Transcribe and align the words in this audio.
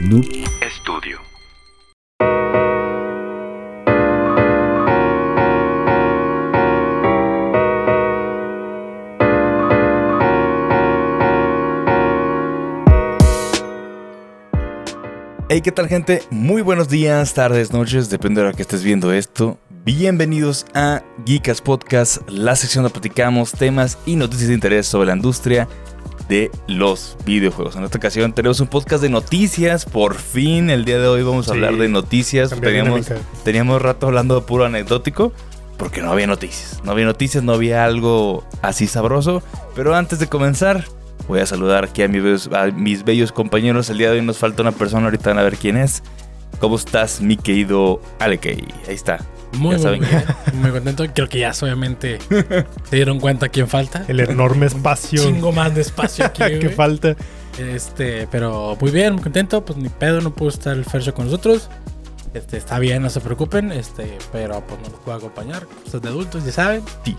Noob 0.00 0.24
Studio. 0.66 1.18
Hey, 15.50 15.60
¿qué 15.60 15.70
tal 15.70 15.86
gente? 15.86 16.22
Muy 16.30 16.62
buenos 16.62 16.88
días, 16.88 17.34
tardes, 17.34 17.70
noches, 17.70 18.08
depende 18.08 18.40
de 18.40 18.46
la 18.46 18.54
que 18.54 18.62
estés 18.62 18.82
viendo 18.82 19.12
esto. 19.12 19.58
Bienvenidos 19.84 20.64
a 20.72 21.02
Geekas 21.26 21.60
Podcast, 21.60 22.26
la 22.30 22.56
sección 22.56 22.84
donde 22.84 22.98
platicamos 22.98 23.52
temas 23.52 23.98
y 24.06 24.16
noticias 24.16 24.48
de 24.48 24.54
interés 24.54 24.86
sobre 24.86 25.08
la 25.08 25.16
industria 25.16 25.68
de 26.30 26.50
los 26.68 27.18
videojuegos. 27.26 27.74
En 27.74 27.82
esta 27.82 27.98
ocasión 27.98 28.32
tenemos 28.32 28.60
un 28.60 28.68
podcast 28.68 29.02
de 29.02 29.10
noticias. 29.10 29.84
Por 29.84 30.14
fin, 30.14 30.70
el 30.70 30.84
día 30.84 30.98
de 31.00 31.08
hoy 31.08 31.24
vamos 31.24 31.48
a 31.48 31.52
hablar 31.52 31.76
de 31.76 31.88
noticias. 31.88 32.50
Teníamos, 32.50 33.10
teníamos 33.44 33.82
rato 33.82 34.06
hablando 34.06 34.36
de 34.36 34.46
puro 34.46 34.64
anecdótico 34.64 35.32
porque 35.76 36.00
no 36.00 36.12
había 36.12 36.28
noticias. 36.28 36.80
No 36.84 36.92
había 36.92 37.04
noticias, 37.04 37.42
no 37.42 37.52
había 37.52 37.84
algo 37.84 38.44
así 38.62 38.86
sabroso. 38.86 39.42
Pero 39.74 39.96
antes 39.96 40.20
de 40.20 40.28
comenzar, 40.28 40.84
voy 41.26 41.40
a 41.40 41.46
saludar 41.46 41.84
aquí 41.84 42.02
a 42.04 42.08
mis, 42.08 42.48
a 42.52 42.66
mis 42.66 43.04
bellos 43.04 43.32
compañeros. 43.32 43.90
El 43.90 43.98
día 43.98 44.10
de 44.12 44.20
hoy 44.20 44.24
nos 44.24 44.38
falta 44.38 44.62
una 44.62 44.72
persona, 44.72 45.06
ahorita 45.06 45.30
van 45.30 45.38
a 45.40 45.42
ver 45.42 45.56
quién 45.56 45.76
es. 45.76 46.04
¿Cómo 46.60 46.76
estás, 46.76 47.20
mi 47.20 47.36
querido 47.36 48.00
Alekei? 48.20 48.68
Ahí 48.86 48.94
está. 48.94 49.18
Muy, 49.52 49.76
muy, 50.54 50.70
contento. 50.70 51.04
Creo 51.12 51.28
que 51.28 51.40
ya 51.40 51.52
obviamente 51.60 52.18
se 52.88 52.96
dieron 52.96 53.20
cuenta 53.20 53.48
quién 53.48 53.68
falta. 53.68 54.04
El 54.08 54.20
enorme 54.20 54.66
espacio. 54.66 55.26
Un 55.26 55.34
chingo 55.34 55.52
más 55.52 55.74
de 55.74 55.80
espacio 55.80 56.24
aquí. 56.24 56.42
que 56.60 56.68
falta. 56.70 57.16
Este, 57.58 58.26
pero 58.30 58.76
muy 58.80 58.90
bien, 58.90 59.14
muy 59.14 59.22
contento. 59.22 59.64
Pues 59.64 59.78
ni 59.78 59.88
pedo 59.88 60.20
no 60.20 60.32
pudo 60.32 60.50
estar 60.50 60.76
el 60.76 60.84
Fercho 60.84 61.14
con 61.14 61.26
nosotros. 61.26 61.68
Este, 62.32 62.56
está 62.56 62.78
bien, 62.78 63.02
no 63.02 63.10
se 63.10 63.20
preocupen. 63.20 63.72
Este, 63.72 64.18
pero 64.32 64.64
pues 64.66 64.80
no 64.82 64.88
nos 64.88 65.00
puedo 65.00 65.18
acompañar. 65.18 65.66
Cosas 65.84 66.02
de 66.02 66.08
adultos, 66.08 66.44
ya 66.44 66.52
saben. 66.52 66.82
Sí. 67.04 67.16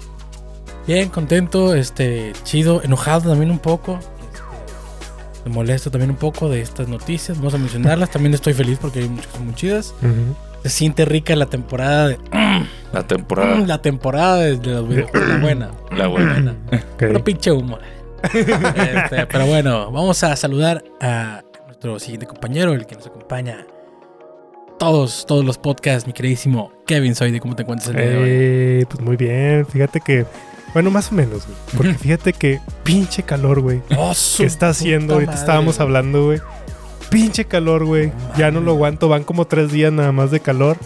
Bien, 0.87 1.09
contento, 1.09 1.75
este, 1.75 2.33
chido, 2.43 2.81
enojado 2.83 3.29
también 3.29 3.51
un 3.51 3.59
poco. 3.59 3.99
Este, 3.99 4.39
me 5.45 5.53
molesto 5.53 5.91
también 5.91 6.11
un 6.11 6.17
poco 6.17 6.49
de 6.49 6.61
estas 6.61 6.87
noticias. 6.87 7.37
Vamos 7.37 7.53
a 7.53 7.57
mencionarlas. 7.57 8.09
también 8.09 8.33
estoy 8.33 8.53
feliz 8.53 8.79
porque 8.81 8.99
hay 8.99 9.09
muchas 9.09 9.39
muy 9.39 9.53
chidas. 9.53 9.93
Se 10.63 10.69
siente 10.69 11.05
rica 11.05 11.35
la 11.35 11.47
temporada 11.47 12.09
de. 12.09 12.19
La 12.93 13.07
temporada. 13.07 13.57
La 13.67 13.81
temporada 13.81 14.37
de, 14.37 14.57
los 14.57 14.87
videojuegos. 14.87 15.29
La 15.29 15.37
buena. 15.37 15.71
La 15.95 16.07
buena. 16.07 16.55
Pero 16.97 17.23
pinche 17.23 17.51
humor. 17.51 17.79
Este, 18.23 19.25
pero 19.25 19.47
bueno, 19.47 19.91
vamos 19.91 20.23
a 20.23 20.35
saludar 20.35 20.83
a 20.99 21.41
nuestro 21.65 21.97
siguiente 21.97 22.27
compañero, 22.27 22.73
el 22.73 22.85
que 22.85 22.95
nos 22.95 23.07
acompaña 23.07 23.65
todos, 24.77 25.25
todos 25.25 25.43
los 25.43 25.57
podcasts, 25.57 26.05
mi 26.05 26.13
queridísimo 26.13 26.71
Kevin 26.85 27.15
Soy, 27.15 27.39
¿cómo 27.39 27.55
te 27.55 27.63
encuentras 27.63 27.89
el 27.89 27.95
día 27.95 28.05
de 28.05 28.17
hoy? 28.17 28.29
Eh, 28.29 28.85
pues 28.87 29.01
muy 29.01 29.15
bien, 29.15 29.65
fíjate 29.65 30.01
que, 30.01 30.25
bueno, 30.73 30.91
más 30.91 31.11
o 31.11 31.15
menos, 31.15 31.47
güey. 31.47 31.57
Porque 31.75 31.93
fíjate 31.99 32.33
que 32.33 32.59
pinche 32.83 33.23
calor, 33.23 33.61
güey. 33.61 33.81
Oh, 33.97 34.13
que 34.37 34.45
está 34.45 34.69
haciendo, 34.69 35.15
ahorita 35.15 35.33
estábamos 35.33 35.79
hablando, 35.79 36.25
güey 36.25 36.39
pinche 37.11 37.45
calor, 37.45 37.85
güey. 37.85 38.11
ya 38.35 38.49
no 38.49 38.61
lo 38.61 38.71
aguanto. 38.71 39.07
Van 39.07 39.23
como 39.23 39.45
tres 39.45 39.71
días 39.71 39.93
nada 39.93 40.11
más 40.11 40.31
de 40.31 40.39
calor. 40.39 40.77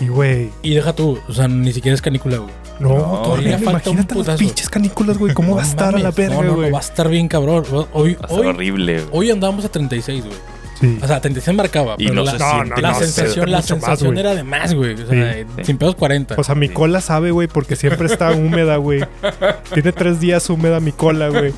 Y, 0.00 0.08
güey. 0.08 0.50
Y 0.62 0.74
deja 0.74 0.94
tú, 0.94 1.18
o 1.28 1.32
sea, 1.32 1.46
ni 1.46 1.72
siquiera 1.72 1.94
es 1.94 2.00
canícula, 2.00 2.38
güey. 2.38 2.54
No, 2.80 3.22
todavía 3.22 3.58
falta 3.58 3.90
Imagínate 3.90 4.18
un 4.18 4.26
las 4.26 4.38
pinches 4.38 4.68
canículas, 4.68 5.18
güey. 5.18 5.34
¿Cómo 5.34 5.54
va 5.54 5.62
a 5.62 5.66
estar 5.66 5.94
a 5.94 5.98
la 5.98 6.10
verga, 6.10 6.36
güey? 6.36 6.48
No, 6.48 6.56
no, 6.62 6.70
va 6.70 6.78
a 6.78 6.80
estar 6.80 7.08
bien 7.08 7.28
cabrón. 7.28 7.64
Hoy, 7.92 8.16
hoy, 8.28 8.46
horrible. 8.46 9.04
Hoy 9.12 9.30
andamos 9.30 9.64
a 9.64 9.68
36, 9.68 10.24
güey. 10.24 10.53
O 11.02 11.06
sea, 11.06 11.20
36 11.20 11.56
marcaba. 11.56 11.96
Y 11.98 12.06
no 12.06 12.24
la, 12.24 12.32
se 12.32 12.38
siente, 12.38 12.82
la 12.82 12.94
sensación, 12.94 13.50
la 13.50 13.62
sensación 13.62 14.18
era 14.18 14.34
de 14.34 14.42
más, 14.42 14.74
güey. 14.74 14.94
O 14.94 15.06
sea, 15.06 15.44
sin 15.62 15.78
pedos 15.78 15.94
40. 15.94 16.34
O 16.38 16.44
sea, 16.44 16.54
mi 16.54 16.68
cola 16.68 17.00
sabe, 17.00 17.30
güey, 17.30 17.48
porque 17.48 17.76
siempre 17.76 18.06
está 18.06 18.30
húmeda, 18.32 18.76
güey. 18.76 19.04
Tiene 19.72 19.92
tres 19.92 20.20
días 20.20 20.48
húmeda 20.50 20.80
mi 20.80 20.92
cola, 20.92 21.28
güey. 21.28 21.52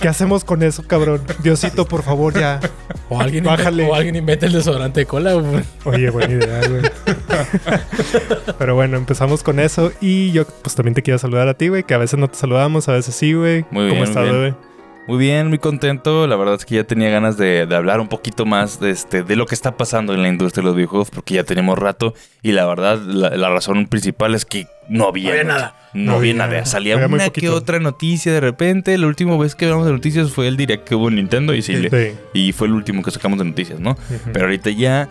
¿Qué 0.00 0.08
hacemos 0.08 0.44
con 0.44 0.62
eso, 0.62 0.82
cabrón? 0.86 1.22
Diosito, 1.42 1.86
por 1.86 2.02
favor, 2.02 2.38
ya. 2.38 2.60
O 3.08 3.20
alguien, 3.20 3.44
Bájale. 3.44 3.82
Inventa, 3.82 3.92
o 3.92 3.94
alguien 3.94 4.16
inventa 4.16 4.46
el 4.46 4.52
desodorante 4.52 5.00
de 5.00 5.06
cola, 5.06 5.34
güey. 5.34 5.62
Oye, 5.84 6.10
buena 6.10 6.34
idea, 6.34 6.60
güey. 6.68 6.82
Pero 8.58 8.74
bueno, 8.74 8.96
empezamos 8.96 9.42
con 9.42 9.60
eso. 9.60 9.92
Y 10.00 10.32
yo, 10.32 10.46
pues 10.46 10.74
también 10.74 10.94
te 10.94 11.02
quiero 11.02 11.18
saludar 11.18 11.48
a 11.48 11.54
ti, 11.54 11.68
güey, 11.68 11.84
que 11.84 11.94
a 11.94 11.98
veces 11.98 12.18
no 12.18 12.28
te 12.28 12.36
saludamos, 12.36 12.88
a 12.88 12.92
veces 12.92 13.14
sí, 13.14 13.32
güey. 13.32 13.62
¿Cómo 13.64 13.84
bien, 13.84 13.98
estás, 13.98 14.24
bebé? 14.24 14.54
Muy 15.08 15.16
bien, 15.16 15.48
muy 15.48 15.56
contento. 15.56 16.26
La 16.26 16.36
verdad 16.36 16.56
es 16.56 16.66
que 16.66 16.74
ya 16.74 16.84
tenía 16.84 17.08
ganas 17.08 17.38
de, 17.38 17.66
hablar 17.74 17.98
un 17.98 18.08
poquito 18.08 18.44
más 18.44 18.78
de, 18.78 18.90
este, 18.90 19.22
de 19.22 19.36
lo 19.36 19.46
que 19.46 19.54
está 19.54 19.74
pasando 19.74 20.12
en 20.12 20.20
la 20.20 20.28
industria 20.28 20.60
de 20.60 20.66
los 20.66 20.76
videojuegos, 20.76 21.08
porque 21.08 21.32
ya 21.32 21.44
tenemos 21.44 21.78
rato. 21.78 22.12
Y 22.42 22.52
la 22.52 22.66
verdad, 22.66 22.98
la, 22.98 23.48
razón 23.48 23.86
principal 23.86 24.34
es 24.34 24.44
que 24.44 24.66
no 24.90 25.08
había, 25.08 25.42
nada. 25.44 25.74
No, 25.94 26.16
había 26.16 26.34
nada. 26.34 26.66
Salía 26.66 26.98
una 26.98 27.30
que 27.30 27.48
otra 27.48 27.80
noticia 27.80 28.34
de 28.34 28.40
repente. 28.40 28.98
La 28.98 29.06
última 29.06 29.34
vez 29.38 29.54
que 29.54 29.64
hablamos 29.64 29.86
de 29.86 29.92
noticias 29.92 30.30
fue 30.30 30.46
el 30.46 30.58
direct 30.58 30.86
que 30.86 30.94
hubo 30.94 31.08
en 31.08 31.14
Nintendo 31.14 31.54
y, 31.54 31.62
sí, 31.62 31.88
y 32.34 32.52
fue 32.52 32.66
el 32.66 32.74
último 32.74 33.02
que 33.02 33.10
sacamos 33.10 33.38
de 33.38 33.46
noticias, 33.46 33.80
¿no? 33.80 33.96
Pero 34.34 34.44
ahorita 34.44 34.68
ya 34.68 35.08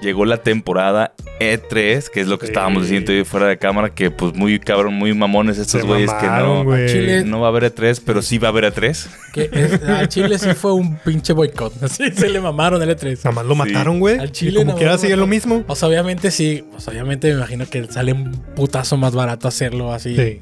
llegó 0.00 0.24
la 0.24 0.38
temporada 0.38 1.14
E3, 1.40 2.08
que 2.08 2.20
es 2.20 2.28
lo 2.28 2.38
que 2.38 2.46
estábamos 2.46 2.82
diciendo 2.82 3.12
fuera 3.24 3.46
de 3.46 3.58
cámara, 3.58 3.90
que 3.90 4.10
pues 4.10 4.34
muy 4.34 4.58
cabrón, 4.58 4.94
muy 4.94 5.14
mamones 5.14 5.58
estos 5.58 5.84
güeyes 5.84 6.12
que 6.14 6.26
no, 6.26 6.64
Chile, 6.86 7.24
no 7.24 7.40
va 7.40 7.46
a 7.46 7.50
haber 7.50 7.74
E3, 7.74 8.02
pero 8.04 8.22
sí 8.22 8.38
va 8.38 8.48
a 8.48 8.50
haber 8.50 8.64
E3. 8.72 9.08
Que 9.32 9.50
a 9.88 10.06
Chile 10.08 10.38
sí 10.38 10.54
fue 10.54 10.72
un 10.72 10.96
pinche 10.98 11.32
boicot, 11.32 11.82
así 11.82 12.10
se 12.14 12.28
le 12.28 12.40
mamaron 12.40 12.82
el 12.82 12.90
E3. 12.96 13.16
Nada 13.18 13.32
más 13.32 13.46
lo 13.46 13.54
mataron, 13.54 14.00
güey. 14.00 14.18
Al 14.18 14.32
Chile 14.32 14.52
y 14.52 14.54
como 14.64 14.76
quiera 14.76 14.98
sigue 14.98 15.16
lo 15.16 15.26
mismo. 15.26 15.64
O 15.66 15.74
sea, 15.74 15.88
obviamente 15.88 16.30
sí, 16.30 16.64
pues 16.70 16.86
obviamente 16.88 17.28
me 17.28 17.34
imagino 17.34 17.68
que 17.68 17.86
sale 17.86 18.12
un 18.12 18.32
putazo 18.54 18.96
más 18.96 19.14
barato 19.14 19.48
hacerlo 19.48 19.92
así. 19.92 20.16
Sí. 20.16 20.40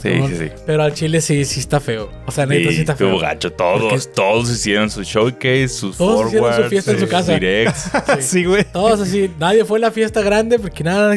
Sí, 0.00 0.10
sí, 0.28 0.36
sí. 0.38 0.48
Pero 0.66 0.82
al 0.82 0.94
chile 0.94 1.20
sí, 1.20 1.44
sí 1.44 1.60
está 1.60 1.80
feo. 1.80 2.10
O 2.26 2.30
sea, 2.30 2.46
neta 2.46 2.70
sí, 2.70 2.80
está 2.80 2.96
feo. 2.96 3.18
gacho. 3.18 3.52
Todos, 3.52 4.12
todos 4.12 4.50
hicieron 4.50 4.90
su 4.90 5.02
showcase, 5.02 5.68
sus 5.68 5.96
todos 5.96 6.28
hicieron 6.28 6.54
su 6.54 6.62
fiesta 6.68 6.92
en 6.92 7.00
su 7.00 7.08
casa. 7.08 7.34
Directs. 7.34 7.90
sí, 8.20 8.44
güey. 8.44 8.64
todos 8.64 9.00
así. 9.00 9.30
Nadie 9.38 9.64
fue 9.64 9.78
a 9.78 9.82
la 9.82 9.90
fiesta 9.90 10.22
grande 10.22 10.58
porque 10.58 10.82
nada, 10.82 11.14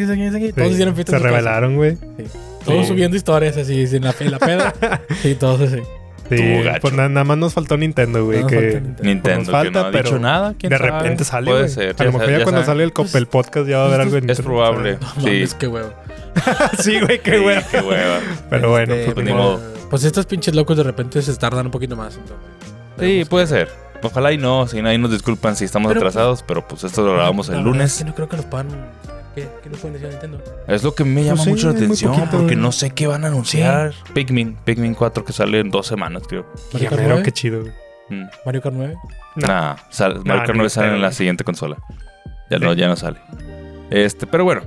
todos 0.55 0.71
hicieron 0.71 0.95
fiesta 0.95 1.17
Se 1.17 1.19
revelaron, 1.19 1.75
güey. 1.75 1.97
Todos 2.65 2.87
subiendo 2.87 3.15
historias 3.15 3.55
así, 3.57 3.81
en 3.81 4.03
la, 4.03 4.15
en 4.19 4.31
la 4.31 4.39
peda. 4.39 4.73
sí, 5.21 5.35
todos 5.35 5.61
así. 5.61 5.81
Sí, 6.29 6.63
pues 6.81 6.93
nada, 6.93 7.23
más 7.23 7.37
nos 7.37 7.53
faltó 7.53 7.77
Nintendo, 7.77 8.25
güey. 8.25 8.45
que 8.47 8.81
Nintendo, 9.01 9.39
nos 9.39 9.49
falta, 9.49 9.85
que 9.85 9.91
no 9.91 9.97
ha 9.97 10.01
dicho 10.01 10.19
nada. 10.19 10.55
¿quién 10.57 10.69
de 10.69 10.77
repente 10.77 11.23
sale. 11.23 11.51
Puede 11.51 11.69
ser. 11.69 11.95
A 11.97 12.03
lo 12.03 12.13
mejor 12.13 12.29
ya, 12.31 12.43
cuando 12.43 12.63
sale 12.63 12.83
el, 12.83 12.93
el, 13.13 13.27
podcast 13.27 13.67
ya 13.67 13.77
va 13.77 13.83
a 13.83 13.87
haber 13.87 14.01
algo 14.01 14.17
en 14.17 14.29
Es 14.29 14.41
probable. 14.41 14.97
sí. 15.21 15.41
Es 15.41 15.53
que 15.53 15.67
huevo. 15.67 15.93
sí, 16.79 16.99
güey, 16.99 17.19
qué 17.19 17.39
hueva. 17.39 17.63
qué 17.69 17.79
hueva. 17.79 18.19
Pero 18.49 18.69
bueno, 18.69 18.93
este, 18.93 19.13
pues, 19.13 19.31
pues, 19.31 19.59
pues, 19.89 20.03
estos 20.03 20.25
pinches 20.25 20.53
locos 20.55 20.77
de 20.77 20.83
repente 20.83 21.21
se 21.21 21.35
tardan 21.35 21.67
un 21.67 21.71
poquito 21.71 21.95
más. 21.95 22.19
Sí, 22.99 23.25
puede 23.29 23.47
ser. 23.47 23.69
Ojalá 24.03 24.31
y 24.31 24.37
no, 24.37 24.67
si 24.67 24.81
no, 24.81 24.89
ahí 24.89 24.97
nos 24.97 25.11
disculpan 25.11 25.55
si 25.55 25.65
estamos 25.65 25.95
atrasados, 25.95 26.43
pero 26.43 26.67
pues 26.67 26.83
esto 26.83 27.03
lo 27.03 27.13
grabamos 27.13 27.49
el 27.49 27.61
lunes. 27.61 27.93
Es 27.93 27.97
que 27.99 28.05
no 28.05 28.13
creo 28.13 28.29
que 28.29 28.37
nos 28.37 28.45
puedan 28.45 28.67
¿Qué, 29.35 29.47
¿Qué, 29.61 29.69
nos 29.69 29.79
pueden 29.79 29.93
decir 29.93 30.07
a 30.07 30.11
Nintendo? 30.11 30.43
Es 30.67 30.83
lo 30.83 30.95
que 30.95 31.03
me 31.03 31.23
llama 31.23 31.43
mucho 31.45 31.67
la 31.67 31.73
atención 31.73 32.29
porque 32.31 32.55
no 32.55 32.71
sé 32.71 32.91
qué 32.91 33.07
van 33.07 33.25
a 33.25 33.27
anunciar. 33.27 33.93
Pikmin, 34.13 34.55
Pikmin 34.63 34.95
4 34.95 35.25
que 35.25 35.33
sale 35.33 35.59
en 35.59 35.69
dos 35.69 35.87
semanas, 35.87 36.23
creo. 36.27 36.45
Mario 36.73 36.89
Kart 36.89 37.01
9? 37.05 37.23
Qué 37.23 37.31
chido. 37.31 37.63
Mm. 38.09 38.23
¿Mario 38.45 38.61
Kart 38.61 38.75
9? 38.75 38.95
No. 39.35 39.47
Nah, 39.47 39.75
Mario 40.23 40.43
Kart 40.43 40.55
9 40.55 40.69
sale 40.69 40.95
en 40.95 41.01
la 41.01 41.11
siguiente 41.11 41.43
consola. 41.43 41.77
Ya, 42.49 42.59
no, 42.59 42.73
ya 42.73 42.87
no 42.87 42.95
sale. 42.95 43.19
Este, 43.89 44.25
pero 44.25 44.43
bueno, 44.43 44.61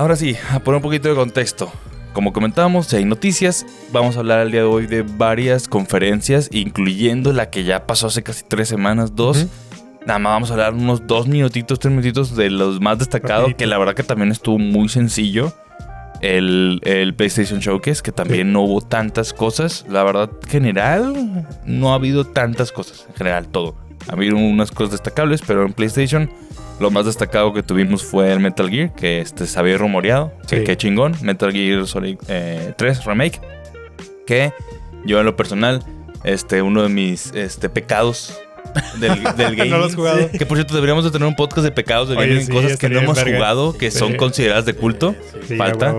Ahora 0.00 0.16
sí, 0.16 0.34
a 0.50 0.60
poner 0.60 0.76
un 0.76 0.82
poquito 0.82 1.10
de 1.10 1.14
contexto. 1.14 1.70
Como 2.14 2.32
comentábamos, 2.32 2.86
si 2.86 2.96
hay 2.96 3.04
noticias, 3.04 3.66
vamos 3.92 4.16
a 4.16 4.20
hablar 4.20 4.40
el 4.40 4.50
día 4.50 4.60
de 4.60 4.66
hoy 4.66 4.86
de 4.86 5.02
varias 5.02 5.68
conferencias, 5.68 6.48
incluyendo 6.52 7.34
la 7.34 7.50
que 7.50 7.64
ya 7.64 7.86
pasó 7.86 8.06
hace 8.06 8.22
casi 8.22 8.42
tres 8.42 8.68
semanas, 8.68 9.14
dos. 9.14 9.46
Nada 10.06 10.18
más 10.18 10.32
vamos 10.32 10.50
a 10.50 10.54
hablar 10.54 10.74
unos 10.74 11.06
dos 11.06 11.26
minutitos, 11.26 11.78
tres 11.78 11.90
minutitos 11.90 12.34
de 12.34 12.50
los 12.50 12.80
más 12.80 12.98
destacados, 12.98 13.54
que 13.54 13.66
la 13.66 13.78
verdad 13.78 13.94
que 13.94 14.02
también 14.02 14.30
estuvo 14.30 14.58
muy 14.58 14.88
sencillo. 14.88 15.52
El, 16.20 17.14
PlayStation 17.16 17.60
Showcase, 17.60 18.02
que 18.02 18.12
también 18.12 18.52
no 18.52 18.62
hubo 18.62 18.80
tantas 18.80 19.32
cosas. 19.32 19.86
La 19.88 20.02
verdad, 20.02 20.30
general, 20.48 21.46
no 21.64 21.92
ha 21.92 21.94
habido 21.94 22.24
tantas 22.24 22.72
cosas. 22.72 23.06
En 23.08 23.14
general, 23.14 23.48
todo. 23.48 23.74
Ha 24.08 24.12
habido 24.12 24.36
unas 24.36 24.70
cosas 24.70 24.92
destacables, 24.92 25.42
pero 25.46 25.64
en 25.64 25.72
PlayStation 25.72 26.30
lo 26.80 26.90
más 26.90 27.04
destacado 27.04 27.52
que 27.52 27.62
tuvimos 27.62 28.02
fue 28.02 28.32
el 28.32 28.40
Metal 28.40 28.68
Gear, 28.70 28.94
que 28.94 29.20
este, 29.20 29.46
se 29.46 29.58
había 29.58 29.76
rumoreado. 29.76 30.32
Que 30.48 30.64
qué 30.64 30.76
chingón. 30.78 31.14
Metal 31.20 31.52
Gear 31.52 31.86
Solid 31.86 32.16
3 32.16 32.28
eh, 32.28 32.74
Remake. 33.04 33.40
Que 34.26 34.52
yo 35.04 35.20
en 35.20 35.26
lo 35.26 35.36
personal, 35.36 35.84
este, 36.24 36.62
uno 36.62 36.82
de 36.82 36.88
mis 36.88 37.34
este, 37.34 37.68
pecados 37.68 38.40
del, 38.98 39.22
del 39.36 39.56
gaming. 39.56 39.70
no 39.70 39.88
jugado. 39.90 40.30
Que 40.30 40.46
por 40.46 40.56
cierto, 40.56 40.74
deberíamos 40.74 41.04
de 41.04 41.10
tener 41.10 41.26
un 41.26 41.36
podcast 41.36 41.64
de 41.64 41.70
pecados 41.72 42.08
de 42.08 42.14
gaming, 42.16 42.46
cosas 42.48 42.76
que 42.76 42.88
no 42.88 43.00
hemos 43.00 43.22
jugado, 43.22 43.76
que 43.76 43.90
son 43.90 44.14
consideradas 44.16 44.64
de 44.66 44.74
culto. 44.74 45.14
Falta. 45.56 45.94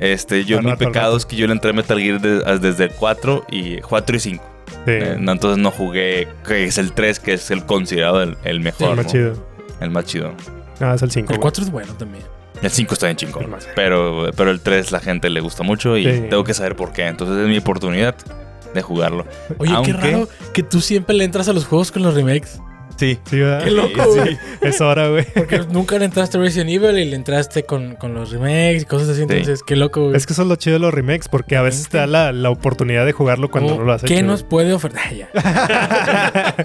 Este, 0.00 0.44
yo 0.44 0.60
mis 0.60 0.74
pecados 0.76 1.24
que 1.24 1.36
yo 1.36 1.46
le 1.46 1.52
entré 1.52 1.70
a 1.70 1.72
Metal 1.72 1.98
Gear 1.98 2.20
desde 2.60 2.84
el 2.84 2.90
4 2.90 3.46
y 3.50 3.78
4 3.78 4.16
y 4.16 4.20
5. 4.20 4.44
Sí. 4.66 4.70
Eh, 4.86 5.16
no, 5.18 5.32
entonces 5.32 5.62
no 5.62 5.70
jugué, 5.70 6.28
que 6.46 6.64
es 6.64 6.78
el 6.78 6.92
3, 6.92 7.20
que 7.20 7.34
es 7.34 7.50
el 7.50 7.64
considerado 7.64 8.22
el, 8.22 8.36
el 8.44 8.60
mejor. 8.60 8.90
el 8.90 8.96
más 8.96 9.06
¿no? 9.06 9.12
chido. 9.12 9.46
El 9.80 9.90
más 9.90 10.04
chido. 10.04 10.32
Ah, 10.80 10.94
es 10.96 11.02
el 11.02 11.10
5. 11.10 11.32
El 11.32 11.38
4 11.38 11.64
es 11.64 11.70
bueno 11.70 11.92
también. 11.94 12.24
El 12.62 12.70
5 12.70 12.94
está 12.94 13.06
bien 13.06 13.16
chingón. 13.16 13.54
Pero, 13.76 14.30
pero 14.36 14.50
el 14.50 14.60
3 14.60 14.90
la 14.92 15.00
gente 15.00 15.30
le 15.30 15.40
gusta 15.40 15.62
mucho 15.62 15.96
y 15.96 16.04
Sí. 16.04 16.24
tengo 16.28 16.44
que 16.44 16.54
saber 16.54 16.76
por 16.76 16.92
qué. 16.92 17.06
Entonces 17.06 17.36
es 17.38 17.48
mi 17.48 17.58
oportunidad 17.58 18.14
de 18.74 18.82
jugarlo. 18.82 19.26
Oye, 19.58 19.72
Aunque- 19.72 19.92
qué 19.92 19.98
raro 19.98 20.28
que 20.52 20.62
tú 20.62 20.80
siempre 20.80 21.14
le 21.16 21.24
entras 21.24 21.48
a 21.48 21.52
los 21.52 21.64
juegos 21.64 21.90
con 21.92 22.02
los 22.02 22.14
remakes. 22.14 22.60
Sí. 22.96 23.18
Sí, 23.28 23.40
¿verdad? 23.40 23.64
Qué 23.64 23.72
loco, 23.72 24.04
Sí. 24.12 24.20
güey. 24.20 24.38
Es 24.60 24.80
hora, 24.80 25.08
güey. 25.08 25.24
Porque 25.34 25.58
nunca 25.68 25.98
le 25.98 26.04
entraste 26.04 26.38
a 26.38 26.40
Resident 26.40 26.70
Evil 26.70 26.96
y 26.96 27.04
le 27.04 27.16
entraste 27.16 27.64
con, 27.64 27.96
con 27.96 28.14
los 28.14 28.30
remakes 28.30 28.82
y 28.82 28.84
cosas 28.84 29.08
así. 29.08 29.22
Entonces, 29.22 29.64
qué 29.66 29.74
loco, 29.74 30.04
güey. 30.04 30.16
Es 30.16 30.26
que 30.26 30.32
eso 30.32 30.42
es 30.42 30.48
lo 30.48 30.54
chido 30.54 30.74
de 30.74 30.78
los 30.80 30.94
remakes, 30.94 31.26
porque 31.28 31.56
a 31.56 31.62
veces 31.62 31.88
te 31.88 31.98
da 31.98 32.06
la, 32.06 32.30
la 32.30 32.50
oportunidad 32.50 33.04
de 33.04 33.10
jugarlo 33.10 33.50
cuando 33.50 33.74
Oh, 33.74 33.78
no 33.78 33.84
lo 33.84 33.92
has 33.94 34.02
¿Qué 34.04 34.14
hecho. 34.18 34.26
nos 34.26 34.44
puede 34.44 34.72
ofrecer? 34.72 35.00
Ya. 35.16 35.28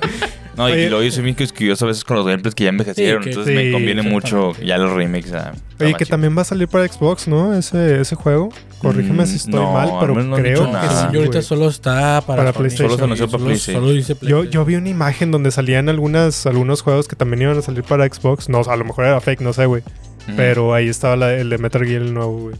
No, 0.55 0.67
y 0.67 0.87
luego 0.89 1.01
yo 1.03 1.09
soy 1.11 1.23
bien 1.23 1.37
quisquilloso 1.37 1.85
a 1.85 1.87
veces 1.87 2.03
con 2.03 2.17
los 2.17 2.25
gameplays 2.27 2.53
que 2.53 2.65
ya 2.65 2.69
envejecieron. 2.71 3.23
Sí, 3.23 3.29
que- 3.29 3.31
entonces 3.31 3.57
sí, 3.57 3.65
me 3.65 3.71
conviene 3.71 4.01
mucho 4.01 4.51
ya 4.61 4.77
los 4.77 4.91
remakes. 4.91 5.31
ah, 5.33 5.53
Oye, 5.79 5.93
que 5.93 6.05
también 6.05 6.37
va 6.37 6.41
a 6.41 6.45
salir 6.45 6.67
para 6.67 6.85
Xbox, 6.85 7.29
¿no? 7.29 7.53
Ese, 7.55 8.01
ese 8.01 8.15
juego. 8.15 8.49
Corrígeme 8.79 9.23
Mm, 9.23 9.27
si 9.27 9.35
estoy 9.35 9.53
no, 9.59 9.73
mal, 9.73 9.89
al 9.91 9.99
pero 9.99 10.23
no 10.23 10.35
creo 10.37 10.65
que 10.65 10.71
nada. 10.71 11.07
Sí, 11.07 11.13
yo 11.13 11.19
ahorita 11.19 11.41
solo 11.41 11.67
está 11.67 12.21
para, 12.25 12.43
Para. 12.43 12.53
PlayStation. 12.53 12.87
Solo 12.89 12.97
se 12.97 13.03
anunció 13.03 13.25
para 13.27 13.37
Solo- 13.39 13.45
Play, 13.45 13.59
sí. 13.59 13.73
Solo 13.73 13.91
dice 13.91 14.15
PlayStation. 14.15 14.51
yo 14.51 14.65
vi 14.65 14.75
una 14.75 14.89
imagen 14.89 15.31
donde 15.31 15.51
salían 15.51 15.89
algunas, 15.89 16.45
algunos 16.45 16.81
juegos 16.81 17.07
que 17.07 17.15
también 17.17 17.41
iban 17.41 17.57
a 17.57 17.61
salir 17.61 17.83
para 17.83 18.05
Xbox. 18.07 18.47
No, 18.49 18.61
a 18.61 18.75
lo 18.77 18.85
mejor 18.85 19.05
era 19.05 19.19
fake, 19.19 19.41
no 19.41 19.51
sé, 19.53 19.65
güey. 19.65 19.83
Mm. 20.27 20.35
Pero 20.37 20.73
ahí 20.73 20.87
estaba 20.87 21.15
la- 21.17 21.33
el 21.33 21.49
de 21.49 21.57
Metal 21.57 21.83
Gear 21.85 22.01
el 22.03 22.13
nuevo, 22.13 22.37
güey. 22.39 22.55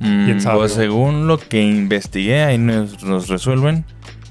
Mm, 0.00 0.24
quién 0.26 0.40
sabe, 0.42 0.58
Pues 0.58 0.72
según 0.72 1.26
lo 1.28 1.38
que 1.38 1.62
investigué, 1.62 2.42
ahí 2.42 2.58
nos, 2.58 3.02
nos 3.02 3.28
resuelven. 3.28 3.84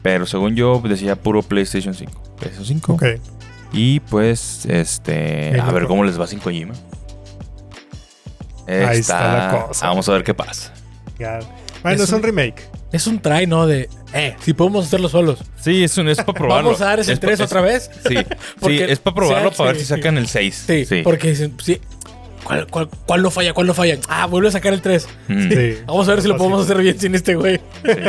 Pero 0.03 0.25
según 0.27 0.56
yo 0.56 0.81
decía 0.85 1.15
puro 1.15 1.41
PlayStation 1.41 1.94
5. 1.95 2.12
PlayStation 2.38 2.65
5. 2.81 2.94
Ok. 2.94 3.03
Y 3.71 4.01
pues, 4.01 4.65
este. 4.68 5.59
A 5.59 5.71
ver 5.71 5.85
cómo 5.85 6.03
les 6.03 6.19
va 6.19 6.27
sin 6.27 6.39
Kojima. 6.39 6.74
Ahí 8.68 9.00
está 9.00 9.51
la 9.51 9.65
cosa. 9.68 9.88
Vamos 9.88 10.07
a 10.09 10.13
ver 10.13 10.24
qué 10.24 10.33
pasa. 10.33 10.74
Ya. 11.19 11.39
Bueno, 11.81 11.95
Es 11.98 12.01
es 12.04 12.10
un 12.10 12.15
un- 12.18 12.24
remake. 12.24 12.69
Es 12.92 13.07
un 13.07 13.19
try, 13.19 13.48
¿no? 13.48 13.65
De, 13.65 13.89
eh, 14.13 14.36
si 14.42 14.54
podemos 14.54 14.86
hacerlo 14.86 15.10
solos. 15.10 15.39
Sí, 15.60 15.83
es, 15.83 15.98
un, 15.98 16.07
es 16.10 16.18
para 16.18 16.33
probarlo. 16.38 16.65
Vamos 16.69 16.81
a 16.81 16.86
dar 16.86 17.00
ese 17.00 17.13
Es 17.13 17.19
pa- 17.19 17.27
3 17.27 17.39
es- 17.39 17.45
otra 17.45 17.62
vez. 17.62 17.89
Sí, 18.07 18.15
sí, 18.65 18.77
es 18.81 19.00
para 19.00 19.15
probarlo 19.15 19.50
sea- 19.50 19.57
para 19.57 19.68
ver 19.71 19.75
sí, 19.77 19.81
si 19.86 19.89
sacan 19.89 20.15
sí. 20.15 20.19
el 20.21 20.27
6. 20.27 20.63
Sí, 20.68 20.86
sí. 20.86 21.01
porque 21.04 21.30
dicen, 21.30 21.56
sí. 21.62 21.80
¿Cuál, 22.44 22.68
cuál, 22.68 22.89
cuál 23.06 23.21
no 23.21 23.31
falla? 23.31 23.54
¿Cuál 23.54 23.68
no 23.68 23.74
falla? 23.74 23.98
Ah, 24.10 24.25
vuelve 24.25 24.50
a 24.50 24.51
sacar 24.51 24.74
el 24.74 24.81
3. 24.81 25.07
Mm. 25.30 25.50
Sí. 25.50 25.77
Vamos 25.88 26.07
a 26.10 26.12
ver 26.12 26.21
si 26.21 26.27
lo 26.27 26.36
podemos 26.38 26.63
hacer 26.65 26.77
bien 26.81 27.00
sin 27.00 27.16
este 27.16 27.36
güey. 27.36 27.59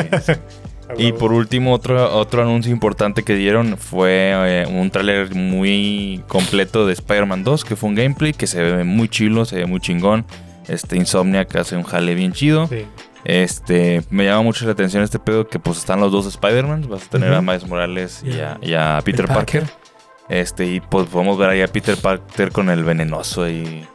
Y 0.98 1.12
por 1.12 1.32
último, 1.32 1.72
otro, 1.72 2.14
otro 2.16 2.42
anuncio 2.42 2.70
importante 2.70 3.22
que 3.22 3.34
dieron 3.34 3.78
fue 3.78 4.32
eh, 4.34 4.66
un 4.68 4.90
tráiler 4.90 5.34
muy 5.34 6.22
completo 6.28 6.86
de 6.86 6.92
Spider-Man 6.92 7.42
2, 7.42 7.64
que 7.64 7.74
fue 7.74 7.88
un 7.88 7.94
gameplay 7.94 8.32
que 8.34 8.46
se 8.46 8.62
ve 8.62 8.84
muy 8.84 9.08
chilo, 9.08 9.46
se 9.46 9.56
ve 9.56 9.66
muy 9.66 9.80
chingón. 9.80 10.26
Este 10.68 10.96
Insomniac 10.96 11.54
hace 11.56 11.76
un 11.76 11.82
jale 11.82 12.14
bien 12.14 12.32
chido. 12.32 12.66
Sí. 12.68 12.86
Este, 13.24 14.02
me 14.10 14.24
llama 14.26 14.42
mucho 14.42 14.66
la 14.66 14.72
atención 14.72 15.02
este 15.02 15.18
pedo 15.18 15.48
que 15.48 15.58
pues 15.58 15.78
están 15.78 16.00
los 16.00 16.12
dos 16.12 16.26
Spider-Man. 16.26 16.88
Vas 16.88 17.06
a 17.06 17.10
tener 17.10 17.32
a 17.32 17.40
Miles 17.40 17.66
Morales 17.66 18.22
y, 18.24 18.30
Y 18.36 18.40
a, 18.40 18.52
a- 18.52 18.58
y 18.62 18.74
a 18.74 19.00
Peter 19.04 19.26
Parker. 19.26 19.62
Parker. 19.62 19.84
Este, 20.28 20.66
y 20.66 20.80
pues 20.80 21.06
podemos 21.08 21.36
ver 21.38 21.50
ahí 21.50 21.62
a 21.62 21.68
Peter 21.68 21.96
Parker 21.96 22.50
con 22.52 22.70
el 22.70 22.82
venenoso 22.84 23.48
y... 23.48 23.86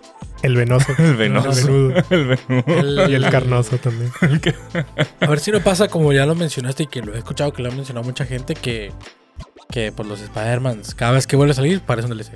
El 0.42 0.56
venoso. 0.56 0.94
El 0.98 1.16
venoso. 1.16 1.68
El 2.10 2.25
venudo. 2.27 2.63
El. 2.68 3.12
Y 3.12 3.15
el 3.15 3.30
carnoso 3.30 3.77
también. 3.77 4.12
A 5.19 5.25
ver 5.27 5.39
si 5.39 5.51
no 5.51 5.60
pasa 5.60 5.89
como 5.89 6.13
ya 6.13 6.25
lo 6.25 6.33
mencionaste 6.33 6.83
y 6.83 6.88
que 6.88 7.01
lo 7.01 7.13
he 7.13 7.18
escuchado 7.18 7.51
que 7.51 7.62
lo 7.62 7.69
ha 7.69 7.75
mencionado 7.75 8.06
mucha 8.06 8.25
gente 8.25 8.54
que, 8.56 8.92
que 9.69 9.92
pues 9.92 10.07
los 10.07 10.22
Spider-Mans 10.22 10.95
cada 10.95 11.12
vez 11.12 11.27
que 11.27 11.36
vuelve 11.36 11.51
a 11.51 11.56
salir 11.56 11.81
parece 11.81 12.07
un 12.10 12.18
DLC. 12.18 12.31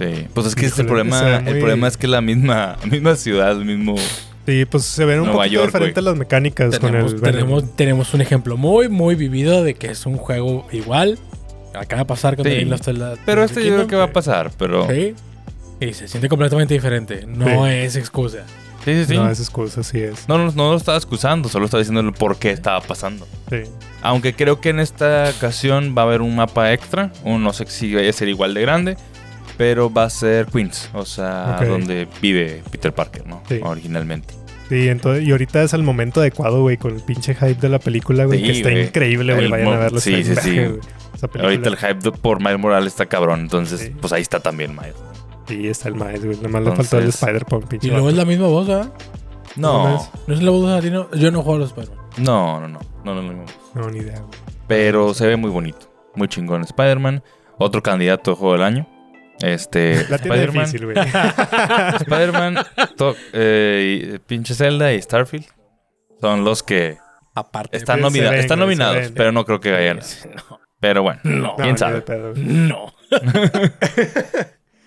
Sí, 0.00 0.26
pues 0.32 0.46
es 0.46 0.54
que 0.54 0.66
este 0.66 0.82
Híjole, 0.82 1.02
problema, 1.04 1.22
ve 1.22 1.36
el 1.36 1.42
muy- 1.44 1.52
problema 1.60 1.88
es 1.88 1.96
que 1.96 2.08
la 2.08 2.20
misma, 2.22 2.76
misma 2.90 3.14
ciudad, 3.16 3.52
el 3.52 3.64
mismo... 3.66 3.96
Sí, 4.46 4.64
pues 4.64 4.84
se 4.84 5.04
ven 5.04 5.18
un 5.20 5.26
Nueva 5.26 5.40
poquito 5.42 5.54
York, 5.56 5.66
diferentes 5.66 6.02
las 6.02 6.16
mecánicas 6.16 6.70
Tenemos, 6.80 7.14
con 7.14 7.24
el 7.26 7.32
tenemos, 7.32 7.76
tenemos 7.76 8.14
un 8.14 8.20
ejemplo 8.22 8.56
muy, 8.56 8.88
muy 8.88 9.14
vivido 9.14 9.62
de 9.62 9.74
que 9.74 9.88
es 9.88 10.06
un 10.06 10.16
juego 10.16 10.66
igual. 10.72 11.18
Acaba 11.74 12.02
de 12.02 12.06
pasar 12.06 12.34
con 12.36 12.46
Sí. 12.46 12.68
Of 12.72 12.80
the- 12.80 12.94
Pero 13.26 13.44
este 13.44 13.64
yo 13.64 13.74
creo 13.74 13.86
que 13.86 13.96
va 13.96 14.04
a 14.04 14.12
pasar, 14.12 14.50
pero... 14.58 14.88
Sí. 14.88 15.14
Y 15.80 15.92
se 15.92 16.08
siente 16.08 16.28
completamente 16.28 16.74
diferente. 16.74 17.24
No 17.28 17.66
es 17.66 17.96
excusa. 17.96 18.38
Sí, 18.84 18.94
sí, 18.94 19.04
sí. 19.08 19.14
No, 19.14 19.24
No, 19.24 19.30
es 19.30 19.38
excusa, 19.40 19.82
sí 19.82 20.00
es. 20.00 20.26
no, 20.26 20.38
no 20.50 20.70
lo 20.70 20.76
estaba 20.76 20.96
excusando, 20.96 21.48
solo 21.50 21.66
estaba 21.66 21.80
diciendo 21.82 22.00
el 22.00 22.12
por 22.14 22.38
qué 22.38 22.50
estaba 22.50 22.80
pasando. 22.80 23.28
Sí. 23.50 23.58
Aunque 24.02 24.34
creo 24.34 24.60
que 24.60 24.70
en 24.70 24.80
esta 24.80 25.30
ocasión 25.36 25.94
va 25.96 26.02
a 26.02 26.04
haber 26.06 26.22
un 26.22 26.34
mapa 26.34 26.72
extra. 26.72 27.12
Un, 27.24 27.44
no 27.44 27.52
sé 27.52 27.66
si 27.66 27.94
vaya 27.94 28.08
a 28.08 28.12
ser 28.14 28.28
igual 28.28 28.54
de 28.54 28.62
grande. 28.62 28.96
Pero 29.60 29.92
va 29.92 30.04
a 30.04 30.10
ser 30.10 30.46
Queens. 30.46 30.88
O 30.94 31.04
sea, 31.04 31.58
donde 31.68 32.08
vive 32.22 32.62
Peter 32.70 32.94
Parker, 32.94 33.26
¿no? 33.26 33.42
Sí. 33.46 33.60
Originalmente. 33.62 34.32
Sí, 34.70 34.88
entonces, 34.88 35.22
y 35.28 35.32
ahorita 35.32 35.62
es 35.62 35.74
el 35.74 35.82
momento 35.82 36.20
adecuado, 36.20 36.62
güey, 36.62 36.78
con 36.78 36.94
el 36.94 37.02
pinche 37.02 37.34
hype 37.34 37.56
de 37.60 37.68
la 37.68 37.78
película, 37.78 38.24
güey, 38.24 38.38
Sí, 38.40 38.46
que 38.46 38.52
está 38.52 38.72
increíble, 38.72 39.34
güey. 39.34 39.50
Vayan 39.50 39.68
a 39.74 39.76
verlo. 39.78 40.00
sí, 40.00 40.24
sí, 40.24 40.34
sí. 40.36 40.60
Ahorita 41.38 41.68
el 41.68 41.76
hype 41.76 41.94
de- 41.96 42.12
por 42.12 42.38
Miles 42.40 42.58
Morales 42.58 42.94
está 42.94 43.04
cabrón. 43.04 43.40
Entonces, 43.40 43.80
Sí. 43.80 43.90
pues 44.00 44.14
ahí 44.14 44.22
está 44.22 44.40
también 44.40 44.70
Miles. 44.74 44.94
Sí, 45.46 45.68
está 45.68 45.88
el 45.90 45.96
Miles, 45.96 46.24
güey. 46.24 46.36
Nada 46.38 46.48
más 46.48 46.62
le 46.64 46.72
faltó 46.76 46.98
el 46.98 47.08
Spider-Man, 47.08 47.62
pinche. 47.68 47.88
Y 47.88 47.90
luego 47.90 48.08
es 48.08 48.16
la 48.16 48.24
misma 48.24 48.46
voz, 48.46 48.66
¿ah? 48.70 48.90
No, 49.56 49.88
No 49.90 49.96
es. 49.96 50.10
No 50.26 50.34
es 50.36 50.42
la 50.42 50.50
voz 50.52 50.66
de 50.68 50.74
Latino. 50.76 51.10
Yo 51.12 51.30
no 51.32 51.42
juego 51.42 51.56
a 51.56 51.58
los 51.58 51.68
Spider-Man. 51.68 51.98
no, 52.16 52.60
no, 52.60 52.68
no. 52.68 52.80
No, 53.04 53.14
no, 53.14 53.22
no, 53.22 53.32
no. 53.34 53.44
No, 53.74 53.90
ni 53.90 53.98
idea, 53.98 54.20
güey. 54.20 54.30
Pero 54.68 55.12
se 55.12 55.26
ve 55.26 55.36
muy 55.36 55.50
bonito. 55.50 55.92
Muy 56.14 56.28
chingón 56.28 56.62
Spider-Man. 56.62 57.22
Otro 57.58 57.82
candidato 57.82 58.32
a 58.32 58.36
juego 58.36 58.54
del 58.54 58.62
año. 58.62 58.86
Este. 59.42 60.06
La 60.10 60.18
tiene 60.18 60.44
Spider-Man. 60.44 60.66
Spider-Man, 62.00 62.58
eh, 63.32 64.18
pinche 64.26 64.54
Zelda 64.54 64.92
y 64.92 65.00
Starfield. 65.02 65.46
Son 66.20 66.44
los 66.44 66.62
que 66.62 66.98
Aparte. 67.34 67.76
están, 67.76 68.00
nomina- 68.00 68.34
están 68.36 68.58
nominados, 68.58 69.12
pero 69.14 69.32
no 69.32 69.44
creo 69.44 69.60
que 69.60 69.72
vayan. 69.72 69.98
No. 69.98 70.60
Pero 70.80 71.02
bueno, 71.02 71.20
No. 71.24 71.36
No, 71.36 71.56
quién 71.56 71.72
ni 71.72 71.78
sabe. 71.78 72.02
No. 72.36 72.94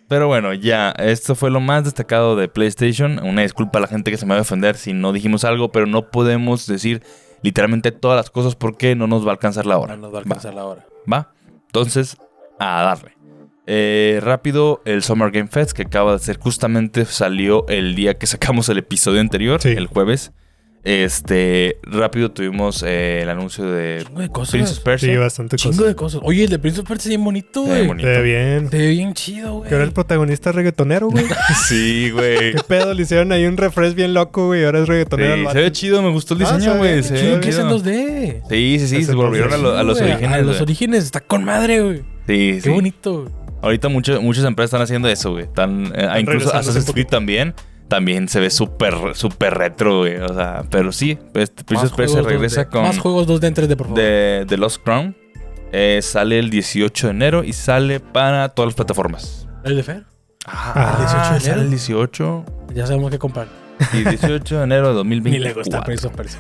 Pero 0.10 0.28
bueno, 0.28 0.54
ya, 0.54 0.92
esto 0.92 1.34
fue 1.34 1.50
lo 1.50 1.60
más 1.60 1.86
destacado 1.86 2.36
de 2.36 2.48
PlayStation. 2.48 3.20
Una 3.26 3.42
disculpa 3.42 3.80
a 3.80 3.82
la 3.82 3.88
gente 3.88 4.12
que 4.12 4.18
se 4.18 4.26
me 4.26 4.34
va 4.34 4.40
a 4.40 4.42
ofender 4.42 4.76
si 4.76 4.94
no 4.94 5.12
dijimos 5.14 5.44
algo, 5.44 5.72
pero 5.72 5.86
no 5.88 6.12
podemos 6.12 6.68
decir 6.68 7.02
literalmente 7.42 7.92
todas 7.92 8.18
las 8.18 8.30
cosas 8.30 8.56
porque 8.56 8.96
no 8.96 9.08
nos 9.08 9.26
va 9.26 9.30
a 9.30 9.34
alcanzar 9.34 9.66
la 9.66 9.78
hora. 9.78 9.96
No 9.96 10.04
nos 10.04 10.14
va 10.14 10.18
a 10.18 10.22
alcanzar 10.22 10.54
la 10.54 10.66
hora. 10.66 10.86
¿Va? 11.12 11.34
Entonces, 11.68 12.18
a 12.60 12.84
darle. 12.84 13.16
Eh, 13.66 14.20
rápido, 14.22 14.82
el 14.86 15.04
Summer 15.04 15.32
Game 15.32 15.48
Fest 15.48 15.72
que 15.72 15.84
acaba 15.84 16.14
de 16.14 16.20
ser 16.20 16.38
justamente 16.38 17.06
salió 17.06 17.66
el 17.70 17.96
día 17.96 18.16
que 18.18 18.28
sacamos 18.28 18.68
el 18.70 18.78
episodio 18.80 19.22
anterior, 19.22 19.62
Sí. 19.62 19.70
el 19.70 19.88
jueves. 19.88 20.32
Este, 20.86 21.78
rápido 21.84 22.30
tuvimos 22.32 22.84
eh, 22.86 23.22
el 23.22 23.30
anuncio 23.30 23.64
de 23.64 24.04
de 24.18 24.30
cosas. 24.30 24.70
Sí, 24.70 24.82
Persia. 24.84 25.18
bastante 25.18 25.56
Chingo 25.56 25.78
cosas. 25.78 25.88
de 25.88 25.96
cosas. 25.96 26.22
Oye, 26.26 26.44
el 26.44 26.50
de 26.50 26.60
Prince 26.60 26.82
of 26.82 26.88
Persia 26.90 27.08
es 27.08 27.10
bien 27.12 27.24
bonito, 27.24 27.66
Se 27.66 27.72
ve 27.72 27.88
güey. 27.88 28.00
Se 28.02 28.06
ve 28.06 28.22
bien. 28.22 28.70
Se 28.70 28.78
ve 28.78 28.88
bien 28.90 29.14
chido, 29.14 29.54
güey. 29.60 29.70
Que 29.70 29.76
ahora 29.76 29.86
el 29.86 29.94
protagonista 29.94 30.50
es 30.50 30.56
reggaetonero, 30.58 31.08
güey. 31.08 31.24
Sí, 31.70 32.10
güey. 32.12 32.52
¿Qué 32.54 32.62
pedo? 32.68 32.94
Le 32.94 33.02
hicieron 33.04 33.32
ahí 33.32 33.46
un 33.46 33.56
refresh 33.56 33.94
bien 33.94 34.14
loco, 34.14 34.48
güey. 34.48 34.66
Ahora 34.66 34.80
es 34.82 34.90
reggaetonero. 34.90 35.36
Sí, 35.38 35.46
se 35.54 35.62
ve 35.62 35.72
chido, 35.72 36.02
me 36.02 36.10
gustó 36.12 36.34
el 36.34 36.44
Ah, 36.44 36.48
se 36.48 36.56
diseño, 36.56 36.78
güey. 36.78 36.92
bien 36.92 37.04
se 37.06 37.14
ve 37.14 37.40
que 37.40 37.50
es 37.50 37.58
en 37.60 37.68
chido. 37.70 37.80
2D. 37.80 38.42
Sí, 38.50 38.80
sí, 38.80 38.88
sí, 38.90 39.04
se 39.06 39.16
volvieron 39.16 39.54
a, 39.54 39.58
lo- 39.58 39.78
a 39.78 39.84
los 39.84 40.02
orígenes. 40.02 40.32
A 40.34 40.38
los 40.40 40.60
orígenes. 40.60 41.06
Está 41.06 41.22
con 41.22 41.46
madre, 41.46 41.82
güey. 41.82 41.98
Sí, 42.00 42.04
Qué 42.56 42.62
sí. 42.62 42.70
bonito, 42.70 43.22
güey. 43.22 43.43
Ahorita 43.64 43.90
muchas 43.90 44.22
muchas 44.22 44.44
empresas 44.46 44.68
están 44.68 44.82
haciendo 44.82 45.08
eso, 45.08 45.32
güey. 45.32 45.46
Están, 45.46 45.92
eh, 45.96 46.08
incluso 46.20 46.54
Assassin's 46.54 46.92
Creed 46.92 47.08
también. 47.08 47.56
También 47.88 48.28
se 48.28 48.40
ve 48.40 48.50
súper, 48.50 48.94
súper 49.16 49.54
retro, 49.56 50.00
güey. 50.00 50.18
O 50.18 50.34
sea, 50.34 50.64
pero 50.70 50.92
sí, 50.92 51.18
pues, 51.34 51.50
Princess 51.50 51.90
Más 51.92 51.98
Persia 51.98 52.16
juegos 52.18 52.32
regresa 52.32 52.62
2D. 52.66 52.70
con 52.70 52.84
Más 52.84 52.98
juegos 53.00 53.28
2D 53.28 53.48
en 53.48 53.54
3D, 53.56 53.76
por 53.78 53.88
favor. 53.88 54.02
de, 54.02 54.46
de 54.48 54.58
Lost 54.58 54.84
Crown. 54.84 55.16
Eh, 55.72 56.00
sale 56.04 56.38
el 56.40 56.50
18 56.50 57.08
de 57.08 57.12
enero 57.12 57.44
y 57.44 57.54
sale 57.54 58.00
para 58.00 58.50
todas 58.50 58.68
las 58.68 58.76
plataformas. 58.76 59.48
¿El 59.64 59.76
de 59.78 59.84
Fer? 59.84 60.04
Ah, 60.46 60.98
el 61.00 61.06
18 61.06 61.22
de 61.22 61.28
enero. 61.30 61.40
sale 61.42 61.62
el 61.62 61.70
18 61.70 62.46
Ya 62.76 62.86
sabemos 62.88 63.12
qué 63.12 63.18
comprar. 63.20 63.48
Y 63.94 64.04
18 64.10 64.58
de 64.60 64.64
enero 64.64 64.90
de 64.90 64.94
2024. 64.96 65.32
Ni 65.32 65.40
le 65.40 65.54
gusta 65.54 65.82
Prince 65.84 66.08
of 66.08 66.16
Persia. 66.16 66.40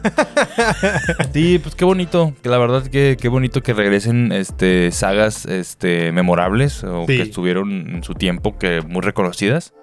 Sí, 1.34 1.60
pues 1.60 1.76
qué 1.76 1.86
bonito. 1.86 2.34
Que 2.42 2.50
la 2.50 2.58
verdad 2.58 2.86
que 2.88 3.18
qué 3.20 3.28
bonito 3.30 3.62
que 3.62 3.74
regresen 3.74 4.32
este 4.32 4.92
sagas 4.92 5.46
este 5.46 6.12
memorables 6.12 6.84
o 6.84 7.06
Sí. 7.08 7.18
que 7.18 7.22
estuvieron 7.24 7.72
en 7.96 8.04
su 8.04 8.14
tiempo 8.14 8.58
que 8.58 8.82
muy 8.82 9.02
reconocidas. 9.02 9.74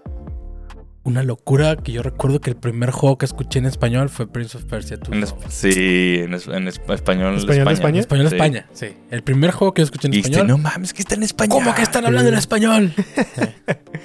Una 1.02 1.22
locura 1.22 1.76
que 1.76 1.92
yo 1.92 2.02
recuerdo 2.02 2.42
que 2.42 2.50
el 2.50 2.56
primer 2.56 2.90
juego 2.90 3.16
que 3.16 3.24
escuché 3.24 3.58
en 3.58 3.64
español 3.64 4.10
fue 4.10 4.30
Prince 4.30 4.58
of 4.58 4.64
Persia. 4.64 4.98
En 5.10 5.22
es- 5.22 5.34
sí, 5.48 6.16
en, 6.18 6.34
es- 6.34 6.46
en 6.46 6.68
es- 6.68 6.78
español, 6.90 7.36
¿Español 7.36 7.38
España. 7.38 7.72
España? 7.72 7.88
En 7.94 8.00
español 8.00 8.28
Sí. 8.28 8.34
España, 8.34 8.66
sí. 8.74 8.86
El 9.10 9.22
primer 9.22 9.50
juego 9.50 9.72
que 9.72 9.80
yo 9.80 9.84
escuché 9.84 10.08
en 10.08 10.14
Y 10.14 10.18
este, 10.18 10.30
español. 10.32 10.48
no 10.48 10.58
mames, 10.58 10.92
que 10.92 11.00
está 11.00 11.14
en 11.14 11.22
español. 11.22 11.58
¿Cómo 11.62 11.74
que 11.74 11.80
están 11.82 12.04
hablando 12.04 12.28
en 12.28 12.34
español? 12.36 12.92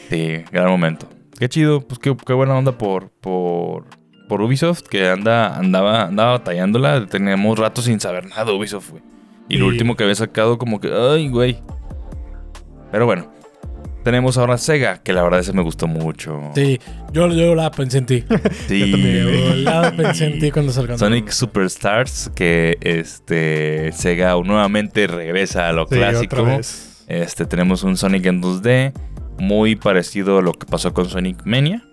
Sí, 0.10 0.44
gran 0.54 0.70
momento. 0.70 1.10
Qué 1.38 1.50
chido, 1.50 1.82
pues 1.82 2.00
qué, 2.00 2.15
qué 2.25 2.34
buena 2.34 2.56
onda 2.56 2.77
por, 2.77 3.10
por, 3.22 3.86
por 4.30 4.42
Ubisoft, 4.42 4.84
que 4.84 5.10
anda, 5.10 5.58
andaba, 5.58 6.04
andaba 6.06 6.32
batallándola. 6.34 7.06
Teníamos 7.08 7.60
rato 7.60 7.82
sin 7.82 8.00
saber 8.00 8.25
nada 8.27 8.46
de 8.46 8.51
Ubisoft, 8.54 8.92
güey. 8.92 9.04
Y, 9.50 9.58
lo 9.58 9.68
último 9.68 9.96
que 9.96 10.04
había 10.04 10.15
sacado, 10.15 10.58
como 10.58 10.80
que, 10.80 10.92
ay, 10.92 11.30
güey. 11.30 11.60
Pero 12.92 13.06
bueno. 13.06 13.32
Tenemos 14.04 14.38
ahora 14.38 14.60
Sega, 14.60 15.01
que 15.01 15.13
la 15.13 15.24
verdad 15.24 15.39
ese 15.39 15.51
me 15.51 15.63
gustó 15.63 15.88
mucho. 15.88 16.51
Sí, 16.54 16.80
yo, 17.12 17.27
yo 17.30 17.56
la 17.56 17.72
pensé 17.72 17.98
en 17.98 18.06
ti. 18.06 18.24
Sí. 18.68 18.92
Yo 18.92 19.56
la 19.56 19.92
pensé 19.98 20.25
en 20.27 20.39
ti 20.39 20.51
cuando 20.51 20.72
salgan. 20.72 21.00
Sonic 21.00 21.30
Superstars, 21.30 22.30
que 22.36 22.77
este 22.82 23.92
Sega 23.94 24.36
nuevamente 24.44 25.08
regresa 25.08 25.70
a 25.70 25.74
lo 25.74 25.88
Sí, 25.88 25.96
clásico. 25.96 26.39
otra 26.39 26.58
vez. 26.58 27.04
Este, 27.08 27.48
tenemos 27.48 27.82
un 27.82 27.98
Sonic 27.98 28.27
en 28.27 28.44
2D, 28.44 28.94
muy 29.38 29.75
parecido 29.75 30.39
a 30.39 30.42
lo 30.42 30.54
que 30.54 30.65
pasó 30.65 30.94
con 30.94 31.08
Sonic 31.10 31.42
Mania. 31.46 31.84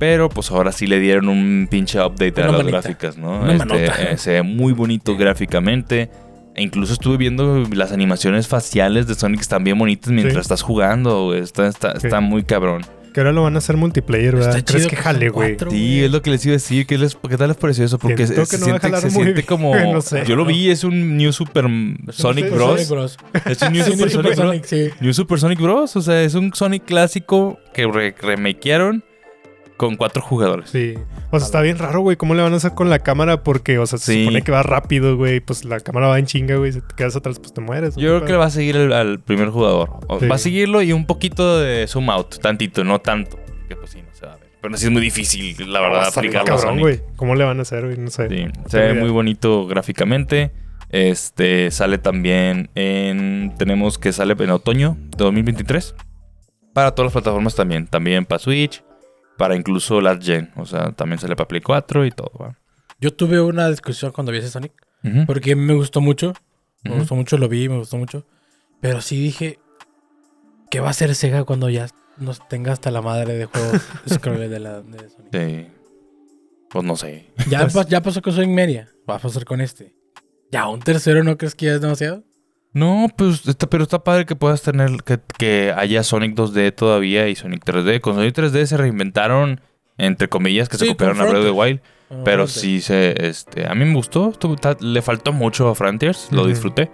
Pero 0.00 0.28
pues 0.28 0.50
ahora 0.50 0.72
sí 0.72 0.88
le 0.88 0.98
dieron 0.98 1.28
un 1.28 1.68
pinche 1.70 2.00
update 2.00 2.42
a 2.42 2.46
las 2.46 2.52
manita. 2.56 2.80
gráficas, 2.80 3.16
¿no? 3.16 3.48
Este, 3.48 3.84
eh, 4.12 4.18
se 4.18 4.32
ve 4.32 4.42
muy 4.42 4.72
bonito 4.72 5.16
gráficamente. 5.16 6.10
E 6.56 6.62
incluso 6.62 6.92
estuve 6.92 7.16
viendo 7.16 7.64
las 7.72 7.92
animaciones 7.92 8.48
faciales 8.48 9.06
de 9.06 9.14
Sonic 9.14 9.40
están 9.40 9.62
bien 9.64 9.78
bonitas 9.78 10.10
mientras 10.10 10.34
Sí. 10.34 10.40
estás 10.40 10.62
jugando. 10.62 11.32
Está, 11.34 11.68
está, 11.68 11.92
Sí. 11.98 12.08
está 12.08 12.20
muy 12.20 12.42
cabrón. 12.42 12.82
Que 13.12 13.20
ahora 13.20 13.32
lo 13.32 13.42
van 13.42 13.54
a 13.54 13.58
hacer 13.58 13.76
multiplayer, 13.76 14.34
¿verdad? 14.36 14.56
Está 14.56 14.72
¿Crees 14.72 14.86
chido 14.86 14.96
que 14.96 15.02
jale, 15.02 15.28
güey? 15.28 15.56
Sí, 15.70 16.02
es 16.04 16.10
lo 16.10 16.22
que 16.22 16.30
les 16.30 16.44
iba 16.46 16.52
a 16.52 16.56
decir. 16.56 16.86
¿Qué, 16.86 16.96
les, 16.96 17.14
qué 17.16 17.36
tal 17.36 17.48
les 17.48 17.56
pareció 17.56 17.84
eso? 17.84 17.98
Porque 17.98 18.26
Siento 18.26 18.46
se, 18.46 18.56
que 18.56 18.62
se 18.62 18.66
no 18.66 18.72
va 18.72 18.76
a 18.78 18.80
siente, 18.80 18.86
jalar 18.86 19.00
se 19.00 19.06
muy 19.06 19.24
siente 19.24 19.32
bien. 19.32 19.46
como... 19.46 19.74
No 19.92 20.00
sé. 20.00 20.24
Yo 20.26 20.36
lo 20.36 20.44
vi, 20.44 20.70
es 20.70 20.84
un 20.84 21.16
New 21.16 21.32
Super 21.32 21.66
Sonic 22.10 22.46
Sí, 22.46 22.50
Bros. 22.50 22.70
Sonic 22.70 22.88
Bros. 22.88 23.18
Es 23.44 23.62
un 23.62 23.72
New 23.72 23.84
Super 23.84 24.10
Sonic 24.10 24.34
Bros. 24.34 24.36
Sonic, 24.36 24.64
sí. 24.64 24.90
New 25.00 25.12
Super 25.12 25.38
Sonic 25.38 25.60
Bros. 25.60 25.96
O 25.96 26.02
sea, 26.02 26.22
es 26.22 26.34
un 26.34 26.54
Sonic 26.54 26.84
clásico 26.84 27.58
que 27.74 27.86
re 27.86 28.14
remakearon 28.20 29.04
con 29.86 29.96
cuatro 29.96 30.22
jugadores. 30.22 30.70
Sí. 30.70 30.94
O 31.32 31.38
sea, 31.40 31.44
está 31.46 31.60
bien 31.60 31.76
raro, 31.76 32.00
güey. 32.00 32.16
¿Cómo 32.16 32.34
le 32.34 32.42
van 32.42 32.52
a 32.52 32.56
hacer 32.56 32.72
con 32.74 32.88
la 32.88 33.00
cámara? 33.00 33.42
Porque, 33.42 33.78
o 33.78 33.86
sea, 33.86 33.98
se 33.98 34.12
Sí. 34.12 34.20
supone 34.24 34.42
que 34.42 34.52
va 34.52 34.62
rápido, 34.62 35.16
güey. 35.16 35.40
Pues 35.40 35.64
la 35.64 35.80
cámara 35.80 36.06
va 36.06 36.18
en 36.20 36.26
chinga, 36.26 36.54
güey. 36.56 36.72
Si 36.72 36.80
te 36.80 36.94
quedas 36.94 37.16
atrás, 37.16 37.40
pues 37.40 37.52
te 37.52 37.60
mueres. 37.60 37.96
Yo 37.96 38.08
creo 38.18 38.24
que 38.24 38.32
va 38.34 38.44
a 38.46 38.50
seguir 38.50 38.76
el- 38.76 38.92
al 38.92 39.18
primer 39.18 39.48
jugador. 39.48 39.90
O- 40.06 40.20
Sí. 40.20 40.26
Va 40.28 40.36
a 40.36 40.38
seguirlo 40.38 40.82
y 40.82 40.92
un 40.92 41.04
poquito 41.06 41.58
de 41.58 41.86
zoom 41.88 42.08
out. 42.10 42.38
Tantito, 42.40 42.84
no 42.84 43.00
tanto. 43.00 43.38
Que 43.68 43.74
pues 43.74 43.90
sí, 43.90 43.98
no 44.02 44.14
se 44.14 44.24
va 44.26 44.34
a 44.34 44.36
ver. 44.36 44.46
Pero 44.60 44.76
sí 44.76 44.84
es 44.86 44.92
muy 44.92 45.02
difícil, 45.02 45.72
la 45.72 45.80
verdad, 45.80 46.06
aplicarlo 46.06 46.40
a 46.42 46.44
cabrón, 46.44 46.60
Sonic. 46.78 46.80
güey. 46.80 47.00
¿Cómo 47.16 47.34
le 47.34 47.42
van 47.44 47.58
a 47.58 47.62
hacer, 47.62 47.84
güey? 47.84 47.96
No 47.98 48.10
sé. 48.10 48.28
Sí, 48.28 48.44
No 48.44 48.68
se 48.68 48.78
ve 48.78 48.94
muy 48.94 49.10
bonito 49.10 49.66
gráficamente. 49.66 50.52
Este 50.90 51.70
sale 51.72 51.98
también 51.98 52.70
en. 52.76 53.54
Tenemos 53.58 53.98
que 53.98 54.12
sale 54.12 54.36
en 54.38 54.50
otoño 54.50 54.96
de 55.16 55.16
2023. 55.24 55.94
Para 56.74 56.94
todas 56.94 57.06
las 57.06 57.12
plataformas 57.14 57.54
también. 57.56 57.86
También 57.86 58.24
para 58.24 58.38
Switch. 58.38 58.84
Para 59.42 59.56
incluso 59.56 60.00
Last 60.00 60.22
Gen. 60.22 60.52
O 60.54 60.64
sea, 60.64 60.92
también 60.92 61.18
sale 61.18 61.34
para 61.34 61.48
Play 61.48 61.60
4 61.62 62.06
y 62.06 62.12
todo. 62.12 62.30
¿va? 62.40 62.56
Yo 63.00 63.12
tuve 63.12 63.40
una 63.40 63.68
discusión 63.68 64.12
cuando 64.12 64.30
vi 64.30 64.38
ese 64.38 64.48
Sonic. 64.48 64.70
Porque 65.26 65.56
me 65.56 65.74
gustó 65.74 66.00
mucho. 66.00 66.32
Me 66.84 66.96
gustó 66.96 67.16
mucho, 67.16 67.36
lo 67.38 67.48
vi, 67.48 67.68
me 67.68 67.76
gustó 67.76 67.96
mucho. 67.96 68.24
Pero 68.80 69.00
sí 69.00 69.20
dije, 69.20 69.58
¿qué 70.70 70.78
va 70.78 70.86
a 70.86 70.90
hacer 70.90 71.12
Sega 71.16 71.42
cuando 71.42 71.68
ya 71.68 71.88
nos 72.18 72.46
tenga 72.48 72.70
hasta 72.72 72.92
la 72.92 73.02
madre 73.02 73.34
de 73.34 73.46
juegos 73.46 73.82
scroll 74.08 74.48
de, 74.48 74.60
la, 74.60 74.80
de 74.80 75.08
Sonic? 75.10 75.32
Sí. 75.32 75.66
Pues 76.70 76.84
no 76.84 76.94
sé. 76.94 77.26
Ya, 77.50 77.66
Pues- 77.72 77.88
ya 77.88 78.00
pasó 78.00 78.22
con 78.22 78.32
Sonic 78.32 78.50
Media, 78.50 78.90
va 79.10 79.16
a 79.16 79.18
pasar 79.18 79.44
con 79.44 79.60
este. 79.60 79.92
¿Ya 80.52 80.68
un 80.68 80.78
tercero 80.78 81.24
no 81.24 81.36
crees 81.36 81.56
que 81.56 81.66
ya 81.66 81.74
es 81.74 81.80
demasiado? 81.80 82.22
No, 82.72 83.08
pues, 83.16 83.46
está, 83.46 83.66
pero 83.68 83.82
está 83.84 84.02
padre 84.02 84.24
que 84.24 84.34
puedas 84.36 84.62
tener, 84.62 85.02
que, 85.04 85.18
que 85.38 85.72
haya 85.76 86.02
Sonic 86.02 86.34
2D 86.34 86.74
todavía 86.74 87.28
y 87.28 87.34
Sonic 87.34 87.64
3D. 87.64 88.00
Con 88.00 88.14
Sonic 88.14 88.34
3D 88.34 88.64
se 88.66 88.76
reinventaron, 88.76 89.60
entre 89.98 90.28
comillas, 90.28 90.68
que 90.68 90.78
se 90.78 90.86
copiaron 90.88 91.20
a 91.20 91.24
Breath 91.24 91.36
of 91.36 91.44
the 91.44 91.50
Wild. 91.50 91.80
Bueno, 92.08 92.24
Pero 92.24 92.46
sí 92.46 92.80
se, 92.80 93.26
este, 93.26 93.66
a 93.66 93.74
mí 93.74 93.84
me 93.84 93.94
gustó. 93.94 94.32
ta- 94.60 94.76
le 94.80 95.00
faltó 95.02 95.32
mucho 95.32 95.68
a 95.68 95.74
Frontiers, 95.74 96.28
lo 96.30 96.46
disfruté. 96.46 96.90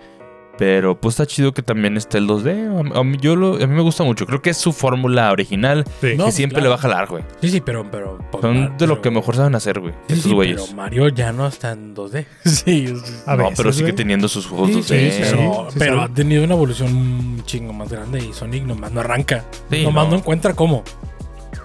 Pero 0.58 1.00
pues 1.00 1.14
está 1.14 1.24
chido 1.26 1.54
que 1.54 1.62
también 1.62 1.96
esté 1.96 2.18
el 2.18 2.26
2D. 2.26 2.94
A, 2.94 2.98
a 3.00 3.04
mí, 3.04 3.16
yo 3.20 3.36
lo, 3.36 3.54
a 3.54 3.58
mí 3.58 3.66
me 3.68 3.80
gusta 3.80 4.02
mucho. 4.04 4.26
Creo 4.26 4.42
que 4.42 4.50
es 4.50 4.56
su 4.56 4.72
fórmula 4.72 5.30
original 5.30 5.84
Sí. 6.00 6.14
No, 6.16 6.26
que 6.26 6.32
siempre 6.32 6.56
claro. 6.56 6.64
le 6.64 6.68
va 6.70 6.74
a 6.74 6.78
jalar, 6.78 7.08
güey. 7.08 7.22
Sí, 7.40 7.48
sí, 7.50 7.60
pero... 7.60 7.88
pero 7.90 8.18
pues, 8.30 8.42
Son 8.42 8.76
de 8.76 8.86
lo 8.86 9.00
que 9.00 9.10
mejor 9.10 9.36
saben 9.36 9.54
hacer, 9.54 9.78
güey. 9.80 9.94
Sí, 10.08 10.16
sí, 10.16 10.32
güeyes. 10.32 10.62
pero 10.62 10.76
Mario 10.76 11.08
ya 11.08 11.32
no 11.32 11.46
está 11.46 11.72
en 11.72 11.94
2D. 11.94 12.26
sí, 12.44 12.86
es- 12.92 13.22
A 13.26 13.36
no, 13.36 13.44
veces, 13.44 13.56
pero 13.56 13.72
sigue 13.72 13.84
güey. 13.86 13.96
teniendo 13.96 14.26
sus 14.28 14.46
juegos 14.46 14.70
sí, 14.70 14.94
2D. 14.94 15.10
sí, 15.10 15.18
pero, 15.22 15.66
sí, 15.70 15.76
pero 15.78 15.96
sí. 15.98 16.02
ha 16.04 16.08
tenido 16.14 16.44
una 16.44 16.54
evolución 16.54 16.94
un 16.94 17.42
chingo 17.44 17.72
más 17.72 17.88
grande 17.88 18.18
y 18.24 18.32
Sonic 18.32 18.64
nomás 18.64 18.90
no 18.92 19.00
arranca. 19.00 19.44
Sí, 19.70 19.84
nomás 19.84 20.06
no. 20.06 20.12
no. 20.12 20.16
encuentra 20.18 20.54
cómo. 20.54 20.82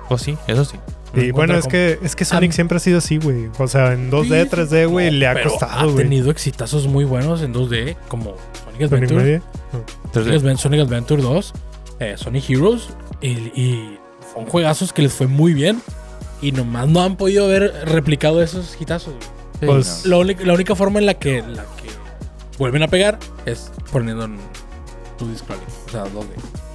Pues 0.08 0.22
sí, 0.22 0.38
eso 0.48 0.64
sí. 0.66 0.78
Y 1.16 1.32
bueno, 1.32 1.56
es 1.56 1.68
que, 1.68 2.00
es 2.02 2.16
que 2.16 2.26
Sonic 2.26 2.52
siempre 2.54 2.78
ha 2.78 2.80
sido 2.80 2.98
así, 2.98 3.18
güey. 3.18 3.50
O 3.60 3.68
sea, 3.68 3.94
en 3.94 4.10
2D, 4.10 4.44
Sí, 4.44 4.50
3D, 4.50 4.88
güey, 4.90 5.12
no, 5.12 5.18
le 5.18 5.28
ha 5.28 5.34
pero 5.34 5.50
costado, 5.52 5.94
Ha 5.94 5.96
tenido 5.96 6.32
exitazos 6.32 6.88
muy 6.88 7.04
buenos 7.06 7.42
en 7.44 7.54
2D, 7.54 7.96
como 8.08 8.36
Sonic 8.66 8.82
Adventure, 8.92 9.42
Sonic, 10.14 10.34
Adven- 10.44 10.58
Sonic 10.58 10.82
Adventure 10.82 11.22
2, 11.22 11.54
eh, 12.00 12.16
Sonic 12.18 12.50
Heroes, 12.50 12.90
y, 13.22 13.28
y 13.30 14.00
son 14.34 14.46
juegazos 14.48 14.92
que 14.94 15.02
les 15.04 15.14
fue 15.14 15.28
muy 15.28 15.54
bien. 15.54 15.82
Y 16.42 16.52
nomás 16.52 16.90
no 16.90 17.02
han 17.02 17.16
podido 17.16 17.46
haber 17.46 17.72
replicado 17.86 18.42
esos 18.44 18.76
hitazos. 18.82 19.14
güey. 19.14 19.28
sí, 19.60 19.66
pues- 19.68 20.02
no. 20.06 20.10
La, 20.10 20.18
única- 20.18 20.44
la 20.46 20.54
única 20.54 20.76
forma 20.76 21.00
en 21.00 21.06
la 21.06 21.14
que, 21.14 21.42
la 21.42 21.64
que 21.64 21.90
vuelven 22.58 22.84
a 22.84 22.88
pegar 22.88 23.18
es 23.46 23.72
poniendo 23.92 24.26
en 24.26 24.38
tu 25.18 25.34
scrolling. 25.38 25.64
O 25.88 25.90
sea, 25.92 26.04
2D. 26.06 26.26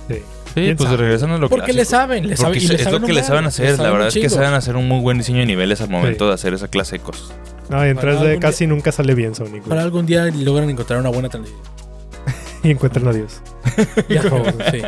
Sí. 0.09 0.23
Sí, 0.55 0.63
¿Quién 0.65 0.77
pues 0.77 0.89
sabe? 0.91 1.03
regresan 1.03 1.31
a 1.31 1.39
lo 1.39 1.49
Porque 1.49 1.69
le 1.73 1.85
clásico. 1.85 1.91
saben, 1.91 2.29
le 2.29 2.37
saben. 2.37 2.53
Porque 2.55 2.65
y 2.65 2.69
le 2.69 2.75
es 2.77 2.83
saben 2.83 3.01
lo 3.01 3.07
que 3.07 3.13
le 3.13 3.23
saben 3.23 3.45
hacer. 3.45 3.65
le 3.67 3.71
La 3.73 3.77
saben 3.77 3.93
verdad 3.93 4.09
es 4.09 4.15
que 4.15 4.29
saben 4.31 4.55
hacer 4.55 4.77
un 4.77 4.89
muy 4.89 5.01
buen 5.01 5.19
diseño 5.19 5.39
de 5.41 5.47
niveles 5.47 5.81
al 5.81 5.91
momento 5.91 6.25
Sí. 6.25 6.29
de 6.29 6.35
hacer 6.35 6.55
esa 6.55 6.69
clase 6.69 6.99
de 6.99 7.05
cosas. 7.05 7.33
No, 7.69 7.85
y 7.87 7.91
en 7.91 7.97
Para 7.97 8.13
3D 8.15 8.21
algún 8.29 8.41
casi 8.41 8.67
nunca 8.67 8.93
sale 8.93 9.15
bien 9.15 9.35
Sonic. 9.35 9.63
Para 9.65 9.83
algún 9.83 10.07
día 10.07 10.25
logran 10.27 10.69
encontrar 10.71 10.99
una 11.01 11.11
buena 11.11 11.29
transición. 11.29 11.61
Y 12.65 12.71
encuentran 12.73 13.07
a 13.07 13.13
Dios. 13.13 13.41
Ya, 14.09 14.23
por 14.23 14.31
favor, 14.45 14.55
sí. 14.73 14.83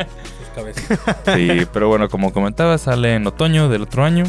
Sí, 1.34 1.66
pero 1.72 1.88
bueno, 1.88 2.08
como 2.08 2.32
comentaba, 2.32 2.76
sale 2.78 3.14
en 3.14 3.26
otoño 3.26 3.68
del 3.68 3.82
otro 3.82 4.04
año. 4.04 4.24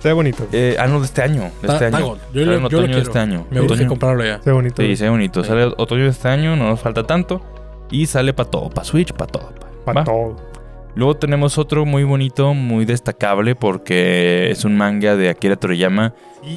Se 0.00 0.08
ve 0.08 0.14
bonito. 0.14 0.46
Eh, 0.52 0.76
ah, 0.80 0.88
no, 0.88 0.98
de 0.98 1.06
este 1.06 1.22
año. 1.22 1.52
De 1.62 1.68
Ta- 1.68 1.74
este 1.74 1.84
año. 1.86 1.98
Yo 2.34 2.40
Sale 2.40 2.42
en 2.42 2.48
yo 2.48 2.60
lo 2.60 2.66
otoño 2.66 2.80
de 2.82 2.86
quiero. 2.88 3.02
este 3.02 3.18
año. 3.20 3.46
Me 3.50 3.60
Otoño. 3.60 3.88
comprarlo 3.88 4.24
ya. 4.24 4.38
Se 4.42 4.50
ve 4.50 4.52
bonito. 4.54 4.82
Sí, 4.82 4.96
se 4.96 5.04
ve 5.04 5.10
bonito. 5.10 5.42
Sí. 5.44 5.48
Sale 5.48 5.64
otoño 5.76 6.04
de 6.04 6.10
este 6.10 6.26
año, 6.28 6.56
no 6.56 6.68
nos 6.70 6.80
falta 6.80 7.04
tanto. 7.04 7.40
Y 7.90 8.06
sale 8.06 8.32
para 8.34 8.50
todo, 8.50 8.68
para 8.70 8.84
Switch, 8.84 9.12
para 9.12 9.30
todo. 9.30 9.50
pa. 9.54 9.92
Para 9.92 10.04
todo. 10.04 10.36
Luego 10.94 11.16
tenemos 11.16 11.56
otro 11.56 11.86
muy 11.86 12.04
bonito, 12.04 12.52
muy 12.52 12.84
destacable, 12.84 13.54
porque 13.54 14.50
es 14.50 14.64
un 14.64 14.76
manga 14.76 15.16
de 15.16 15.30
Akira 15.30 15.56
Toriyama. 15.56 16.12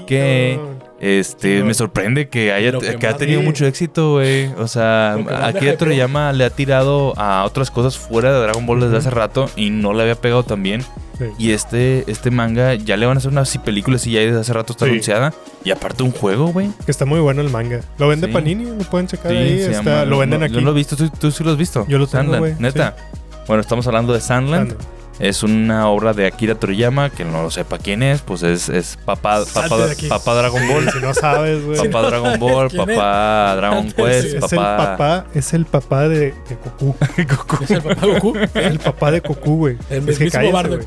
¿Qué? 0.08 0.60
Este, 1.00 1.64
me 1.64 1.74
sorprende 1.74 2.28
que 2.30 2.52
haya 2.52 2.72
que 2.80 2.96
que 2.98 3.08
ha 3.08 3.16
tenido 3.16 3.42
mucho 3.42 3.66
éxito, 3.66 4.14
güey. 4.14 4.48
O 4.58 4.68
sea, 4.68 5.16
que 5.26 5.34
Akira. 5.34 5.78
Toriyama 5.78 6.34
le 6.34 6.44
ha 6.44 6.50
tirado 6.50 7.14
a 7.18 7.46
otras 7.46 7.72
cosas 7.72 7.98
fuera 7.98 8.34
de 8.34 8.40
Dragon 8.42 8.66
Ball 8.66 8.82
desde 8.82 8.98
hace 8.98 9.10
rato 9.10 9.50
y 9.56 9.70
no 9.70 9.94
le 9.94 10.02
había 10.02 10.16
pegado 10.16 10.44
tan 10.44 10.64
bien. 10.64 10.82
Sí. 11.18 11.26
Y 11.38 11.52
este, 11.52 12.04
este 12.12 12.30
manga 12.30 12.74
ya 12.76 12.98
le 12.98 13.06
van 13.06 13.16
a 13.16 13.20
hacer 13.20 13.32
unas 13.32 13.58
películas 13.60 14.06
y 14.06 14.12
ya 14.12 14.20
desde 14.20 14.40
hace 14.40 14.52
rato 14.52 14.74
está 14.74 14.84
Sí. 14.86 14.92
anunciada. 14.92 15.34
Y 15.64 15.72
aparte 15.72 16.04
un 16.04 16.12
juego, 16.12 16.48
güey. 16.48 16.68
Que 16.86 16.92
está 16.92 17.06
muy 17.06 17.20
bueno 17.22 17.42
el 17.42 17.50
manga. 17.50 17.80
Lo 18.00 18.10
vende 18.10 18.28
Sí. 18.28 18.34
Panini, 18.34 18.66
lo 18.66 18.84
pueden 18.90 19.08
checar 19.08 19.32
Sí, 19.32 19.38
ahí. 19.38 19.60
está- 19.62 19.72
llama- 19.72 20.06
lo 20.06 20.18
venden 20.18 20.40
no, 20.42 20.46
aquí. 20.46 20.56
Yo 20.56 20.62
lo 20.62 20.72
he 20.72 20.74
visto, 20.74 20.98
¿tú, 20.98 21.10
tú 21.10 21.32
sí 21.32 21.42
lo 21.44 21.52
has 21.52 21.58
visto. 21.58 21.86
Yo 21.88 21.98
lo 22.00 22.08
tengo, 22.08 22.38
güey, 22.38 22.56
Neta. 22.60 22.98
Bueno, 23.48 23.62
estamos 23.62 23.86
hablando 23.88 24.14
de 24.14 24.22
Sandland. 24.22 24.76
Es 25.18 25.44
una 25.44 25.88
obra 25.88 26.12
de 26.12 26.28
Akira 26.28 26.56
Toriyama, 26.56 27.10
que 27.10 27.24
no 27.24 27.42
lo 27.42 27.50
sepa 27.50 27.78
quién 27.78 28.04
es, 28.04 28.20
pues 28.22 28.44
es, 28.44 28.68
es 28.68 28.98
papá, 29.06 29.46
papá, 29.54 29.78
de 29.78 29.92
aquí. 29.94 30.08
papá 30.08 30.36
Dragon 30.36 30.68
Ball, 30.68 30.92
Si 30.92 31.00
no 31.00 31.14
sabes, 31.14 31.64
güey. 31.64 31.78
papá 31.90 32.02
no 32.02 32.08
Dragon 32.10 32.40
Ball, 32.40 32.68
es, 32.68 32.74
papá 32.74 33.56
Dragon 33.56 33.88
de 33.88 33.94
Quest, 33.94 34.26
es 34.26 34.52
el 34.52 34.58
papá... 34.60 35.26
es 35.34 35.54
el 35.54 35.66
papá 35.66 36.10
de, 36.10 36.18
de 36.20 36.58
Goku. 36.66 36.96
¿Es 37.64 37.72
el 37.72 37.82
papá 37.82 38.06
Goku? 38.08 38.34
el 38.56 38.80
papá 38.80 39.12
de 39.12 39.20
Goku, 39.22 39.56
güey. 39.56 39.78
El 39.90 40.10
Es 40.10 40.18
que 40.18 40.26
mismísimo 40.26 40.52
güey. 40.52 40.80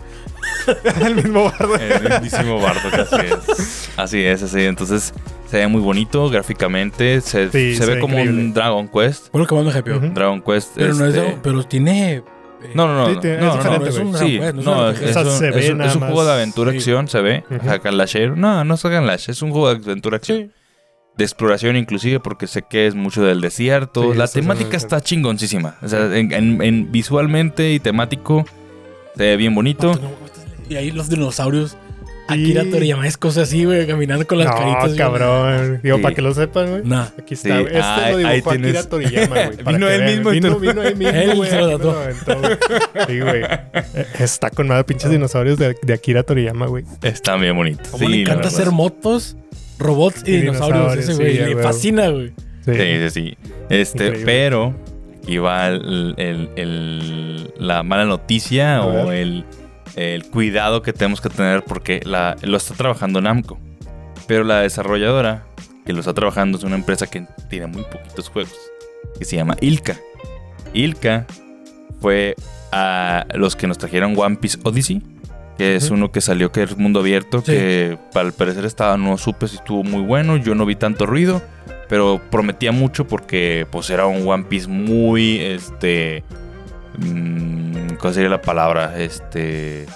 el 1.06 1.14
mismo 1.14 1.44
bardo. 1.44 1.74
El 1.76 2.02
mismísimo 2.10 2.60
Bardock, 2.60 2.94
así 2.94 3.16
es. 3.26 3.88
Así 3.96 4.24
es, 4.24 4.42
así. 4.42 4.60
Entonces, 4.64 5.14
se 5.50 5.56
ve 5.56 5.68
muy 5.68 5.80
bonito 5.80 6.28
gráficamente. 6.28 7.22
Se, 7.22 7.50
Sí, 7.50 7.74
se 7.74 7.78
se 7.82 7.86
ve 7.86 7.94
ve 7.94 8.00
como 8.02 8.18
un. 8.20 8.52
Dragon 8.52 8.88
Quest. 8.88 9.28
Fue 9.30 9.40
lo 9.40 9.46
que 9.46 9.54
más 9.54 9.64
me 9.64 9.70
hypeó. 9.78 10.00
Dragon 10.00 10.42
Quest. 10.42 10.72
Pero 10.74 10.92
no 10.94 11.06
es 11.06 11.14
este- 11.14 11.20
Dragon- 11.26 11.40
pero 11.42 11.62
tiene. 11.64 12.22
Eh, 12.62 12.70
No, 12.74 12.86
no, 12.88 12.94
no. 12.94 13.06
Sí, 13.08 13.14
no, 13.14 13.20
tiene- 13.20 13.36
es 13.36 13.42
no, 13.42 13.56
diferente, 13.56 13.88
es 13.88 13.96
un 15.96 16.00
juego 16.02 16.24
de 16.24 16.32
aventura 16.32 16.70
Sí. 16.72 16.76
acción, 16.78 17.08
se 17.08 17.20
ve. 17.20 17.44
Hack 17.66 17.86
and 17.86 17.96
Lashero. 17.96 18.36
No, 18.36 18.64
no 18.64 18.74
es 18.74 18.82
hack 18.82 18.94
and 18.94 19.06
lash, 19.06 19.30
es 19.30 19.42
un 19.42 19.50
juego 19.50 19.74
de 19.74 19.84
aventura 19.84 20.16
acción. 20.16 20.38
Sí. 20.38 20.50
De 21.16 21.24
exploración, 21.24 21.76
inclusive, 21.76 22.20
porque 22.20 22.46
sé 22.46 22.62
que 22.62 22.86
es 22.86 22.94
mucho 22.94 23.24
del 23.24 23.40
desierto. 23.40 24.12
Sí, 24.12 24.18
La 24.18 24.28
temática 24.28 24.76
está 24.76 25.00
chingoncísima. 25.00 25.76
O 25.82 25.88
sea, 25.88 26.04
en, 26.16 26.32
en- 26.32 26.62
en 26.62 26.92
visualmente 26.92 27.72
y 27.72 27.80
temático, 27.80 28.44
se 29.16 29.22
ve 29.24 29.36
bien 29.36 29.52
bonito. 29.54 29.98
Y 30.68 30.76
ahí 30.76 30.90
los 30.92 31.08
dinosaurios. 31.08 31.76
Y- 32.30 32.42
Akira 32.44 32.64
Toriyama 32.70 33.06
es 33.06 33.16
cosas 33.16 33.48
así, 33.48 33.64
güey, 33.64 33.86
caminando 33.86 34.26
con 34.26 34.38
las 34.38 34.48
No, 34.48 34.54
caritas. 34.54 34.94
cabrón. 34.96 35.80
Digo, 35.82 35.96
Sí. 35.96 36.02
para 36.02 36.14
que 36.14 36.22
lo 36.22 36.34
sepan, 36.34 36.70
güey. 36.70 36.82
Nah. 36.84 37.06
Aquí 37.18 37.36
Sí. 37.36 37.48
está. 37.48 37.60
güey. 37.60 37.66
Este 37.66 37.80
Ah, 37.82 38.08
lo 38.10 38.16
dibujó 38.18 38.50
Akira 38.50 38.64
tienes- 38.72 38.88
Toriyama, 38.88 39.36
güey. 39.46 39.56
Vino 39.78 39.88
él 39.88 40.04
mismo 40.04 40.30
y 40.30 40.34
Vino, 40.40 40.58
vino 40.58 40.82
él 40.82 40.96
mismo, 40.96 41.14
Él 41.18 41.34
güey. 41.36 41.50
se 41.50 41.56
lo 41.58 41.78
tatuó. 41.78 41.96
Sí, 43.08 43.20
güey. 43.20 43.42
Está 44.18 44.50
con 44.50 44.68
madre 44.68 44.84
pinches 44.84 45.10
dinosaurios 45.10 45.58
de, 45.58 45.74
de 45.82 45.92
Akira 45.94 46.22
Toriyama, 46.22 46.66
güey. 46.66 46.84
Está 47.02 47.36
bien 47.36 47.56
bonito. 47.56 47.82
Como 47.90 48.04
Sí, 48.04 48.08
le 48.12 48.20
encanta 48.22 48.48
hacer 48.48 48.70
motos, 48.70 49.36
robots 49.78 50.22
y, 50.26 50.32
Y 50.32 50.36
dinosaurios. 50.40 50.92
dinosaurios, 50.94 51.04
ese 51.04 51.12
sí, 51.14 51.38
güey. 51.44 51.54
le 51.54 51.62
fascina, 51.62 52.08
güey. 52.08 52.32
Sí, 52.64 52.72
sí, 52.74 53.10
sí. 53.10 53.38
Este, 53.70 54.04
Increíble. 54.06 54.24
pero 54.26 54.74
aquí 55.22 55.38
va 55.38 55.68
el- 55.68 56.14
el- 56.18 56.50
el- 56.56 57.54
la 57.58 57.82
mala 57.82 58.04
noticia 58.04 58.82
o 58.82 59.10
el, 59.12 59.44
el 59.98 60.26
cuidado 60.26 60.82
que 60.82 60.92
tenemos 60.92 61.20
que 61.20 61.28
tener 61.28 61.62
porque 61.64 62.00
la, 62.04 62.36
lo 62.42 62.56
está 62.56 62.74
trabajando 62.74 63.20
Namco. 63.20 63.58
Pero 64.26 64.44
la 64.44 64.60
desarrolladora 64.60 65.44
que 65.86 65.92
lo 65.92 66.00
está 66.00 66.12
trabajando 66.12 66.58
es 66.58 66.64
una 66.64 66.76
empresa 66.76 67.06
que 67.06 67.26
tiene 67.48 67.66
muy 67.66 67.82
poquitos 67.82 68.28
juegos, 68.28 68.54
que 69.18 69.24
se 69.24 69.36
llama 69.36 69.56
Ilka. 69.60 69.96
Ilka 70.74 71.26
fue 72.00 72.34
a 72.72 73.26
los 73.34 73.56
que 73.56 73.66
nos 73.66 73.78
trajeron 73.78 74.14
One 74.18 74.36
Piece 74.36 74.58
Odyssey, 74.62 75.02
que 75.56 75.76
es 75.76 75.90
uno 75.90 76.12
que 76.12 76.20
salió 76.20 76.52
que 76.52 76.62
es 76.62 76.76
mundo 76.76 77.00
abierto, 77.00 77.38
Sí. 77.40 77.52
que 77.52 77.98
al 78.14 78.32
parecer 78.32 78.64
estaba, 78.66 78.96
no 78.98 79.16
supe 79.16 79.48
si 79.48 79.56
estuvo 79.56 79.82
muy 79.82 80.02
bueno, 80.02 80.36
yo 80.36 80.54
no 80.54 80.66
vi 80.66 80.76
tanto 80.76 81.06
ruido, 81.06 81.40
pero 81.88 82.20
prometía 82.30 82.70
mucho 82.70 83.06
porque 83.08 83.66
pues 83.70 83.88
era 83.90 84.06
un 84.06 84.28
One 84.28 84.44
Piece 84.44 84.68
muy, 84.68 85.38
este, 85.40 86.22
¿cuál 88.00 88.14
sería 88.14 88.28
la 88.28 88.42
palabra? 88.42 88.98
Este, 88.98 89.86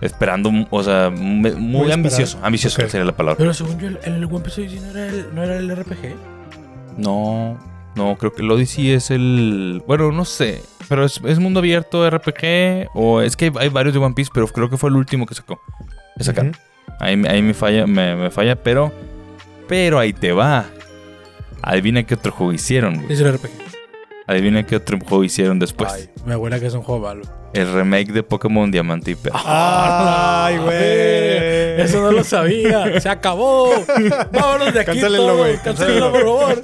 esperando, 0.00 0.50
o 0.70 0.82
sea, 0.82 1.10
muy, 1.10 1.90
ambicioso, 1.90 2.38
ambicioso 2.42 2.80
sería 2.88 3.04
la 3.04 3.16
palabra. 3.16 3.38
Pero 3.38 3.54
según 3.54 3.78
yo, 3.78 3.88
el, 3.88 3.98
el 4.04 4.24
One 4.24 4.40
Piece 4.40 4.62
Odyssey 4.62 4.80
no 4.80 4.90
era 4.90 5.06
el, 5.06 5.34
no 5.34 5.42
era 5.42 5.56
el 5.56 5.76
RPG. 5.76 6.14
No, 6.96 7.58
no, 7.96 8.16
creo 8.16 8.32
que 8.32 8.42
el 8.42 8.50
Odyssey 8.50 8.92
es 8.92 9.10
el. 9.10 9.82
Bueno, 9.86 10.12
no 10.12 10.24
sé. 10.24 10.62
Pero 10.88 11.04
es, 11.04 11.20
es 11.24 11.38
mundo 11.38 11.60
abierto, 11.60 12.08
RPG. 12.08 12.90
O 12.94 13.20
es 13.20 13.36
que 13.36 13.46
hay, 13.46 13.52
hay 13.58 13.68
varios 13.68 13.94
de 13.94 14.00
One 14.00 14.14
Piece, 14.14 14.30
pero 14.32 14.46
creo 14.48 14.70
que 14.70 14.76
fue 14.76 14.90
el 14.90 14.96
último 14.96 15.26
que 15.26 15.34
sacó. 15.34 15.60
Que 16.16 16.24
sacaron. 16.24 16.50
Ujú. 16.50 16.94
Ahí, 17.00 17.22
ahí 17.28 17.42
me 17.42 17.54
falla, 17.54 17.86
me, 17.86 18.16
me 18.16 18.30
falla, 18.30 18.56
pero. 18.56 18.92
Pero 19.68 19.98
ahí 19.98 20.12
te 20.12 20.32
va. 20.32 20.66
Adivina 21.60 22.02
qué 22.04 22.14
otro 22.14 22.32
juego 22.32 22.52
hicieron, 22.52 22.94
güey. 22.96 23.12
Es 23.12 23.20
el 23.20 23.32
RPG. 23.34 23.50
Adivina 24.28 24.62
qué 24.64 24.76
otro 24.76 24.98
juego 25.00 25.24
hicieron 25.24 25.58
después. 25.58 25.90
Ay, 25.92 26.10
mi 26.26 26.34
abuela 26.34 26.60
que 26.60 26.66
es 26.66 26.74
un 26.74 26.82
juego 26.82 27.00
malo. 27.06 27.22
El 27.54 27.72
remake 27.72 28.12
de 28.12 28.22
Pokémon 28.22 28.70
Diamante 28.70 29.12
y 29.12 29.14
Perla. 29.14 29.40
Ay, 29.44 30.58
güey. 30.58 31.80
Eso 31.80 32.02
no 32.02 32.12
lo 32.12 32.22
sabía. 32.22 33.00
Se 33.00 33.08
acabó. 33.08 33.70
Vámonos 34.32 34.74
de 34.74 34.80
aquí. 34.80 34.86
Cancélenlo, 34.92 35.26
todos. 35.28 35.38
güey, 35.38 35.56
Cancélenlo, 35.64 36.12
por 36.12 36.22
favor. 36.22 36.62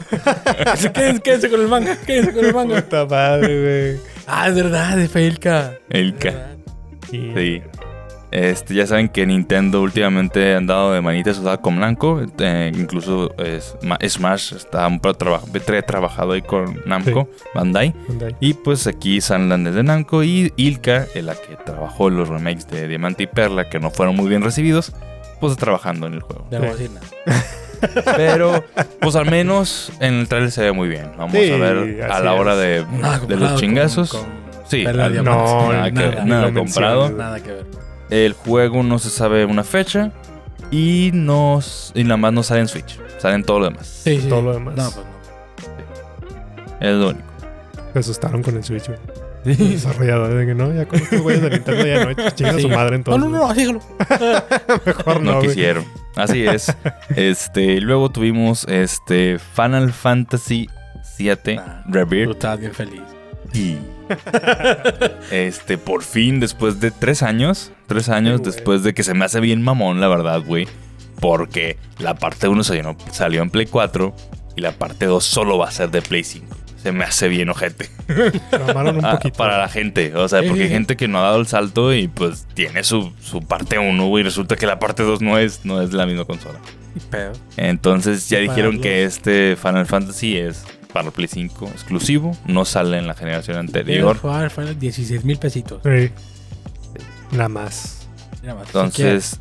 Quédense, 0.92 1.20
quédense 1.22 1.50
con 1.50 1.60
el 1.62 1.68
manga. 1.68 1.96
Quédense 1.96 2.32
con 2.34 2.44
el 2.44 2.54
manga. 2.54 2.82
Puta 2.82 3.06
madre, 3.06 3.60
güey. 3.96 4.00
Ah, 4.26 4.48
es 4.48 4.54
verdad, 4.54 5.00
es 5.00 5.10
Failka. 5.10 5.72
El 5.88 6.10
Es 6.10 6.14
K. 6.16 6.30
verdad. 6.30 6.56
Sí. 7.10 7.62
Este, 8.34 8.74
ya 8.74 8.84
saben 8.84 9.08
que 9.08 9.24
Nintendo 9.24 9.80
últimamente 9.80 10.56
han 10.56 10.66
dado 10.66 10.92
de 10.92 11.00
manita 11.00 11.32
sudada 11.32 11.58
con 11.58 11.78
Namco. 11.78 12.20
eh, 12.40 12.72
incluso 12.74 13.32
es- 13.38 13.76
Ma- 13.82 13.96
Smash 14.04 14.54
está 14.54 14.84
un 14.88 14.98
poco 14.98 15.14
traba- 15.14 15.40
trabajado 15.86 16.32
ahí 16.32 16.42
con 16.42 16.80
Namco, 16.84 17.28
Bandai. 17.54 17.94
Bandai. 18.08 18.34
Y 18.40 18.54
pues 18.54 18.88
aquí 18.88 19.20
Sunland 19.20 19.68
es 19.68 19.74
de 19.76 19.84
Namco 19.84 20.24
y 20.24 20.52
Ilka, 20.56 21.06
en 21.14 21.26
la 21.26 21.36
que 21.36 21.54
trabajó 21.64 22.08
en 22.08 22.16
los 22.16 22.28
remakes 22.28 22.66
de 22.68 22.88
Diamante 22.88 23.22
y 23.22 23.26
Perla, 23.28 23.68
que 23.68 23.78
no 23.78 23.90
fueron 23.92 24.16
muy 24.16 24.28
bien 24.28 24.42
recibidos, 24.42 24.92
pues 25.40 25.52
está 25.52 25.66
trabajando 25.66 26.08
en 26.08 26.14
el 26.14 26.20
juego. 26.20 26.44
Decir 26.50 26.90
nada. 26.90 27.06
Pero, 28.16 28.64
pues 29.00 29.14
al 29.14 29.30
menos 29.30 29.92
en 30.00 30.14
el 30.14 30.28
trailer 30.28 30.50
se 30.50 30.62
ve 30.62 30.72
muy 30.72 30.88
bien. 30.88 31.12
Vamos 31.16 31.32
Sí, 31.34 31.52
a 31.52 31.56
ver 31.56 32.02
a 32.10 32.18
la 32.20 32.32
hora 32.34 32.54
es. 32.54 32.58
de, 32.58 33.26
de 33.28 33.36
los 33.36 33.50
con- 33.52 33.60
chingazos. 33.60 34.10
con 34.10 34.22
Sí, 34.66 34.82
Perla 34.84 35.04
al- 35.04 35.12
Diamante. 35.12 35.44
no, 35.44 35.72
nada, 35.72 35.84
que- 35.90 35.92
nada, 35.94 36.24
nada 36.24 36.50
no 36.50 36.58
comparado. 36.60 37.00
menciones. 37.02 37.18
Nada 37.24 37.40
que 37.42 37.52
ver. 37.52 37.83
El 38.10 38.32
juego 38.34 38.82
no 38.82 38.98
se 38.98 39.10
sabe 39.10 39.44
una 39.44 39.64
fecha 39.64 40.12
y 40.70 41.10
nos 41.14 41.92
y 41.94 42.04
nada 42.04 42.16
más 42.16 42.32
no 42.32 42.42
sale 42.42 42.60
en 42.60 42.68
Switch. 42.68 42.98
Sale 43.18 43.34
en 43.36 43.44
todo 43.44 43.58
lo 43.60 43.64
demás. 43.66 43.86
Sí, 43.86 44.20
sí. 44.20 44.28
Todo 44.28 44.42
lo 44.42 44.52
demás. 44.54 44.74
No, 44.76 44.90
pues 44.90 45.06
no. 45.06 46.86
Es 46.86 46.94
lo 46.94 47.08
único. 47.10 47.24
Se 47.92 47.98
asustaron 48.00 48.42
con 48.42 48.56
el 48.56 48.64
Switch, 48.64 48.86
güey. 48.88 48.98
Los 49.44 49.58
desarrolladores 49.58 50.36
de 50.38 50.46
que 50.46 50.54
no, 50.54 50.72
ya 50.72 50.86
con 50.86 50.98
estos 50.98 51.20
güeyes 51.20 51.42
de 51.42 51.50
Nintendo 51.50 51.86
ya 51.86 52.04
no. 52.06 52.30
Chinga 52.34 52.52
Sí. 52.54 52.62
su 52.62 52.68
madre 52.70 52.90
No, 52.90 52.96
entonces. 52.96 53.30
no, 53.30 53.38
no, 53.48 53.54
sígalo. 53.54 53.80
Mejor 54.86 55.20
No, 55.22 55.32
no, 55.32 55.36
güey. 55.36 55.48
quisieron. 55.48 55.84
Así 56.16 56.46
es. 56.46 56.74
este, 57.16 57.80
luego 57.80 58.10
tuvimos 58.10 58.64
este 58.68 59.38
Final 59.38 59.92
Fantasy 59.92 60.68
VII 61.18 61.56
Nah, 61.56 61.82
Tú 61.84 61.92
Rebirth 61.92 62.30
estabas 62.32 62.60
bien 62.60 62.72
feliz. 62.72 63.02
y 63.52 63.76
este 65.30 65.78
por 65.78 66.02
fin 66.02 66.40
después 66.40 66.80
de 66.80 66.90
tres 66.90 67.22
años, 67.22 67.72
tres 67.86 68.08
años 68.08 68.42
después 68.42 68.82
de 68.82 68.94
que 68.94 69.02
se 69.02 69.14
me 69.14 69.24
hace 69.24 69.40
bien 69.40 69.62
mamón 69.62 70.00
la 70.00 70.08
verdad, 70.08 70.40
güey, 70.44 70.66
porque 71.20 71.76
la 71.98 72.14
parte 72.14 72.48
1 72.48 72.64
salió, 72.64 72.96
salió 73.10 73.42
en 73.42 73.50
Play 73.50 73.66
4 73.66 74.14
y 74.56 74.60
la 74.60 74.72
parte 74.72 75.06
2 75.06 75.24
solo 75.24 75.58
va 75.58 75.68
a 75.68 75.70
ser 75.70 75.90
de 75.90 76.02
Play 76.02 76.24
5. 76.24 76.56
Se 76.82 76.92
me 76.92 77.04
hace 77.04 77.28
bien 77.28 77.48
ojete. 77.48 77.88
Un 78.10 79.04
Ah, 79.06 79.12
poquito. 79.12 79.38
para 79.38 79.56
la 79.56 79.68
gente. 79.70 80.14
O 80.16 80.28
sea, 80.28 80.42
porque 80.42 80.64
hay 80.64 80.68
gente 80.68 80.96
que 80.96 81.08
no 81.08 81.18
ha 81.18 81.22
dado 81.22 81.40
el 81.40 81.46
salto 81.46 81.94
y 81.94 82.08
pues 82.08 82.46
tiene 82.52 82.84
su, 82.84 83.10
su 83.22 83.40
parte 83.40 83.78
1, 83.78 84.06
güey. 84.06 84.20
y 84.20 84.24
Resulta 84.24 84.54
que 84.56 84.66
la 84.66 84.78
parte 84.78 85.02
2 85.02 85.22
no 85.22 85.38
es, 85.38 85.64
no 85.64 85.80
es 85.80 85.94
la 85.94 86.04
misma 86.04 86.26
consola. 86.26 86.58
Entonces 87.56 88.28
ya 88.28 88.38
dijeron 88.38 88.80
que 88.82 89.04
este 89.04 89.56
Final 89.56 89.86
Fantasy 89.86 90.36
es 90.36 90.62
para 90.94 91.10
Play 91.10 91.26
5 91.26 91.66
exclusivo. 91.72 92.36
No 92.46 92.64
sale 92.64 92.96
en 92.96 93.08
la 93.08 93.14
generación 93.14 93.58
anterior. 93.58 94.16
Final 94.16 94.78
16 94.78 95.24
mil 95.24 95.36
pesitos. 95.36 95.82
Sí. 95.82 96.10
Nada 97.32 97.48
más. 97.48 98.06
Mira 98.40 98.54
más, 98.54 98.68
Entonces 98.68 99.40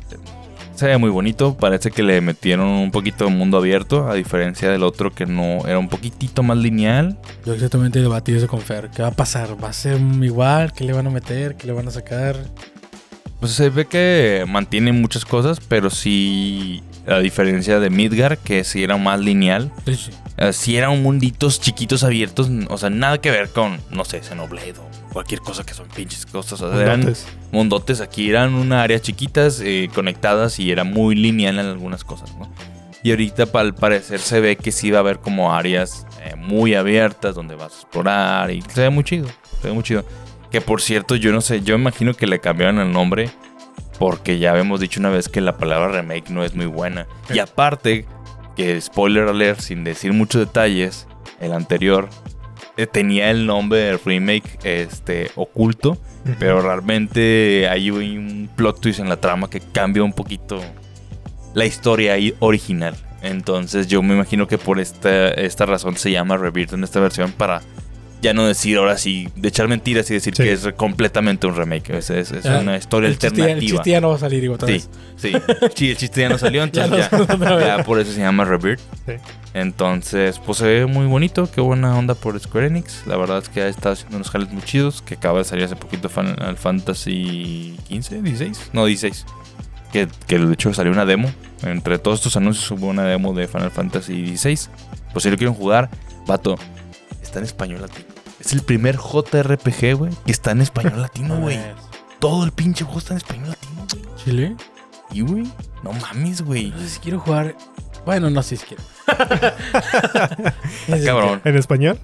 se 0.74 0.86
ve 0.86 0.98
muy 0.98 1.10
bonito. 1.10 1.56
Parece 1.56 1.92
que 1.92 2.02
le 2.02 2.20
metieron 2.20 2.66
un 2.66 2.90
poquito 2.90 3.24
de 3.24 3.30
mundo 3.30 3.58
abierto. 3.58 4.08
A 4.08 4.14
diferencia 4.14 4.68
del 4.68 4.82
otro 4.82 5.14
que 5.14 5.26
no 5.26 5.64
era 5.66 5.78
un 5.78 5.88
poquitito 5.88 6.42
más 6.42 6.58
lineal. 6.58 7.16
Yo 7.46 7.54
exactamente 7.54 8.00
debatí 8.00 8.34
eso 8.34 8.48
con 8.48 8.60
Fer. 8.60 8.90
¿Qué 8.90 9.02
va 9.02 9.08
a 9.08 9.14
pasar? 9.14 9.56
¿Va 9.62 9.68
a 9.68 9.72
ser 9.72 10.00
igual? 10.22 10.72
¿Qué 10.72 10.82
le 10.82 10.92
van 10.92 11.06
a 11.06 11.10
meter? 11.10 11.54
¿Qué 11.54 11.68
le 11.68 11.72
van 11.72 11.86
a 11.86 11.92
sacar? 11.92 12.36
Pues 13.38 13.52
se 13.52 13.70
ve 13.70 13.86
que 13.86 14.44
mantiene 14.48 14.90
muchas 14.90 15.24
cosas. 15.24 15.60
Pero 15.60 15.88
sí. 15.88 16.82
A 17.06 17.18
diferencia 17.18 17.80
de 17.80 17.90
Midgar, 17.90 18.38
que 18.38 18.64
sí 18.64 18.82
era 18.82 18.96
más 18.96 19.20
lineal. 19.20 19.72
Sí, 19.84 19.94
sí. 19.94 20.10
Eh, 20.36 20.52
sí 20.52 20.76
eran 20.76 21.02
munditos 21.02 21.60
chiquitos 21.60 22.02
abiertos, 22.02 22.50
o 22.68 22.78
sea, 22.78 22.90
nada 22.90 23.20
que 23.20 23.30
ver 23.30 23.50
con, 23.50 23.78
no 23.90 24.04
sé, 24.04 24.22
Xenoblade 24.22 24.74
o 24.78 25.12
cualquier 25.12 25.40
cosa 25.40 25.64
que 25.64 25.74
son 25.74 25.86
pinches 25.88 26.26
cosas. 26.26 26.60
O 26.60 26.72
sea, 26.72 26.82
eran 26.82 27.00
Entonces, 27.00 27.26
mundotes 27.52 28.00
aquí, 28.00 28.28
eran 28.28 28.54
una 28.54 28.82
área 28.82 29.00
chiquitas, 29.00 29.60
eh, 29.60 29.88
conectadas 29.94 30.58
y 30.58 30.72
era 30.72 30.82
muy 30.84 31.14
lineal 31.14 31.58
en 31.60 31.66
algunas 31.66 32.04
cosas, 32.04 32.34
¿no? 32.36 32.52
Y 33.04 33.10
ahorita 33.10 33.46
al 33.52 33.74
parecer 33.74 34.18
se 34.18 34.40
ve 34.40 34.56
que 34.56 34.72
sí 34.72 34.90
va 34.90 34.98
a 34.98 35.00
haber 35.00 35.18
como 35.20 35.54
áreas 35.54 36.06
eh, 36.24 36.34
muy 36.36 36.74
abiertas 36.74 37.34
donde 37.34 37.54
vas 37.54 37.72
a 37.72 37.76
explorar 37.76 38.50
y 38.50 38.62
se 38.62 38.80
ve 38.80 38.90
muy 38.90 39.04
chido, 39.04 39.28
se 39.60 39.68
ve 39.68 39.74
muy 39.74 39.84
chido. 39.84 40.04
Que 40.50 40.60
por 40.60 40.80
cierto, 40.80 41.14
yo 41.14 41.30
no 41.30 41.40
sé, 41.40 41.60
yo 41.60 41.74
imagino 41.74 42.14
que 42.14 42.26
le 42.26 42.40
cambiaron 42.40 42.78
el 42.78 42.90
nombre 42.92 43.30
porque 43.98 44.38
ya 44.38 44.52
habíamos 44.52 44.80
dicho 44.80 45.00
una 45.00 45.10
vez 45.10 45.28
que 45.28 45.40
la 45.40 45.56
palabra 45.56 45.88
remake 45.88 46.30
no 46.30 46.44
es 46.44 46.54
muy 46.54 46.66
buena. 46.66 47.06
Y 47.32 47.38
aparte, 47.38 48.06
que 48.56 48.80
spoiler 48.80 49.28
alert, 49.28 49.60
sin 49.60 49.84
decir 49.84 50.12
muchos 50.12 50.46
detalles, 50.46 51.06
el 51.40 51.52
anterior 51.52 52.08
eh, 52.76 52.86
tenía 52.86 53.30
el 53.30 53.46
nombre 53.46 53.78
del 53.80 54.00
remake 54.04 54.58
este, 54.64 55.30
oculto, 55.36 55.98
pero 56.38 56.60
realmente 56.60 57.68
hay 57.68 57.90
un 57.90 58.48
plot 58.56 58.80
twist 58.80 59.00
en 59.00 59.08
la 59.08 59.18
trama 59.18 59.48
que 59.48 59.60
cambia 59.60 60.02
un 60.02 60.12
poquito 60.12 60.60
la 61.54 61.66
historia 61.66 62.14
original. 62.40 62.96
Entonces 63.22 63.86
yo 63.86 64.02
me 64.02 64.14
imagino 64.14 64.48
que 64.48 64.58
por 64.58 64.80
esta, 64.80 65.28
esta 65.28 65.66
razón 65.66 65.96
se 65.96 66.10
llama 66.10 66.36
Rebirth 66.36 66.74
en 66.74 66.84
esta 66.84 67.00
versión 67.00 67.32
para 67.32 67.62
ya 68.24 68.34
no 68.34 68.46
decir 68.46 68.78
ahora 68.78 68.96
sí, 68.98 69.28
de 69.36 69.48
echar 69.48 69.68
mentiras 69.68 70.10
y 70.10 70.14
decir 70.14 70.34
Sí. 70.34 70.42
que 70.42 70.52
es 70.52 70.66
completamente 70.76 71.46
un 71.46 71.54
remake. 71.54 71.90
Es, 71.90 72.10
es- 72.10 72.32
es 72.32 72.44
Ya, 72.44 72.58
una 72.60 72.76
historia 72.76 73.08
el 73.08 73.18
chiste, 73.18 73.28
ya, 73.36 73.44
el 73.44 73.50
alternativa. 73.52 73.76
chiste 73.78 73.90
ya 73.90 74.00
no 74.00 74.08
va 74.08 74.14
a 74.16 74.18
salir 74.18 74.42
igual 74.42 74.56
otra 74.56 74.68
Sí, 74.68 74.74
vez. 74.74 74.88
sí. 75.16 75.32
Sí, 75.74 75.90
el 75.90 75.96
chiste 75.96 76.20
ya 76.22 76.28
no 76.28 76.38
salió, 76.38 76.60
Ya 76.72 76.84
entonces 76.86 77.12
no- 77.12 77.26
ya, 77.38 77.54
vez. 77.56 77.66
ya 77.66 77.84
por 77.84 78.00
eso 78.00 78.10
se 78.12 78.20
llama 78.20 78.44
Rebirth. 78.44 78.80
Sí. 79.06 79.12
Entonces, 79.52 80.40
pues 80.44 80.58
se 80.58 80.66
ve 80.66 80.86
muy 80.86 81.06
bonito, 81.06 81.48
qué 81.54 81.60
buena 81.60 81.96
onda 81.96 82.14
por 82.14 82.38
Square 82.40 82.66
Enix. 82.66 83.06
La 83.06 83.16
verdad 83.16 83.38
es 83.38 83.48
que 83.48 83.62
ha 83.62 83.68
estado 83.68 83.92
haciendo 83.92 84.16
unos 84.16 84.30
jales 84.30 84.50
muy 84.50 84.62
chidos, 84.62 85.00
que 85.02 85.14
acaba 85.14 85.38
de 85.38 85.44
salir 85.44 85.64
hace 85.64 85.76
poquito 85.76 86.08
Final 86.08 86.56
Fantasy 86.56 87.76
15, 87.88 88.22
16, 88.22 88.70
no 88.72 88.84
16. 88.86 89.24
Que, 89.92 90.08
que 90.26 90.38
de 90.40 90.52
hecho 90.54 90.74
salió 90.74 90.90
una 90.92 91.04
demo. 91.04 91.30
Entre 91.62 91.98
todos 91.98 92.18
estos 92.18 92.36
anuncios 92.36 92.68
hubo 92.72 92.88
una 92.88 93.04
demo 93.04 93.32
de 93.32 93.46
Final 93.46 93.70
Fantasy 93.70 94.22
16. 94.22 94.70
Pues 95.12 95.22
si 95.22 95.30
lo 95.30 95.36
quieren 95.36 95.54
jugar, 95.54 95.88
vato, 96.26 96.56
está 97.22 97.38
en 97.38 97.44
español 97.44 97.80
latino. 97.82 98.06
Es 98.44 98.52
el 98.52 98.62
primer 98.62 98.96
JRPG, 98.96 99.94
güey, 99.96 100.12
que 100.26 100.32
está 100.32 100.50
en 100.50 100.60
español 100.60 101.00
latino, 101.00 101.38
güey. 101.38 101.58
Todo 102.18 102.44
el 102.44 102.52
pinche 102.52 102.84
juego 102.84 102.98
está 102.98 103.14
en 103.14 103.18
español 103.18 103.48
latino, 103.48 103.86
güey. 103.90 104.04
¿Chile? 104.24 104.56
Y, 105.12 105.20
güey, 105.22 105.44
no 105.82 105.92
mames, 105.92 106.42
güey. 106.42 106.70
No 106.70 106.78
sé 106.78 106.88
si 106.88 107.00
quiero 107.00 107.20
jugar. 107.20 107.56
Bueno, 108.04 108.28
no 108.30 108.42
sé 108.42 108.56
si 108.56 108.66
quiero. 108.66 108.82
Si 110.86 111.04
Cabrón. 111.04 111.40
¿En 111.44 111.56
español? 111.56 111.98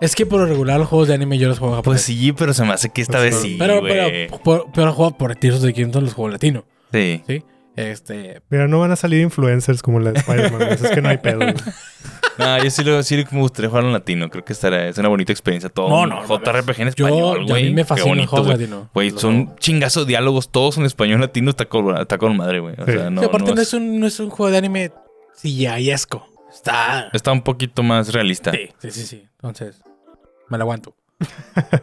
Es 0.00 0.14
que 0.16 0.26
por 0.26 0.40
lo 0.40 0.46
regular 0.46 0.78
los 0.80 0.88
juegos 0.88 1.08
de 1.08 1.14
anime 1.14 1.38
yo 1.38 1.48
los 1.48 1.58
juego 1.58 1.76
en 1.76 1.82
Pues 1.82 2.00
japonés. 2.02 2.20
sí, 2.20 2.32
pero 2.32 2.52
se 2.52 2.64
me 2.64 2.72
hace 2.72 2.88
que 2.90 3.00
esta 3.02 3.18
Pues 3.18 3.30
vez 3.30 3.40
sí. 3.40 3.52
sí, 3.52 3.56
pero, 3.58 3.80
pero, 3.80 4.38
por, 4.42 4.66
pero 4.74 4.92
juego 4.92 5.16
por 5.16 5.34
Tears 5.36 5.58
of 5.58 5.62
the 5.64 5.72
Kingdom 5.72 6.02
los 6.04 6.14
juego 6.14 6.28
en 6.28 6.32
latino. 6.32 6.64
Sí. 6.92 7.22
¿sí? 7.26 7.42
Este, 7.76 8.40
Mira, 8.50 8.68
no 8.68 8.78
van 8.80 8.92
a 8.92 8.96
salir 8.96 9.20
influencers 9.20 9.82
como 9.82 9.98
la 9.98 10.12
de 10.12 10.20
Spider-Man. 10.20 10.62
Es 10.62 10.90
que 10.90 11.02
no 11.02 11.08
hay 11.08 11.18
pedo. 11.18 11.40
No, 12.38 12.58
yo 12.62 12.70
sí, 12.70 12.84
lo, 12.84 13.02
sí 13.02 13.24
me 13.32 13.40
gustaría 13.40 13.68
jugar 13.68 13.84
en 13.84 13.92
latino. 13.92 14.30
Creo 14.30 14.44
que 14.44 14.52
estará, 14.52 14.86
es 14.88 14.96
una 14.98 15.08
bonita 15.08 15.32
experiencia. 15.32 15.68
Todo 15.70 15.88
No, 15.88 16.06
no, 16.06 16.22
JRPG 16.26 16.80
en 16.82 16.90
yo, 16.94 17.06
español, 17.06 17.40
a 17.40 17.44
güey. 17.50 17.64
mí 17.64 17.74
me 17.74 17.84
fascina 17.84 18.22
el 18.22 18.28
bonito, 18.28 18.48
latino. 18.52 18.90
Güey, 18.94 19.10
son 19.10 19.56
chingazos 19.56 20.06
diálogos, 20.06 20.50
todos 20.50 20.78
en 20.78 20.84
español 20.84 21.20
latino. 21.20 21.50
Está 21.50 21.64
con, 21.64 21.96
está 21.98 22.16
con 22.18 22.36
madre, 22.36 22.60
güey. 22.60 22.74
O 22.78 22.84
Sí. 22.86 22.92
sea, 22.92 23.10
no, 23.10 23.22
Sí, 23.22 23.26
aparte 23.26 23.48
no 23.50 23.54
no, 23.56 23.60
es- 23.62 23.68
es 23.68 23.74
un, 23.74 23.98
no 24.00 24.06
es 24.06 24.20
un 24.20 24.30
juego 24.30 24.52
de 24.52 24.58
anime 24.58 24.92
CGI-esco. 25.42 26.28
Está... 26.52 27.08
está 27.12 27.32
un 27.32 27.42
poquito 27.42 27.82
más 27.82 28.12
realista. 28.12 28.52
Sí, 28.52 28.68
sí, 28.78 28.90
sí, 28.92 29.02
sí. 29.06 29.24
Entonces, 29.38 29.82
me 30.48 30.58
lo 30.58 30.62
aguanto. 30.62 30.94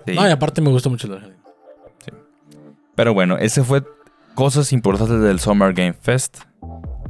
Sí. 0.05 0.13
No, 0.15 0.25
y 0.27 0.31
aparte 0.31 0.61
me 0.61 0.69
gusta 0.69 0.87
mucho 0.87 1.07
el 1.07 1.13
anime. 1.17 1.35
Pero 2.95 3.13
bueno, 3.13 3.37
ese 3.37 3.63
fue 3.63 3.83
cosas 4.35 4.73
importantes 4.73 5.21
del 5.21 5.39
Summer 5.39 5.73
Game 5.73 5.93
Fest. 5.93 6.39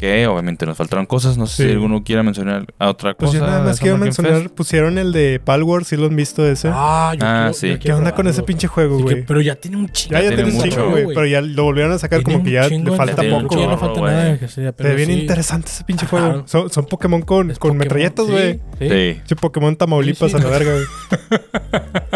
Que 0.01 0.25
obviamente 0.25 0.65
nos 0.65 0.75
faltaron 0.75 1.05
cosas. 1.05 1.37
No 1.37 1.45
sé 1.45 1.57
Sí. 1.57 1.63
si 1.69 1.75
alguno 1.75 2.03
quiera 2.03 2.23
mencionar 2.23 2.65
a 2.79 2.89
otra 2.89 3.13
Pues 3.13 3.29
cosa. 3.29 3.39
yo 3.39 3.45
nada 3.45 3.63
más 3.63 3.79
quiero 3.79 3.99
mencionar, 3.99 4.41
Fest. 4.41 4.55
pusieron 4.55 4.97
el 4.97 5.13
de 5.13 5.39
Palworld, 5.45 5.85
si 5.85 5.95
lo 5.95 6.07
han 6.07 6.15
visto 6.15 6.43
ese. 6.43 6.69
Ah, 6.73 7.13
yo 7.15 7.23
Ah, 7.23 7.37
quiero- 7.43 7.53
sí. 7.53 7.67
yo 7.67 7.73
¿Qué 7.75 7.79
quiero 7.81 7.97
¿Qué 7.97 7.99
onda 7.99 8.15
con 8.15 8.25
ese 8.27 8.41
pinche 8.41 8.67
juego, 8.67 8.97
güey? 8.97 9.23
pero 9.23 9.41
ya 9.41 9.53
tiene 9.55 9.77
un 9.77 9.87
chingo. 9.89 10.13
Ya, 10.13 10.21
ya 10.23 10.29
tiene 10.29 10.43
tiene 10.51 10.57
un 10.57 10.63
chingo, 10.69 10.89
güey. 10.89 11.05
Pero 11.05 11.25
ya 11.27 11.41
lo 11.41 11.63
volvieron 11.65 11.91
a 11.93 11.99
sacar 11.99 12.23
como 12.23 12.43
que 12.43 12.49
ya 12.49 12.67
le 12.67 12.91
falta 12.97 13.21
tiene 13.21 13.39
poco. 13.41 13.59
Ya 13.59 13.67
no 13.67 13.77
falta 13.77 14.01
nada. 14.01 14.39
que 14.39 14.47
sea, 14.47 14.69
Se 14.69 14.73
pero 14.73 14.89
ve 14.89 14.95
bien 14.95 15.09
sí. 15.09 15.19
interesante 15.19 15.67
ese 15.69 15.83
pinche 15.83 16.07
juego. 16.07 16.47
Son, 16.47 16.67
son 16.71 16.85
Pokémon 16.87 17.21
con, 17.21 17.51
Es 17.51 17.59
con 17.59 17.77
Pokémon, 17.77 17.77
metralletas, 17.77 18.25
güey. 18.25 18.59
Sí. 18.79 19.21
Sí. 19.23 19.35
Pokémon 19.35 19.75
Tamaulipas 19.75 20.33
a 20.33 20.39
la 20.39 20.49
verga, 20.49 20.71
güey. 20.73 20.85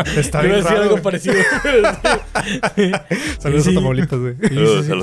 Está 0.18 0.42
bien 0.42 0.56
decir 0.56 0.72
raro. 0.72 0.82
algo 0.82 1.02
parecido. 1.04 1.36
Saludos 3.40 3.68
a 3.68 3.74
Tamaulipas, 3.76 4.20
güey. 4.20 4.36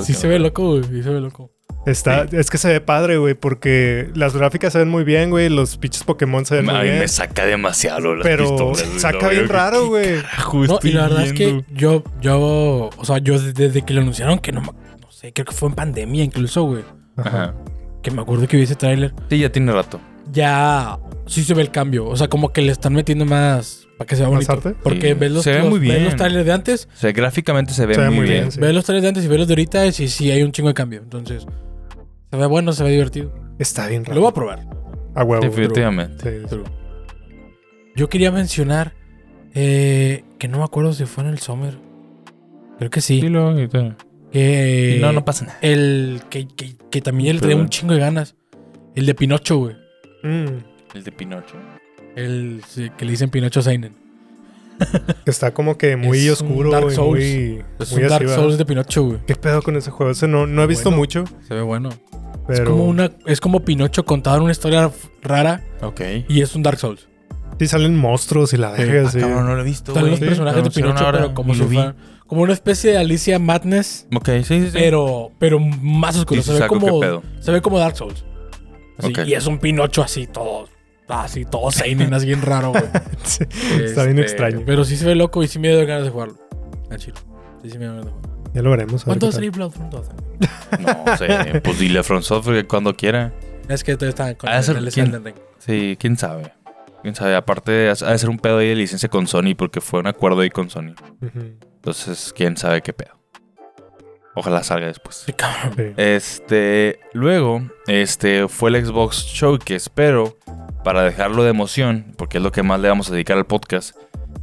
Sí, 0.03 0.13
se 0.13 0.27
ve 0.27 0.37
loco, 0.39 0.67
güey. 0.67 0.83
Sí 0.83 1.01
se 1.01 1.09
ve 1.09 1.21
loco. 1.21 1.49
Está, 1.85 2.25
Es 2.31 2.49
que 2.49 2.57
se 2.57 2.69
ve 2.69 2.79
padre, 2.81 3.17
güey, 3.17 3.33
porque 3.33 4.09
las 4.15 4.35
gráficas 4.35 4.71
se 4.73 4.79
ven 4.79 4.87
muy 4.89 5.03
bien, 5.03 5.29
güey. 5.29 5.49
Los 5.49 5.77
pinches 5.77 6.03
Pokémon 6.03 6.45
se 6.45 6.55
ven 6.55 6.65
muy 6.65 6.75
A 6.75 6.77
mí 6.79 6.83
bien. 6.85 6.99
me 6.99 7.07
saca 7.09 7.45
demasiado 7.45 8.15
las 8.15 8.23
Pero 8.25 8.47
pistolas, 8.49 9.01
saca 9.01 9.17
No, 9.23 9.29
bien 9.29 9.41
yo, 9.41 9.47
¿qué 9.47 9.53
raro, 9.53 9.87
güey. 9.87 10.15
No, 10.67 10.79
y 10.81 10.91
la 10.91 11.01
verdad 11.03 11.23
es 11.23 11.33
que 11.33 11.63
yo, 11.73 12.03
yo, 12.21 12.89
o 12.95 13.05
sea, 13.05 13.17
yo 13.17 13.37
desde, 13.39 13.81
que 13.81 13.93
lo 13.93 14.01
anunciaron, 14.01 14.39
que 14.39 14.51
no, 14.53 14.61
me- 14.61 14.67
no 15.01 15.11
sé, 15.11 15.33
creo 15.33 15.45
que 15.45 15.51
fue 15.53 15.69
en 15.69 15.75
pandemia 15.75 16.23
incluso, 16.23 16.63
güey. 16.63 16.83
Ajá. 17.17 17.53
Que 18.01 18.11
me 18.11 18.21
acuerdo 18.21 18.47
que 18.47 18.55
vi 18.57 18.63
ese 18.63 18.75
tráiler. 18.75 19.13
Sí, 19.29 19.39
ya 19.39 19.51
tiene 19.51 19.71
rato. 19.73 19.99
Ya 20.31 20.97
sí 21.25 21.43
se 21.43 21.53
ve 21.53 21.61
el 21.63 21.69
cambio. 21.71 22.05
O 22.07 22.15
sea, 22.15 22.27
como 22.29 22.51
que 22.53 22.61
le 22.61 22.71
están 22.71 22.93
metiendo 22.93 23.25
más 23.25 23.87
para 23.97 24.07
que 24.07 24.15
sea 24.15 24.25
¿Más 24.29 24.47
bonito. 24.47 24.51
arte? 24.53 24.75
Porque 24.81 25.09
Sí. 25.09 25.13
ves 25.19 25.31
los, 25.31 25.43
Se 25.43 25.51
ve 25.51 25.59
los- 25.59 25.69
muy 25.69 25.79
ves 25.79 25.89
bien. 25.91 26.03
los 26.05 26.15
trailers 26.15 26.45
de 26.45 26.51
antes, 26.53 26.89
O 26.93 26.97
sea, 26.97 27.11
gráficamente 27.11 27.73
se 27.73 27.85
ve, 27.85 27.95
Se 27.95 28.01
ve 28.01 28.07
muy, 28.07 28.17
muy 28.19 28.25
bien. 28.27 28.39
bien, 28.43 28.51
sí. 28.53 28.59
ves 28.59 28.73
los 28.73 28.85
trailers 28.85 29.03
de 29.03 29.07
antes 29.09 29.25
y 29.25 29.27
ves 29.27 29.37
los 29.39 29.47
de 29.47 29.53
ahorita 29.53 29.85
y 29.85 29.91
sí, 29.91 30.07
sí 30.07 30.31
hay 30.31 30.43
un 30.43 30.51
chingo 30.51 30.69
de 30.69 30.73
cambio. 30.73 31.01
Entonces, 31.03 31.45
se 32.33 32.37
ve 32.37 32.47
bueno, 32.47 32.73
se 32.73 32.83
ve 32.83 32.89
divertido. 32.89 33.31
Está 33.59 33.87
bien 33.87 34.03
raro. 34.03 34.15
Lo 34.15 34.21
voy 34.21 34.31
a 34.31 34.33
probar. 34.33 34.67
A 35.13 35.23
huevo. 35.23 35.43
Definitivamente. 35.43 36.41
Sí, 36.41 36.47
sí. 36.49 36.63
Yo 37.95 38.09
quería 38.09 38.31
mencionar 38.31 38.95
eh, 39.53 40.23
que 40.39 40.47
no 40.47 40.57
me 40.57 40.63
acuerdo 40.63 40.93
si 40.93 41.05
fue 41.05 41.25
en 41.25 41.29
el 41.29 41.37
Summer. 41.37 41.77
Creo 42.79 42.89
que 42.89 43.01
sí. 43.01 43.21
Dilo, 43.21 43.49
ahorita. 43.49 43.95
Que 44.31 44.97
no, 44.99 45.13
no 45.13 45.23
pasa 45.23 45.45
nada. 45.45 45.59
El 45.61 46.21
que, 46.31 46.47
que, 46.47 46.75
que 46.89 47.01
también 47.01 47.35
le 47.35 47.39
traía 47.39 47.55
un 47.55 47.69
chingo 47.69 47.93
de 47.93 47.99
ganas. 47.99 48.35
El 48.95 49.05
de 49.05 49.13
Pinocho, 49.13 49.57
güey. 49.57 49.75
Mm, 50.23 50.57
El 50.95 51.03
de 51.03 51.11
Pinocho. 51.11 51.55
El 52.15 52.63
sí, 52.67 52.89
que 52.97 53.05
le 53.05 53.11
dicen 53.11 53.29
Pinocho 53.29 53.61
Seinen. 53.61 53.93
Que 55.25 55.31
está 55.31 55.53
como 55.53 55.77
que 55.77 55.95
muy 55.95 56.27
Es 56.27 56.41
un 56.41 56.47
oscuro 56.47 56.71
Dark 56.71 56.87
y 56.91 56.95
Souls. 56.95 57.19
muy, 57.23 57.63
Es 57.79 57.91
muy 57.93 58.03
un 58.03 58.09
Dark. 58.09 58.29
Souls 58.29 58.57
de 58.57 58.65
Pinocho, 58.65 59.03
güey. 59.03 59.19
¿Qué 59.25 59.35
pedo 59.35 59.61
con 59.61 59.75
ese 59.75 59.91
juego? 59.91 60.11
Ese 60.11 60.27
no, 60.27 60.45
no 60.47 60.63
he 60.63 60.67
visto 60.67 60.85
Bueno. 60.89 60.97
mucho, 60.97 61.23
Se 61.47 61.53
ve 61.53 61.61
bueno. 61.61 61.89
pero... 62.47 62.63
Es 62.63 62.69
como 62.69 62.85
una, 62.85 63.11
es 63.25 63.39
como 63.41 63.59
Pinocho 63.65 64.05
contado 64.05 64.37
en 64.37 64.43
una 64.43 64.51
historia 64.51 64.91
rara 65.21 65.63
Ok. 65.81 66.01
y 66.27 66.41
es 66.41 66.55
un 66.55 66.63
Dark 66.63 66.77
Souls. 66.79 67.07
Sí 67.59 67.67
salen 67.67 67.95
monstruos 67.95 68.51
y 68.53 68.57
la 68.57 68.71
verga, 68.71 69.07
Ah, 69.07 69.11
sí. 69.11 69.19
cabrón, 69.19 69.45
no 69.45 69.55
lo 69.55 69.61
he 69.61 69.63
visto, 69.63 69.91
Están 69.91 70.03
güey. 70.03 70.11
los 70.11 70.19
sí, 70.19 70.25
personajes 70.25 70.63
de 70.63 70.69
Pinocho, 70.71 71.05
pero 71.11 71.33
como 71.33 71.53
si 71.53 71.61
fuera- 71.61 71.95
como 72.27 72.41
una 72.41 72.53
especie 72.53 72.91
de 72.91 72.97
Alicia 72.97 73.37
Madness, 73.39 74.07
Ok, 74.13 74.27
sí, 74.39 74.43
sí, 74.43 74.61
sí. 74.65 74.69
pero, 74.73 75.31
pero 75.39 75.59
más 75.59 76.17
oscuro. 76.17 76.41
Se 76.41 76.53
ve 76.59 76.67
como, 76.67 76.99
se 77.39 77.51
ve 77.51 77.61
como 77.61 77.77
Dark 77.79 77.95
Souls. 77.95 78.25
Así. 78.97 79.13
Y 79.27 79.33
es 79.33 79.45
un 79.47 79.59
Pinocho 79.59 80.01
así 80.03 80.27
todo, 80.27 80.67
así 81.07 81.45
todo 81.45 81.71
seinen, 81.71 82.13
así 82.13 82.25
bien 82.25 82.41
raro, 82.41 82.71
güey. 82.71 82.83
Sí, 83.23 83.43
Está 83.83 84.03
bien 84.05 84.19
Este, 84.19 84.31
extraño. 84.33 84.63
Pero 84.65 84.83
sí 84.83 84.97
se 84.97 85.05
ve 85.05 85.15
loco 85.15 85.43
y 85.43 85.47
sí 85.47 85.59
me 85.59 85.69
dio 85.69 85.85
ganas 85.85 86.03
de 86.03 86.09
jugarlo. 86.09 86.37
Al 86.89 86.97
chile. 86.97 87.17
Sí, 87.61 87.69
sí 87.69 87.77
me 87.77 87.85
dio 87.85 87.93
ganas 87.95 88.05
de 88.05 88.11
jugarlo. 88.11 88.33
Ya 88.53 88.61
lo 88.61 88.69
veremos. 88.69 89.03
¿Cuánto 89.03 89.25
va 89.25 89.29
a 89.31 89.33
salir 89.33 89.51
Bloodborne 89.51 89.89
2? 89.89 90.09
No 91.05 91.17
sé. 91.17 91.61
Pues 91.63 91.79
dile 91.79 91.99
a 91.99 92.03
From 92.03 92.21
Software 92.21 92.67
cuando 92.67 92.95
quiera. 92.95 93.33
Es 93.67 93.83
que 93.83 93.95
todavía 93.95 94.09
está 94.09 94.35
con 94.35 94.49
el, 94.51 94.63
ser 94.63 94.77
el 94.77 94.89
quién-. 94.91 95.33
Sí, 95.57 95.97
quién 95.99 96.17
sabe. 96.17 96.51
Quién 97.01 97.15
sabe. 97.15 97.35
Aparte, 97.35 97.89
ha 97.89 98.11
de 98.11 98.17
ser 98.17 98.29
un 98.29 98.37
pedo 98.37 98.59
ahí 98.59 98.69
de 98.69 98.75
licencia 98.75 99.09
con 99.09 99.25
Sony 99.27 99.55
porque 99.57 99.81
fue 99.81 100.01
un 100.01 100.07
acuerdo 100.07 100.41
ahí 100.41 100.49
con 100.49 100.69
Sony. 100.69 100.93
Entonces, 101.21 102.31
quién 102.35 102.55
sabe 102.57 102.81
qué 102.81 102.93
pedo. 102.93 103.19
Ojalá 104.35 104.63
salga 104.63 104.87
después. 104.87 105.23
Sí, 105.25 105.33
cabrón. 105.33 105.73
sí. 105.75 105.93
Este, 105.97 106.99
luego, 107.13 107.61
este 107.87 108.47
fue 108.47 108.71
el 108.71 108.85
Xbox 108.85 109.25
Showcase, 109.25 109.89
pero 109.93 110.37
para 110.83 111.03
dejarlo 111.03 111.43
de 111.43 111.49
emoción, 111.49 112.13
porque 112.17 112.37
es 112.37 112.43
lo 112.43 112.51
que 112.51 112.63
más 112.63 112.79
le 112.79 112.89
vamos 112.89 113.09
a 113.09 113.13
dedicar 113.13 113.37
al 113.37 113.45
podcast, 113.45 113.95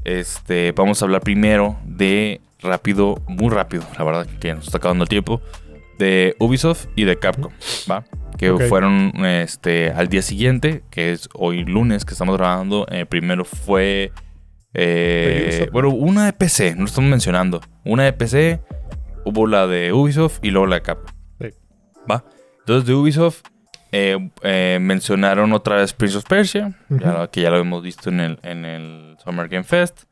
este, 0.04 0.72
vamos 0.72 1.02
a 1.02 1.04
hablar 1.04 1.20
primero 1.20 1.78
de 1.84 2.40
rápido, 2.60 3.20
muy 3.26 3.50
rápido, 3.50 3.84
la 3.98 4.04
verdad 4.04 4.26
que 4.40 4.54
nos 4.54 4.66
está 4.66 4.78
acabando 4.78 5.04
el 5.04 5.08
tiempo, 5.08 5.40
de 5.98 6.34
Ubisoft 6.38 6.86
y 6.96 7.04
de 7.04 7.18
Capcom, 7.18 7.52
¿va? 7.90 8.04
Que 8.38 8.54
fueron 8.68 9.12
este, 9.26 9.90
al 9.90 10.08
día 10.08 10.22
siguiente, 10.22 10.82
que 10.90 11.12
es 11.12 11.28
hoy 11.34 11.64
lunes 11.64 12.06
que 12.06 12.14
estamos 12.14 12.38
grabando. 12.38 12.86
eh, 12.90 13.04
primero 13.04 13.44
fue. 13.44 14.12
eh, 14.72 15.68
bueno, 15.72 15.90
una 15.90 16.24
de 16.24 16.32
PC, 16.32 16.74
no 16.74 16.80
lo 16.82 16.86
estamos 16.86 17.10
mencionando. 17.10 17.60
Una 17.84 18.04
de 18.04 18.14
PC, 18.14 18.60
hubo 19.26 19.46
la 19.46 19.66
de 19.66 19.92
Ubisoft 19.92 20.38
y 20.42 20.50
luego 20.52 20.66
la 20.68 20.76
de 20.76 20.82
Capcom. 20.82 21.14
Sí. 21.38 21.48
¿Va? 22.10 22.24
Entonces 22.60 22.86
de 22.86 22.94
Ubisoft 22.94 23.42
eh, 23.92 24.30
eh, 24.42 24.78
mencionaron 24.80 25.52
otra 25.52 25.76
vez 25.76 25.92
Prince 25.92 26.16
of 26.18 26.24
Persia, 26.24 26.78
ya 26.88 26.96
Ujú. 26.96 27.18
lo- 27.18 27.30
que 27.30 27.42
ya 27.42 27.50
lo 27.50 27.58
hemos 27.58 27.82
visto 27.82 28.08
en 28.10 28.20
el, 28.20 28.38
en 28.42 28.64
el 28.64 29.16
Summer 29.24 29.48
Game 29.48 29.64
Fest. 29.64 30.04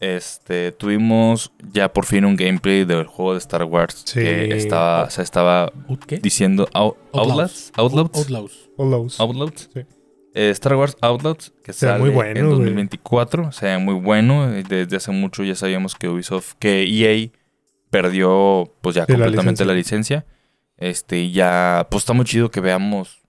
Este, 0.00 0.72
tuvimos 0.72 1.52
ya 1.74 1.92
por 1.92 2.06
fin 2.06 2.24
un 2.24 2.34
gameplay 2.34 2.84
del 2.86 3.04
juego 3.06 3.32
de 3.34 3.38
Star 3.38 3.64
Wars 3.64 4.02
Sí. 4.06 4.20
que 4.20 4.56
estaba, 4.56 5.10
se 5.10 5.22
estaba 5.22 5.70
¿Out 5.88 6.04
¿Qué? 6.06 6.16
diciendo 6.16 6.66
Out- 6.72 6.96
Outlast, 7.12 7.78
Outlast, 7.78 8.16
Outlaws. 8.16 8.70
All 8.78 8.90
those. 8.90 9.22
Outlast. 9.22 9.58
Sí. 9.74 9.80
Eh, 10.32 10.50
Star 10.50 10.76
Wars 10.76 10.96
Outlast 11.02 11.48
que 11.62 11.72
Se 11.74 11.80
sale 11.86 11.98
muy 12.00 12.08
bueno, 12.10 12.40
en 12.40 12.46
güey. 12.46 12.58
2024, 12.60 13.48
o 13.48 13.52
sea, 13.52 13.78
muy 13.78 13.94
bueno. 13.94 14.50
eh, 14.54 14.62
Desde 14.66 14.96
hace 14.96 15.10
mucho 15.10 15.42
ya 15.44 15.54
sabíamos 15.54 15.94
que 15.96 16.08
Ubisoft, 16.08 16.54
que 16.58 16.82
EA 16.84 17.28
perdió 17.90 18.72
pues 18.80 18.96
ya 18.96 19.04
Sí, 19.04 19.12
la 19.12 19.18
completamente 19.18 19.64
licencia. 19.64 19.66
la 19.66 19.74
licencia. 19.74 20.26
Este, 20.78 21.18
y 21.18 21.32
ya 21.32 21.86
pues 21.90 22.02
está 22.02 22.14
muy 22.14 22.24
chido 22.24 22.50
que 22.50 22.60
veamos 22.60 23.19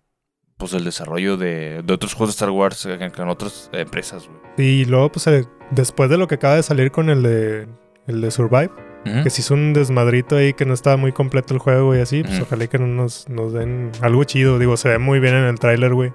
pues 0.62 0.74
el 0.74 0.84
desarrollo 0.86 1.36
de, 1.38 1.82
de 1.84 1.93
otros 1.93 2.13
juegos 2.13 2.30
de 2.30 2.38
Star 2.38 2.52
Wars 2.52 2.86
eh, 2.86 3.12
con 3.15 3.28
otras 3.30 3.69
empresas, 3.74 4.28
güey. 4.56 4.67
Y 4.82 4.86
luego, 4.86 5.12
pues, 5.12 5.28
eh, 5.28 5.45
después 5.71 6.10
de 6.10 6.17
lo 6.17 6.28
que 6.28 6.36
acaba 6.36 6.56
de 6.56 6.63
salir 6.63 6.91
con 6.91 7.10
el 7.10 7.24
de, 7.24 7.67
el 8.08 8.21
de 8.21 8.32
Survive, 8.32 8.69
Ujú. 9.06 9.24
que 9.24 9.30
se 9.32 9.41
hizo 9.41 9.56
un 9.56 9.74
desmadrito 9.74 10.36
ahí 10.38 10.54
que 10.54 10.63
no 10.65 10.74
estaba 10.76 10.95
muy 10.95 11.12
completo 11.12 11.54
el 11.56 11.60
juego 11.60 11.95
y 11.95 12.00
así, 12.00 12.21
pues 12.21 12.36
Ujú. 12.36 12.43
ojalá 12.43 12.63
y 12.65 12.67
que 12.67 12.78
nos, 12.78 13.28
nos 13.28 13.52
den 13.54 13.91
algo 14.02 14.24
chido. 14.24 14.60
Digo, 14.60 14.78
se 14.78 14.89
ve 14.89 14.97
muy 15.00 15.19
bien 15.19 15.34
en 15.34 15.45
el 15.45 15.58
tráiler, 15.60 15.93
güey. 15.93 16.13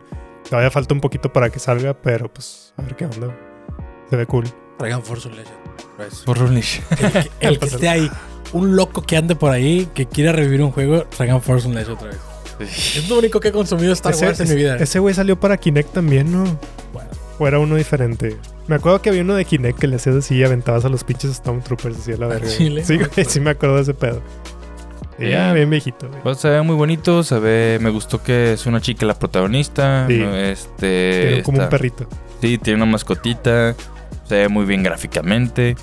Todavía 0.49 0.71
falta 0.71 0.95
un 0.95 1.01
poquito 1.01 1.33
para 1.33 1.51
que 1.51 1.59
salga, 1.59 1.95
pero 1.95 2.33
pues 2.33 2.73
a 2.77 2.83
ver 2.83 2.95
qué 2.97 3.05
onda. 3.07 3.27
güey. 3.27 3.39
Se 4.09 4.17
ve 4.17 4.25
cool. 4.27 4.45
Traigan 4.79 5.03
Force 5.03 5.27
Unleashed. 5.29 5.53
Pues, 5.97 6.23
Por 6.25 6.39
Unleash. 6.41 6.81
El 6.91 7.13
que, 7.13 7.31
el 7.41 7.59
que 7.59 7.65
esté 7.75 7.89
ahí, 7.89 8.09
un 8.53 8.77
loco 8.77 9.03
que 9.03 9.17
ande 9.17 9.35
por 9.35 9.51
ahí, 9.51 9.89
que 9.93 10.07
quiera 10.07 10.31
revivir 10.31 10.63
un 10.63 10.71
juego, 10.71 11.03
traigan 11.07 11.43
Force 11.43 11.67
Unleashed 11.67 11.93
otra 11.95 12.09
vez. 12.11 12.21
Es 12.61 13.09
lo 13.09 13.19
único 13.19 13.41
que 13.41 13.49
he 13.49 13.53
consumido 13.53 13.93
Star 13.93 14.13
Ese- 14.15 14.27
Wars 14.27 14.41
en 14.41 14.49
mi 14.49 14.55
vida. 14.55 14.77
Ese 14.77 14.99
güey 14.99 15.15
salió 15.15 15.39
para 15.39 15.57
Kinect 15.57 15.93
también, 15.93 16.31
¿no? 16.33 16.45
Bueno. 16.93 17.11
O 17.39 17.47
era 17.47 17.59
uno 17.59 17.77
diferente. 17.77 18.37
Me 18.67 18.77
acuerdo 18.77 19.03
que 19.03 19.11
había 19.11 19.23
uno 19.23 19.35
de 19.35 19.45
Kinect 19.45 19.79
que 19.79 19.87
le 19.87 19.97
hacías 19.97 20.17
así 20.17 20.37
y 20.37 20.45
aventabas 20.45 20.85
a 20.85 20.89
los 20.89 21.05
pinches 21.05 21.35
Stormtroopers 21.35 21.99
así 21.99 22.13
a 22.13 22.17
la 22.17 22.27
¿Al 22.27 22.33
verga. 22.33 22.49
chile? 22.49 22.85
Sí, 22.85 22.97
güey, 22.99 23.27
sí 23.27 23.41
me 23.41 23.51
acuerdo 23.51 23.77
de 23.77 23.83
ese 23.83 23.95
pedo. 23.95 24.23
Ya, 25.19 25.53
bien 25.55 25.71
viejito, 25.71 26.09
güey. 26.09 26.23
Pues 26.23 26.39
se 26.39 26.49
ve 26.51 26.61
muy 26.63 26.77
bonito, 26.77 27.23
se 27.23 27.39
ve, 27.39 27.79
me 27.81 27.89
gustó 27.91 28.23
que 28.23 28.53
es 28.53 28.67
una 28.67 28.81
chica 28.83 29.07
la 29.07 29.19
protagonista. 29.19 30.05
Sí. 30.09 30.23
Este. 30.23 31.23
Tiene 31.29 31.43
como 31.43 31.63
un 31.63 31.69
perrito. 31.71 32.07
Sí, 32.43 32.59
tiene 32.59 32.83
una 32.83 32.93
mascotita. 32.93 33.75
Se 34.29 34.35
ve 34.35 34.49
muy 34.49 34.67
bien 34.67 34.83
gráficamente. 34.83 35.75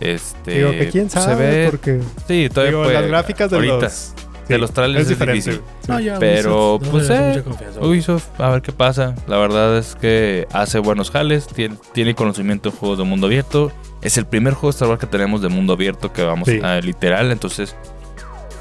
Este. 0.00 0.52
Digo 0.52 0.70
que 0.70 0.88
quién 0.88 1.10
sabe, 1.10 1.34
Se 1.34 1.42
ve. 1.42 1.66
porque 1.70 2.00
Sí, 2.26 2.48
todavía 2.48 2.70
digo, 2.70 2.82
puede- 2.84 2.94
las 2.94 3.06
gráficas 3.08 3.50
de 3.50 3.56
ahorita, 3.56 3.74
los... 3.80 4.14
de 4.48 4.58
los 4.58 4.72
trailers 4.72 5.02
es 5.02 5.08
diferente, 5.08 5.50
difícil. 5.50 5.62
güey. 5.86 5.98
No, 5.98 6.00
ya, 6.00 6.18
Pero, 6.18 6.74
Ubisoft, 6.76 6.90
pues, 6.90 7.10
eh. 7.10 7.42
Ubisoft, 7.80 8.40
a 8.40 8.50
ver 8.50 8.62
qué 8.62 8.72
pasa. 8.72 9.14
La 9.26 9.36
verdad 9.36 9.76
es 9.78 9.94
que 9.94 10.46
hace 10.52 10.78
buenos 10.78 11.10
jales, 11.10 11.46
tiene, 11.46 11.76
tiene 11.92 12.14
conocimiento 12.14 12.70
de 12.70 12.76
juegos 12.76 12.98
de 12.98 13.04
mundo 13.04 13.26
abierto. 13.26 13.70
Es 14.02 14.16
el 14.16 14.26
primer 14.26 14.54
juego 14.54 14.68
de 14.68 14.76
Star 14.76 14.88
Wars 14.88 15.00
que 15.00 15.06
tenemos 15.06 15.42
de 15.42 15.48
mundo 15.48 15.72
abierto 15.72 16.12
que 16.12 16.22
vamos 16.22 16.48
Sí. 16.48 16.60
a 16.62 16.80
literal, 16.80 17.30
entonces 17.32 17.74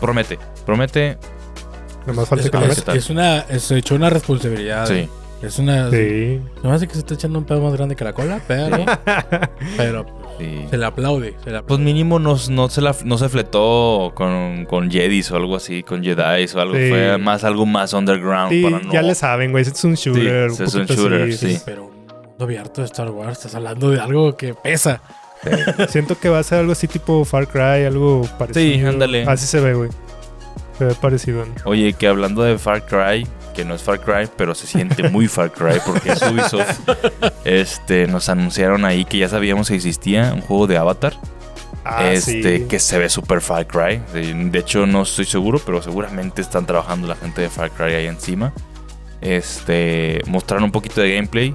promete, 0.02 0.38
promete. 0.66 1.18
Nomás 2.06 2.28
falta 2.30 2.46
Es, 2.46 2.52
que 2.52 2.58
lo 2.58 2.66
es- 2.66 2.88
es 2.88 3.10
una, 3.10 3.40
es 3.40 3.70
hecho 3.72 3.96
una 3.96 4.10
responsabilidad. 4.10 4.86
Sí. 4.88 5.08
Es 5.42 5.60
una. 5.60 5.92
Sí. 5.92 6.42
No 6.64 6.72
hace 6.74 6.88
que 6.88 6.94
se 6.94 7.00
está 7.00 7.14
echando 7.14 7.38
un 7.38 7.46
pedo 7.46 7.62
más 7.62 7.74
grande 7.74 7.96
que 7.96 8.04
la 8.04 8.14
cola, 8.14 8.40
pero. 8.48 8.86
pero 9.78 10.06
Sí. 10.38 10.66
se 10.70 10.78
le 10.78 10.86
aplaude. 10.86 11.36
Se 11.44 11.50
le 11.52 11.64
Pues 11.64 11.80
mínimo 11.80 12.20
no, 12.20 12.36
no, 12.50 12.70
se 12.70 12.82
la, 12.82 12.96
no 13.06 13.18
se 13.18 13.30
fletó 13.30 14.12
con, 14.16 14.66
con 14.66 14.90
Jedis 14.92 15.32
o 15.32 15.36
algo 15.36 15.56
así, 15.56 15.84
con 15.84 16.04
Jedi 16.04 16.46
o 16.56 16.60
algo. 16.60 16.76
Sí. 16.76 16.90
Fue 16.90 17.18
más 17.18 17.44
algo 17.44 17.66
más 17.66 17.94
underground 17.94 18.52
Sí, 18.52 18.64
para 18.64 18.80
no. 18.80 18.92
ya 18.94 19.02
le 19.02 19.16
saben, 19.16 19.52
güey. 19.52 19.64
Es 19.64 19.84
un 19.84 19.96
shooter. 19.96 20.52
Un 20.52 20.54
es 20.54 20.60
un 20.76 20.82
poquito 20.84 20.94
shooter, 20.96 21.22
así. 21.24 21.56
sí. 21.56 21.62
Pero 21.66 21.86
un 21.86 21.92
mundo 21.96 22.44
abierto 22.46 22.82
de 22.82 22.86
Star 22.86 23.10
Wars, 23.12 23.34
estás 23.38 23.56
hablando 23.56 23.90
de 23.90 24.00
algo 24.00 24.36
que 24.38 24.54
pesa. 24.54 25.02
Siento 25.90 26.18
que 26.20 26.30
va 26.30 26.40
a 26.40 26.44
ser 26.44 26.60
algo 26.60 26.72
así 26.72 26.88
tipo 26.88 27.24
Far 27.26 27.48
Cry, 27.48 27.86
algo 27.86 28.22
parecido. 28.40 28.76
Sí, 28.80 28.86
ándale. 28.86 29.24
Así 29.28 29.46
se 29.46 29.60
ve, 29.60 29.74
güey. 29.74 29.90
Se 30.78 30.86
ve 30.86 30.96
parecido. 30.96 31.46
¿no? 31.46 31.54
Oye, 31.66 31.94
que 31.94 32.08
hablando 32.08 32.42
de 32.44 32.58
Far 32.58 32.86
Cry, 32.86 33.28
que 33.58 33.66
no 33.66 33.74
es 33.74 33.82
Far 33.82 34.00
Cry, 34.00 34.30
pero 34.38 34.54
se 34.54 34.68
siente 34.68 35.10
muy 35.10 35.28
Far 35.28 35.52
Cry 35.52 35.80
porque 35.86 36.12
es 36.12 36.22
Ubisoft. 36.22 36.80
Este, 37.44 38.08
nos 38.08 38.30
anunciaron 38.30 38.86
ahí 38.86 39.04
que 39.06 39.18
ya 39.18 39.30
sabíamos 39.30 39.70
que 39.70 39.76
existía 39.76 40.32
un 40.34 40.42
juego 40.42 40.68
de 40.68 40.78
Avatar. 40.78 41.14
Ah, 41.84 42.12
este, 42.12 42.60
sí. 42.60 42.66
que 42.66 42.78
se 42.80 43.00
ve 43.00 43.10
super 43.10 43.42
Far 43.42 43.66
Cry. 43.66 44.02
De 44.14 44.60
hecho, 44.60 44.86
no 44.86 45.02
estoy 45.04 45.26
seguro, 45.26 45.60
pero 45.66 45.82
seguramente 45.82 46.42
están 46.42 46.66
trabajando 46.66 47.08
la 47.08 47.16
gente 47.16 47.42
de 47.42 47.50
Far 47.50 47.72
Cry 47.72 47.94
ahí 47.96 48.06
encima. 48.06 48.54
Este, 49.22 50.22
mostraron 50.28 50.66
un 50.66 50.72
poquito 50.72 51.02
de 51.02 51.16
gameplay 51.16 51.54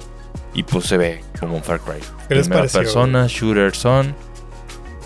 y 0.55 0.63
pues 0.65 0.87
se 0.87 0.97
ve 0.97 1.23
como 1.39 1.55
un 1.57 1.63
Far 1.63 1.81
Cry. 1.81 2.01
¿Qué 2.29 2.35
les 2.35 2.47
Primera 2.49 2.63
pareció, 2.63 2.81
persona, 2.81 3.27
shooter 3.29 3.75
son. 3.77 4.15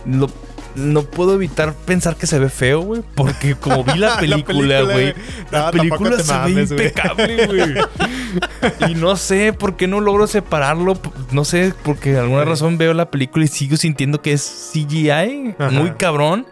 Lo- 0.06 0.30
no 0.76 1.02
puedo 1.02 1.34
evitar 1.34 1.74
pensar 1.74 2.16
que 2.16 2.26
se 2.26 2.38
ve 2.38 2.48
feo, 2.48 2.80
güey, 2.80 3.02
porque 3.14 3.54
como 3.54 3.82
vi 3.84 3.98
la 3.98 4.16
película, 4.20 4.82
güey, 4.82 5.14
la 5.50 5.66
No, 5.66 5.70
película 5.72 6.18
se 6.20 6.32
mames, 6.32 6.70
ve 6.70 6.76
impecable, 6.76 7.46
güey. 7.46 8.90
y 8.90 8.94
no 8.94 9.16
sé 9.16 9.52
por 9.52 9.76
qué 9.76 9.86
no 9.86 10.00
logro 10.00 10.26
separarlo. 10.26 10.98
No 11.32 11.44
sé, 11.44 11.72
porque 11.82 12.12
de 12.12 12.18
alguna 12.20 12.42
Sí. 12.44 12.48
razón 12.50 12.78
veo 12.78 12.94
la 12.94 13.10
película 13.10 13.44
y 13.44 13.48
sigo 13.48 13.76
sintiendo 13.76 14.22
que 14.22 14.32
es 14.32 14.70
CGI, 14.72 15.54
Ajá. 15.58 15.70
muy 15.70 15.90
cabrón. 15.92 16.46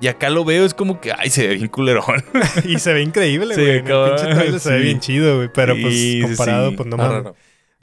Y 0.00 0.08
acá 0.08 0.28
lo 0.28 0.44
veo, 0.44 0.66
es 0.66 0.74
como 0.74 1.00
que, 1.00 1.12
ay, 1.12 1.30
se 1.30 1.46
ve 1.46 1.54
bien 1.54 1.68
culerón. 1.68 2.22
Y 2.64 2.78
se 2.78 2.92
ve 2.92 3.02
increíble, 3.02 3.54
Sí, 3.54 3.60
güey. 3.62 3.82
Trailer 3.84 4.60
se 4.60 4.70
ve 4.72 4.78
sí. 4.78 4.84
bien 4.84 5.00
chido, 5.00 5.36
güey. 5.36 5.48
Pero 5.54 5.74
pues 5.80 5.94
Sí, 5.94 6.20
sí, 6.20 6.22
comparado, 6.22 6.70
sí. 6.70 6.76
pues 6.76 6.88
no 6.88 6.96
mames. 6.96 7.32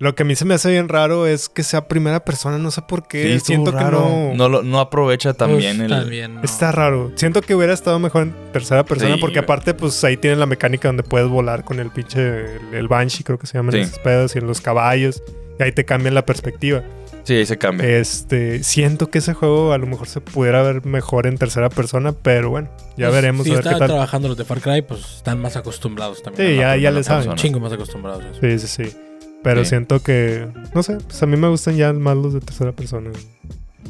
Lo 0.02 0.16
que 0.16 0.24
a 0.24 0.26
mí 0.26 0.36
se 0.36 0.46
me 0.46 0.56
hace 0.56 0.72
bien 0.72 0.90
raro 0.90 1.28
es 1.28 1.48
que 1.48 1.62
sea 1.62 1.88
primera 1.88 2.26
persona. 2.26 2.58
No 2.58 2.72
sé 2.72 2.82
por 2.82 3.08
qué. 3.08 3.36
Sí, 3.40 3.46
Siento 3.46 3.72
raro. 3.72 4.00
que 4.04 4.10
no. 4.10 4.34
No, 4.34 4.50
lo- 4.50 4.64
no 4.64 4.80
aprovecha 4.80 5.34
también 5.36 5.78
Pues, 5.78 5.92
el. 5.92 5.98
también 6.00 6.36
no. 6.36 6.42
Está 6.44 6.72
raro. 6.72 7.12
Siento 7.16 7.42
que 7.42 7.54
hubiera 7.54 7.72
estado 7.72 8.00
mejor 8.00 8.24
en 8.24 8.34
tercera 8.52 8.84
persona 8.84 9.14
Sí, 9.16 9.22
porque 9.22 9.38
aparte 9.40 9.76
pues 9.76 10.04
ahí 10.04 10.18
tienen 10.18 10.40
la 10.40 10.48
mecánica 10.48 10.88
donde 10.90 11.04
puedes 11.04 11.30
volar 11.30 11.64
con 11.64 11.80
el 11.80 11.92
pinche 11.92 12.56
el, 12.56 12.74
el 12.74 12.88
Banshee 12.88 13.24
creo 13.24 13.38
que 13.38 13.46
se 13.46 13.60
llaman 13.60 13.74
Sí. 13.74 13.80
esos 13.82 14.00
pedos 14.00 14.36
y 14.36 14.40
en 14.40 14.48
los 14.48 14.60
caballos 14.60 15.22
y 15.60 15.64
ahí 15.64 15.72
te 15.72 15.86
cambian 15.86 16.16
la 16.16 16.26
perspectiva. 16.26 16.82
Sí, 17.24 17.36
ahí 17.36 17.46
se 17.46 17.60
cambia. 17.60 17.88
Este, 18.00 18.64
siento 18.64 19.12
que 19.12 19.20
ese 19.20 19.36
juego 19.36 19.72
a 19.72 19.78
lo 19.78 19.86
mejor 19.86 20.08
se 20.08 20.20
pudiera 20.20 20.64
ver 20.64 20.84
mejor 20.84 21.28
en 21.28 21.38
tercera 21.38 21.70
persona, 21.70 22.12
pero 22.14 22.50
bueno, 22.50 22.70
ya 22.98 23.10
Pues, 23.10 23.22
veremos 23.22 23.46
Si 23.46 23.52
a 23.52 23.54
ver 23.54 23.62
qué 23.64 23.70
están 23.70 23.80
tal. 23.82 23.88
trabajando 23.90 24.28
los 24.30 24.38
de 24.38 24.46
Far 24.46 24.62
Cry, 24.62 24.82
pues 24.82 25.18
están 25.18 25.40
más 25.40 25.56
acostumbrados 25.56 26.24
también. 26.24 26.48
Sí, 26.50 26.56
ya, 26.56 26.70
ya 26.70 26.90
primera 26.90 26.92
le 26.92 27.04
saben. 27.04 27.36
Chingo 27.36 27.60
más 27.60 27.72
acostumbrados. 27.72 28.24
eso. 28.26 28.40
Sí, 28.42 28.58
sí, 28.68 28.86
sí. 28.90 28.98
Pero 29.44 29.64
Sí. 29.64 29.70
siento 29.70 30.02
que, 30.04 30.48
no 30.76 30.84
sé, 30.84 30.98
pues 30.98 31.22
a 31.24 31.26
mí 31.26 31.36
me 31.38 31.48
gustan 31.48 31.76
ya 31.76 31.92
más 31.94 32.16
los 32.16 32.34
de 32.34 32.42
tercera 32.42 32.72
persona. 32.72 33.10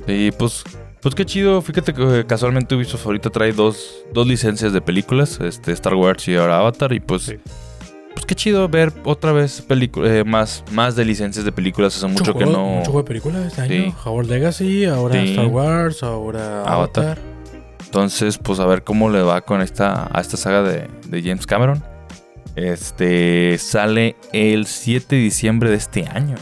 Sí, 0.07 0.31
pues, 0.37 0.63
pues 1.01 1.13
qué 1.15 1.25
chido. 1.25 1.61
Fíjate 1.61 1.93
que 1.93 2.19
eh, 2.21 2.25
casualmente 2.25 2.73
Ubisoft 2.75 3.05
ahorita 3.05 3.29
trae 3.29 3.51
dos, 3.51 4.03
dos 4.13 4.25
licencias 4.27 4.71
de 4.73 4.81
películas, 4.81 5.39
este 5.41 5.71
Star 5.73 5.95
Wars 5.95 6.27
y 6.27 6.35
ahora 6.35 6.59
Avatar. 6.59 6.93
Y 6.93 6.99
pues, 7.01 7.23
Sí. 7.23 7.35
pues 8.13 8.25
qué 8.25 8.33
chido 8.35 8.67
ver 8.69 8.93
otra 9.03 9.33
vez 9.33 9.63
eh, 9.69 10.23
más, 10.25 10.63
más 10.71 10.95
de 10.95 11.03
licencias 11.05 11.43
de 11.43 11.51
películas. 11.51 11.97
Hace 11.97 12.07
mucho 12.07 12.33
que 12.33 12.45
juego- 12.45 12.51
no. 12.51 12.65
Mucho 12.77 12.91
juego 12.91 13.03
de 13.03 13.07
películas 13.07 13.45
este 13.47 13.67
Sí. 13.67 13.73
año. 13.85 13.95
Howard 14.05 14.27
Legacy, 14.27 14.85
ahora 14.85 15.21
Sí. 15.21 15.31
Star 15.31 15.47
Wars, 15.47 16.01
ahora 16.03 16.61
Avatar. 16.63 17.05
Avatar. 17.05 17.19
Entonces, 17.85 18.37
pues 18.37 18.59
a 18.61 18.65
ver 18.65 18.83
cómo 18.85 19.09
le 19.09 19.21
va 19.21 19.41
con 19.41 19.59
esta, 19.61 20.07
a 20.15 20.21
esta 20.21 20.37
saga 20.37 20.63
de, 20.63 20.87
de 21.09 21.21
James 21.21 21.45
Cameron. 21.45 21.83
Este 22.55 23.57
sale 23.57 24.15
el 24.33 24.65
7 24.65 25.15
de 25.15 25.21
diciembre 25.21 25.69
de 25.69 25.75
este 25.77 26.07
año. 26.07 26.35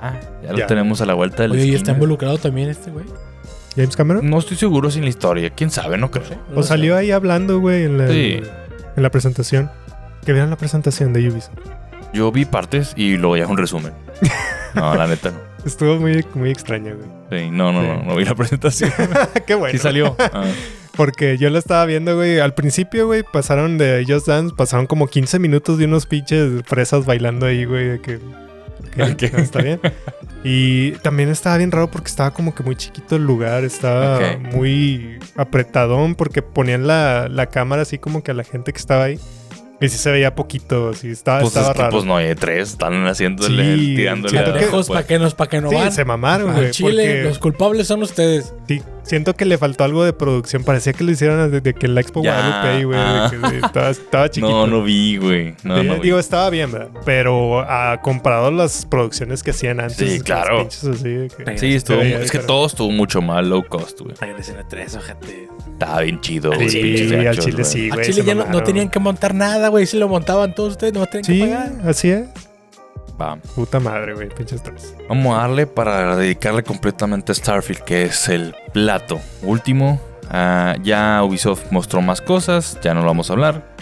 Ah, 0.00 0.20
ya 0.44 0.52
lo 0.52 0.66
tenemos 0.66 1.00
a 1.00 1.06
la 1.06 1.14
vuelta 1.14 1.42
del 1.42 1.52
Oye, 1.52 1.66
¿y 1.66 1.74
está 1.74 1.92
involucrado 1.92 2.36
también 2.38 2.68
este 2.68 2.90
güey? 2.90 3.06
James 3.74 3.96
Cameron. 3.96 4.28
No 4.28 4.38
estoy 4.38 4.56
seguro 4.56 4.90
sin 4.90 5.02
la 5.02 5.08
historia. 5.08 5.50
¿Quién 5.50 5.70
sabe? 5.70 5.96
No 5.98 6.10
creo. 6.10 6.24
No 6.52 6.60
O 6.60 6.62
sé. 6.62 6.68
salió 6.68 6.96
ahí 6.96 7.10
hablando, 7.10 7.58
güey, 7.60 7.84
en 7.84 7.98
la, 7.98 8.08
Sí. 8.08 8.40
en 8.96 9.02
la 9.02 9.10
presentación. 9.10 9.70
Que 10.24 10.32
vieron 10.32 10.50
la 10.50 10.56
presentación 10.56 11.12
de 11.12 11.28
Ubisoft. 11.28 11.54
Yo 12.12 12.30
vi 12.30 12.44
partes 12.44 12.92
y 12.96 13.16
luego 13.16 13.36
ya 13.36 13.46
un 13.46 13.56
resumen. 13.58 13.92
No, 14.74 14.92
la 14.96 15.06
neta 15.06 15.30
no. 15.30 15.38
Estuvo 15.64 15.96
muy, 15.98 16.24
muy 16.34 16.50
extraña, 16.50 16.92
güey. 16.94 17.08
Sí, 17.44 17.50
no, 17.50 17.72
no, 17.72 17.80
Sí. 17.82 17.86
no, 17.88 18.02
no 18.04 18.16
vi 18.16 18.24
la 18.24 18.34
presentación. 18.36 18.90
Qué 19.46 19.54
bueno. 19.54 19.72
Sí 19.72 19.78
salió. 19.78 20.14
Ah, 20.18 20.44
Porque 20.96 21.38
yo 21.38 21.50
lo 21.50 21.58
estaba 21.58 21.84
viendo, 21.86 22.14
güey. 22.16 22.38
Al 22.40 22.54
principio, 22.54 23.06
güey, 23.06 23.22
pasaron 23.22 23.78
de 23.78 24.04
Just 24.06 24.26
Dance, 24.28 24.54
pasaron 24.54 24.86
como 24.86 25.06
15 25.08 25.38
minutos 25.38 25.78
de 25.78 25.86
unos 25.86 26.06
pinches 26.06 26.62
fresas 26.66 27.04
bailando 27.06 27.46
ahí, 27.46 27.64
güey. 27.64 27.88
De 27.88 28.00
que. 28.00 28.20
que. 29.16 29.26
Está 29.40 29.62
bien. 29.62 29.80
Y 30.44 30.92
también 30.98 31.30
estaba 31.30 31.56
bien 31.56 31.72
raro 31.72 31.90
porque 31.90 32.08
estaba 32.08 32.32
como 32.32 32.54
que 32.54 32.62
muy 32.62 32.76
chiquito 32.76 33.16
el 33.16 33.24
lugar. 33.24 33.64
Estaba 33.64 34.36
muy 34.38 35.18
apretadón 35.36 36.14
porque 36.14 36.42
ponían 36.42 36.86
la, 36.86 37.28
la 37.30 37.46
cámara 37.46 37.82
así 37.82 37.98
como 37.98 38.22
que 38.22 38.30
a 38.30 38.34
la 38.34 38.44
gente 38.44 38.72
que 38.72 38.78
estaba 38.78 39.04
ahí. 39.04 39.18
Y 39.80 39.88
sí 39.88 39.98
se 39.98 40.10
veía 40.12 40.34
poquito, 40.34 40.90
así 40.90 41.10
estaba, 41.10 41.40
pues 41.40 41.50
estaba 41.50 41.70
es 41.70 41.76
que 41.76 41.82
raro. 41.82 41.92
pues 41.92 42.04
no 42.04 42.16
hay 42.16 42.34
tres, 42.36 42.70
están 42.70 43.06
haciéndole, 43.06 43.76
Sí, 43.76 43.96
tirándole 43.96 44.30
siento 44.30 44.50
a- 44.50 44.54
que- 44.54 44.60
Lejos, 44.60 44.86
pues, 44.86 44.96
¿para 44.96 45.06
qué 45.06 45.18
nos, 45.18 45.34
para 45.34 45.50
qué 45.50 45.60
no 45.60 45.68
sí, 45.70 45.74
van? 45.76 45.92
se 45.92 46.04
mamaron, 46.04 46.52
güey. 46.54 46.70
Chile, 46.70 47.04
porque- 47.06 47.22
los 47.24 47.38
culpables 47.38 47.86
son 47.88 48.02
ustedes. 48.02 48.54
Sí, 48.68 48.80
siento 49.04 49.34
que 49.34 49.44
le 49.44 49.56
faltó 49.58 49.84
algo 49.84 50.04
de 50.04 50.12
producción. 50.12 50.64
Parecía 50.64 50.92
que 50.92 51.04
lo 51.04 51.10
hicieron 51.12 51.50
desde 51.50 51.74
que 51.74 51.86
en 51.86 51.94
la 51.94 52.00
Expo 52.00 52.22
Ya, 52.22 52.32
Guadalupe, 52.34 52.68
ahí, 52.68 52.84
güey. 52.84 52.98
ah. 53.00 53.30
que 53.30 53.56
estaba, 53.58 53.90
estaba 53.90 54.28
chiquito. 54.30 54.50
No, 54.50 54.66
no 54.66 54.82
vi, 54.82 55.16
güey. 55.18 55.54
No, 55.62 55.80
Sí, 55.80 55.86
no 55.86 55.94
vi. 55.94 56.00
digo, 56.00 56.18
estaba 56.18 56.50
bien, 56.50 56.72
¿verdad? 56.72 56.88
Pero 57.04 57.60
ah, 57.60 58.00
comparado 58.02 58.46
a 58.48 58.50
las 58.50 58.84
producciones 58.86 59.42
que 59.42 59.52
hacían 59.52 59.80
antes. 59.80 59.96
Sí, 59.96 60.20
claro. 60.20 60.58
pinches 60.58 60.84
así 60.84 61.08
de 61.08 61.28
que- 61.28 61.58
Sí, 61.58 61.74
estuvo, 61.74 61.98
veía 61.98 62.20
es 62.20 62.30
que 62.30 62.38
todo 62.40 62.66
estuvo 62.66 62.90
mucho 62.90 63.22
mal 63.22 63.48
low 63.48 63.64
cost, 63.68 64.00
güey. 64.00 64.14
Regresen 64.20 64.58
a 64.58 64.68
tres, 64.68 64.94
ojete. 64.96 65.48
Estaba 65.72 66.00
bien 66.02 66.20
chido, 66.20 66.50
Al 66.52 66.58
güey. 66.58 66.68
Sí, 66.70 66.80
pinches 66.82 67.12
al 67.26 67.38
chile 67.38 67.64
sí. 67.64 67.90
Chile 68.02 68.22
ya 68.24 68.34
no, 68.34 68.62
tenían 68.62 68.88
que 68.90 68.98
montar 69.00 69.34
nada, 69.34 69.68
güey. 69.68 69.86
Si 69.86 69.98
lo 69.98 70.08
montaban 70.08 70.54
todos 70.54 70.72
ustedes, 70.72 70.92
no 70.94 71.04
tenían 71.06 71.24
que 71.24 71.32
Sí, 71.32 71.40
pagar. 71.40 71.72
así 71.88 72.10
es. 72.10 72.28
Va. 73.20 73.36
Puta 73.54 73.80
madre, 73.80 74.14
güey. 74.14 74.28
Pinches 74.28 74.62
tres. 74.62 74.94
Vamos 75.08 75.36
a 75.36 75.42
darle 75.42 75.66
para 75.66 76.16
dedicarle 76.16 76.62
completamente 76.62 77.32
a 77.32 77.34
Starfield, 77.34 77.80
que 77.82 78.04
es 78.04 78.28
el 78.28 78.54
plato 78.72 79.20
último. 79.42 80.00
Ah, 80.30 80.76
ya 80.82 81.22
Ubisoft 81.22 81.70
mostró 81.70 82.00
más 82.02 82.20
cosas, 82.20 82.78
ya 82.82 82.94
no 82.94 83.00
lo 83.00 83.06
vamos 83.06 83.30
a 83.30 83.34
hablar. 83.34 83.74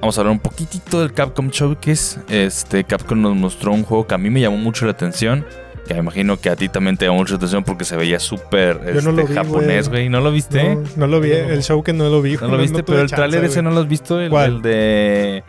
Vamos 0.00 0.16
a 0.16 0.20
hablar 0.20 0.32
un 0.32 0.38
poquitito 0.38 1.00
del 1.00 1.12
Capcom 1.12 1.48
Showcase. 1.48 2.20
Este 2.28 2.84
Capcom 2.84 3.20
nos 3.20 3.34
mostró 3.34 3.72
un 3.72 3.82
juego 3.82 4.06
que 4.06 4.14
a 4.14 4.18
mí 4.18 4.30
me 4.30 4.40
llamó 4.40 4.56
mucho 4.56 4.84
la 4.84 4.92
atención. 4.92 5.44
Que 5.88 5.94
me 5.94 6.00
imagino 6.00 6.38
que 6.38 6.50
a 6.50 6.56
ti 6.56 6.68
también 6.68 6.96
te 6.96 7.06
llamó 7.06 7.18
mucho 7.18 7.32
la 7.32 7.38
atención 7.38 7.64
porque 7.64 7.84
se 7.84 7.96
veía 7.96 8.20
súper 8.20 9.02
no 9.02 9.18
este, 9.18 9.34
japonés, 9.34 9.88
güey. 9.88 10.08
¿No 10.08 10.20
lo 10.20 10.30
viste? 10.30 10.74
No, 10.74 10.84
no 10.96 11.06
lo 11.06 11.20
vi. 11.20 11.32
El 11.32 11.62
show 11.62 11.82
que 11.82 11.92
no 11.94 12.08
lo 12.10 12.22
vi. 12.22 12.36
No 12.36 12.48
lo 12.48 12.58
viste, 12.58 12.82
pero 12.84 13.00
el 13.00 13.10
tráiler 13.10 13.44
ese 13.44 13.62
no 13.62 13.70
lo 13.70 13.80
has 13.80 13.88
visto, 13.88 14.20
el, 14.20 14.30
¿Cuál? 14.30 14.56
el 14.56 14.62
de 14.62 15.44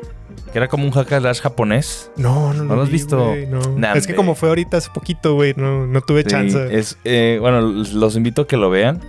que 0.51 0.57
era 0.57 0.67
como 0.67 0.83
un 0.85 0.91
hack 0.91 1.11
and 1.13 1.21
slash 1.23 1.39
japonés. 1.41 2.11
No, 2.17 2.53
no, 2.53 2.63
¿No 2.63 2.75
lo 2.75 2.81
has 2.83 2.89
vi, 2.89 2.93
visto? 2.93 3.29
güey, 3.29 3.45
no. 3.47 3.59
Nah, 3.77 3.93
es 3.95 4.07
que 4.07 4.15
como 4.15 4.35
fue 4.35 4.49
ahorita 4.49 4.77
hace 4.77 4.89
poquito, 4.91 5.35
güey, 5.35 5.53
no, 5.57 5.85
no 5.87 6.01
tuve 6.01 6.23
Sí, 6.23 6.29
chance. 6.29 6.77
es 6.77 6.97
eh, 7.03 7.37
bueno, 7.39 7.61
los 7.61 8.15
invito 8.15 8.43
a 8.43 8.47
que 8.47 8.57
lo 8.57 8.69
vean. 8.69 8.99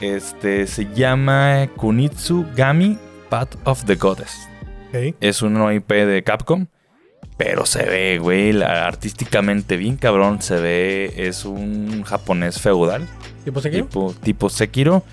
Este 0.00 0.66
se 0.66 0.86
llama 0.94 1.68
Kunitsu 1.76 2.46
Gami 2.56 2.98
Path 3.28 3.56
of 3.64 3.84
the 3.84 3.96
Goddess. 3.96 4.48
Es 5.20 5.42
una 5.42 5.72
IP 5.72 5.88
de 5.92 6.22
Capcom, 6.24 6.66
pero 7.36 7.64
se 7.66 7.84
ve, 7.84 8.18
güey, 8.18 8.60
artísticamente 8.62 9.76
bien 9.76 9.96
cabrón. 9.96 10.42
Se 10.42 10.56
ve, 10.58 11.12
es 11.16 11.44
un 11.44 12.02
japonés 12.02 12.58
feudal, 12.60 13.06
¿Tipo 13.44 13.60
Sekiro? 13.60 13.84
tipo, 13.86 14.14
tipo 14.22 14.50
Sekiro, 14.50 15.04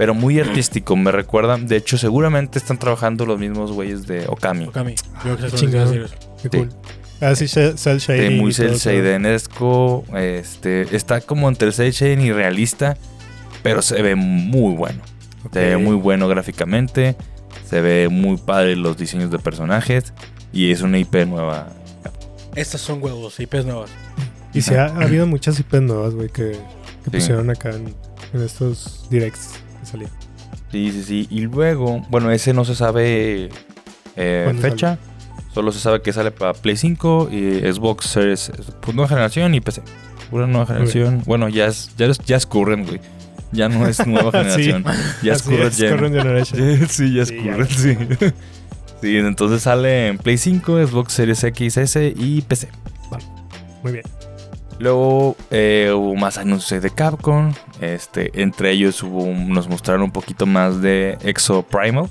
pero 0.00 0.14
muy 0.14 0.40
artístico. 0.40 0.96
Me 0.96 1.12
recuerda, 1.12 1.58
de 1.58 1.76
hecho, 1.76 1.98
seguramente 1.98 2.58
están 2.58 2.78
trabajando 2.78 3.26
los 3.26 3.38
mismos 3.38 3.70
güeyes 3.70 4.06
de 4.06 4.26
Okami. 4.28 4.64
Okami. 4.64 4.94
Que 4.94 5.50
chingado. 5.54 5.90
cómo 5.90 6.00
decir 6.00 6.02
eso. 6.04 6.14
Qué 6.42 6.48
Sí. 6.48 6.56
cool. 6.56 6.68
Ah, 7.20 7.34
sí, 7.34 7.48
cel 7.48 7.76
shading. 7.76 8.38
muy 8.38 8.54
cel 8.54 8.76
shadenesco, 8.76 10.04
este, 10.16 10.96
está 10.96 11.20
como 11.20 11.50
entre 11.50 11.70
cel 11.72 11.92
shading 11.92 12.22
y 12.22 12.32
realista, 12.32 12.96
pero 13.62 13.82
se 13.82 14.00
ve 14.00 14.14
muy 14.14 14.74
bueno. 14.74 15.02
Se 15.52 15.58
ve 15.60 15.76
muy 15.76 15.96
bueno 15.96 16.28
gráficamente, 16.28 17.14
se 17.68 17.82
ve 17.82 18.08
muy 18.10 18.38
padre 18.38 18.76
los 18.76 18.96
diseños 18.96 19.30
de 19.30 19.38
personajes 19.38 20.14
y 20.50 20.70
es 20.72 20.80
una 20.80 20.96
IP 20.98 21.26
nueva. 21.26 21.68
Estas 22.56 22.80
son 22.80 23.02
huevos, 23.02 23.38
IPs 23.38 23.66
nuevas. 23.66 23.90
Y 24.54 24.62
sí, 24.62 24.72
ha, 24.72 24.86
ha 24.86 25.02
habido 25.02 25.26
muchas 25.26 25.60
IPs 25.60 25.82
nuevas, 25.82 26.14
güey, 26.14 26.30
que, 26.30 26.52
que 26.52 26.56
Sí. 27.04 27.10
pusieron 27.10 27.50
acá 27.50 27.68
en, 27.68 27.94
en 28.32 28.42
estos 28.42 29.06
directs 29.10 29.50
que 29.80 29.86
salían. 29.86 30.10
Sí, 30.70 30.92
sí, 30.92 31.02
sí. 31.02 31.26
Y 31.30 31.40
luego, 31.42 32.04
bueno, 32.10 32.30
ese 32.30 32.52
no 32.52 32.64
se 32.64 32.74
sabe 32.74 33.48
eh, 34.16 34.42
¿Cuándo 34.44 34.62
fecha. 34.62 34.98
Solo 35.52 35.72
se 35.72 35.80
sabe 35.80 36.00
que 36.00 36.12
sale 36.12 36.30
para 36.30 36.52
Play 36.54 36.76
5 36.76 37.28
y 37.32 37.58
Xbox 37.72 38.06
Series 38.06 38.52
pues, 38.80 38.94
nueva 38.94 39.08
generación 39.08 39.52
y 39.54 39.60
PC. 39.60 39.82
Pura 40.30 40.46
nueva 40.46 40.66
generación. 40.66 41.22
Bueno, 41.26 41.48
ya 41.48 41.66
es, 41.66 41.90
ya 41.96 42.06
es, 42.06 42.18
ya 42.20 42.36
es 42.36 42.46
current, 42.46 42.86
güey. 42.86 43.00
Ya 43.50 43.68
no 43.68 43.84
es 43.88 44.06
nueva 44.06 44.30
Sí. 44.54 44.62
generación. 44.64 44.84
Ya 45.24 45.32
es 45.32 45.40
Así 45.40 45.50
current 45.50 45.72
es, 45.72 45.90
current 45.92 46.14
generation. 46.16 46.88
sí, 46.88 47.14
ya 47.14 47.22
es 47.22 47.28
Sí, 47.28 47.42
ya. 47.44 47.64
sí. 47.66 47.96
Sí, 49.00 49.16
entonces 49.16 49.62
sale 49.62 50.08
en 50.08 50.18
Play 50.18 50.36
5, 50.36 50.86
Xbox 50.86 51.14
Series 51.14 51.42
X, 51.42 51.78
S 51.78 52.14
y 52.16 52.42
PC. 52.42 52.68
Muy 53.82 53.92
bien. 53.92 54.04
Luego 54.80 55.36
eh, 55.50 55.92
hubo 55.94 56.16
más 56.16 56.38
anuncios 56.38 56.82
de 56.82 56.90
Capcom. 56.90 57.52
Este, 57.82 58.30
entre 58.42 58.70
ellos 58.70 59.02
hubo 59.02 59.22
un- 59.24 59.50
nos 59.50 59.68
mostraron 59.68 60.00
un 60.02 60.10
poquito 60.10 60.46
más 60.46 60.80
de 60.80 61.18
Exo 61.22 61.62
Primal, 61.62 62.08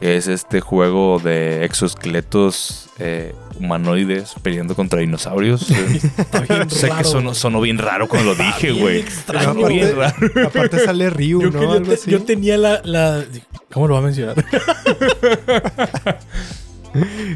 que 0.00 0.16
es 0.16 0.26
este 0.26 0.60
juego 0.60 1.20
de 1.20 1.64
exoesqueletos 1.64 2.90
eh, 2.98 3.32
humanoides 3.60 4.34
peleando 4.42 4.74
contra 4.74 4.98
dinosaurios. 4.98 5.70
Está 6.18 6.40
bien 6.40 6.68
sé 6.68 6.90
que 6.90 7.04
sonó, 7.04 7.32
sonó 7.32 7.60
bien 7.60 7.78
raro 7.78 8.08
cuando 8.08 8.34
lo 8.34 8.42
dije, 8.44 8.72
güey. 8.72 8.98
extraño, 8.98 9.54
Sonó 9.54 9.68
bien 9.68 9.96
raro. 9.96 10.16
Aparte 10.48 10.80
sale 10.80 11.10
Ryu, 11.10 11.42
Yo, 11.42 11.50
¿no? 11.52 11.60
quería- 11.60 11.74
Algo 11.76 11.92
así. 11.92 12.10
yo 12.10 12.22
tenía 12.24 12.58
la, 12.58 12.80
la- 12.82 13.24
¿Cómo 13.72 13.86
lo 13.86 13.94
va 13.94 14.00
a 14.00 14.02
mencionar? 14.02 14.34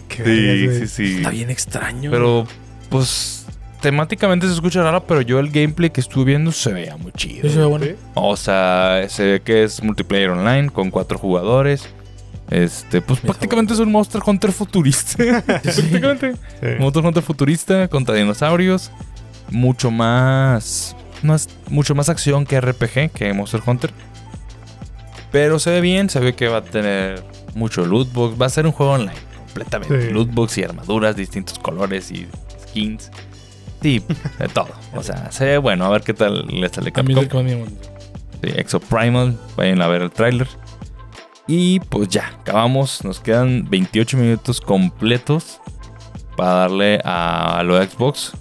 Qué 0.09 0.17
Sí, 0.17 0.23
vergas, 0.23 0.77
sí, 0.79 0.87
sí. 0.89 1.17
Está 1.19 1.31
bien 1.31 1.51
extraño. 1.51 2.11
Pero, 2.11 2.47
pues, 2.89 3.42
temáticamente 3.83 4.47
se 4.47 4.55
escucha 4.55 4.83
raro, 4.83 5.05
pero 5.05 5.21
yo 5.21 5.39
el 5.41 5.51
gameplay 5.51 5.91
que 5.91 6.01
estuve 6.01 6.25
viendo 6.25 6.53
se 6.53 6.73
veía 6.73 6.97
muy 6.97 7.13
chido. 7.13 7.43
Sí, 7.43 7.51
se 7.51 7.59
ve 7.59 7.65
bueno. 7.67 7.85
Sí. 7.85 7.97
O 8.15 8.37
sea, 8.37 9.05
se 9.09 9.25
ve 9.25 9.41
que 9.43 9.65
es 9.65 9.83
multiplayer 9.83 10.31
online 10.31 10.71
con 10.71 10.91
cuatro 10.91 11.19
jugadores. 11.19 11.87
Este, 12.49 13.01
pues 13.01 13.21
prácticamente 13.21 13.75
es 13.75 13.81
un 13.81 13.91
Monster 13.91 14.23
Hunter 14.25 14.53
futurista. 14.53 15.17
prácticamente. 15.47 16.35
Sí. 16.35 16.67
Monster 16.79 17.05
Hunter 17.05 17.23
futurista 17.23 17.89
contra 17.89 18.15
dinosaurios. 18.15 18.91
Mucho 19.51 19.91
más. 19.91 20.97
más 21.23 21.49
mucho 21.69 21.95
más 21.95 22.09
acción 22.09 22.47
que 22.47 22.61
RPG, 22.61 23.11
que 23.11 23.33
Monster 23.35 23.61
Hunter. 23.67 23.91
Pero 25.33 25.59
se 25.59 25.71
ve 25.71 25.81
bien, 25.81 26.09
se 26.09 26.21
ve 26.21 26.35
que 26.35 26.49
va 26.49 26.59
a 26.59 26.65
tener 26.65 27.25
mucho 27.55 27.85
lootbox. 27.85 28.41
Va 28.41 28.47
a 28.47 28.51
ser 28.51 28.67
un 28.67 28.73
juego 28.73 28.93
online, 28.93 29.19
completamente. 29.47 30.09
Sí. 30.09 30.13
Lootbox 30.13 30.59
y 30.59 30.63
armaduras, 30.63 31.17
distintos 31.17 31.59
colores 31.59 32.13
y 32.13 32.29
skins. 32.69 33.11
Sí, 33.83 34.03
de 34.39 34.49
todo. 34.49 34.69
O 34.95 35.03
sea, 35.03 35.31
se 35.33 35.45
ve 35.45 35.59
bueno. 35.59 35.85
A 35.85 35.89
ver 35.91 36.03
qué 36.03 36.15
tal 36.15 36.47
le 36.47 36.69
sale 36.69 36.93
A 36.95 37.03
mí 37.03 37.13
es 37.15 37.19
Capcom. 37.19 37.19
el 37.19 37.29
que 37.29 37.35
más 37.37 37.45
me 37.45 37.51
llama. 37.51 37.67
Sí, 38.43 38.51
Exo 38.57 38.81
Primal, 38.81 39.37
vayan 39.57 39.83
a 39.83 39.89
ver 39.89 40.03
el 40.03 40.11
tráiler. 40.11 40.49
Y 41.47 41.81
pues 41.81 42.09
ya, 42.09 42.29
acabamos. 42.41 43.05
Nos 43.05 43.21
quedan 43.21 43.69
28 43.69 44.17
minutos 44.17 44.61
completos 44.61 45.61
para 46.37 46.53
darle 46.55 47.01
a, 47.05 47.59
a 47.59 47.63
lo 47.65 47.77
de 47.77 47.87
Xbox. 47.89 48.33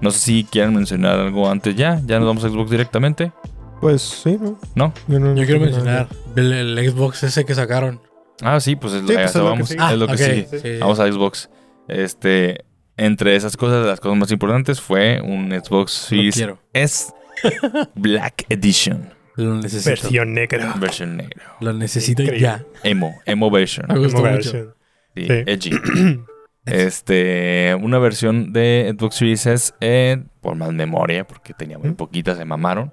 No 0.00 0.10
sé 0.12 0.18
si 0.20 0.44
quieren 0.44 0.74
mencionar 0.74 1.18
algo 1.18 1.50
antes 1.50 1.74
ya. 1.74 2.00
Ya 2.06 2.18
nos 2.20 2.28
vamos 2.28 2.44
a 2.44 2.48
Xbox 2.48 2.70
directamente. 2.70 3.32
Pues 3.80 4.02
sí, 4.02 4.38
¿no? 4.40 4.58
¿No? 4.74 4.92
Yo, 5.08 5.18
no- 5.20 5.34
Yo 5.34 5.44
quiero 5.44 5.60
mencionar 5.60 6.08
el, 6.36 6.52
el 6.52 6.90
Xbox 6.90 7.22
ese 7.24 7.44
que 7.44 7.54
sacaron. 7.54 8.00
Ah, 8.40 8.60
sí, 8.60 8.76
pues 8.76 8.92
es, 8.92 9.00
Sí, 9.06 9.12
a 9.14 9.16
pues 9.16 9.30
es 9.30 9.36
lo 9.36 9.54
que 9.56 9.62
es 9.92 9.98
lo 9.98 10.06
que 10.06 10.16
sigue. 10.16 10.48
sí. 10.62 10.78
Vamos 10.78 11.00
a 11.00 11.10
Xbox. 11.10 11.50
Este, 11.88 12.64
entre 12.98 13.34
esas 13.36 13.56
cosas, 13.56 13.86
las 13.86 14.00
cosas 14.00 14.18
más 14.18 14.30
importantes 14.30 14.80
fue 14.80 15.20
un 15.22 15.50
Xbox 15.50 15.92
Series 15.92 16.34
quiero. 16.34 16.58
S 16.74 17.12
Black 17.94 18.44
Edition. 18.50 19.10
Lo 19.36 19.54
necesito. 19.54 19.90
Versión 19.90 20.34
negra. 20.34 20.74
Versión 20.78 21.16
negro. 21.16 21.40
Lo 21.60 21.72
necesito 21.72 22.22
Increíble. 22.22 22.42
ya. 22.44 22.64
Emo. 22.82 23.14
Emo 23.24 23.50
version. 23.50 23.86
Me 23.88 23.98
gustó 23.98 24.18
mucho. 24.18 24.30
versión. 24.32 24.74
Sí, 25.14 25.26
Sí. 25.26 25.32
edgy. 25.46 25.70
Este, 26.66 27.74
una 27.80 27.98
versión 27.98 28.52
de 28.52 28.94
Xbox 28.98 29.14
Series 29.16 29.46
S 29.46 29.72
eh, 29.80 30.22
por 30.42 30.54
más 30.54 30.70
memoria, 30.70 31.26
porque 31.26 31.54
tenía 31.54 31.78
muy 31.78 31.90
¿Mm? 31.90 31.94
poquita, 31.94 32.34
se 32.36 32.44
mamaron. 32.44 32.92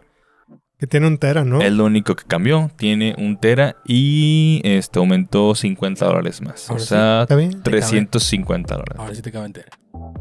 Que 0.78 0.88
tiene 0.88 1.08
un 1.08 1.18
tera, 1.18 1.46
¿no? 1.46 1.62
Es 1.62 1.72
lo 1.72 1.86
único 1.86 2.16
que 2.16 2.26
cambió. 2.26 2.70
Tiene 2.76 3.16
un 3.18 3.38
Tera 3.38 3.78
y 3.86 4.60
este 4.66 5.00
aumentó 5.00 5.56
50 5.56 6.06
dólares 6.06 6.42
más. 6.42 6.70
Ahora 6.70 6.82
o 6.82 6.86
sea, 6.86 7.22
¿Está 7.22 7.36
bien? 7.38 7.64
350 7.64 8.74
dólares. 8.76 8.96
Ahora 9.00 9.16
sí 9.16 9.22
te 9.22 9.30
acabo 9.30 9.44
de 9.44 9.48
enterar. 9.48 9.70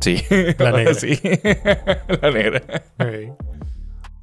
Sí. 0.01 0.23
La 0.59 0.71
negra. 0.77 0.95
sí. 0.95 1.19
La 2.23 2.31
negra. 2.31 2.63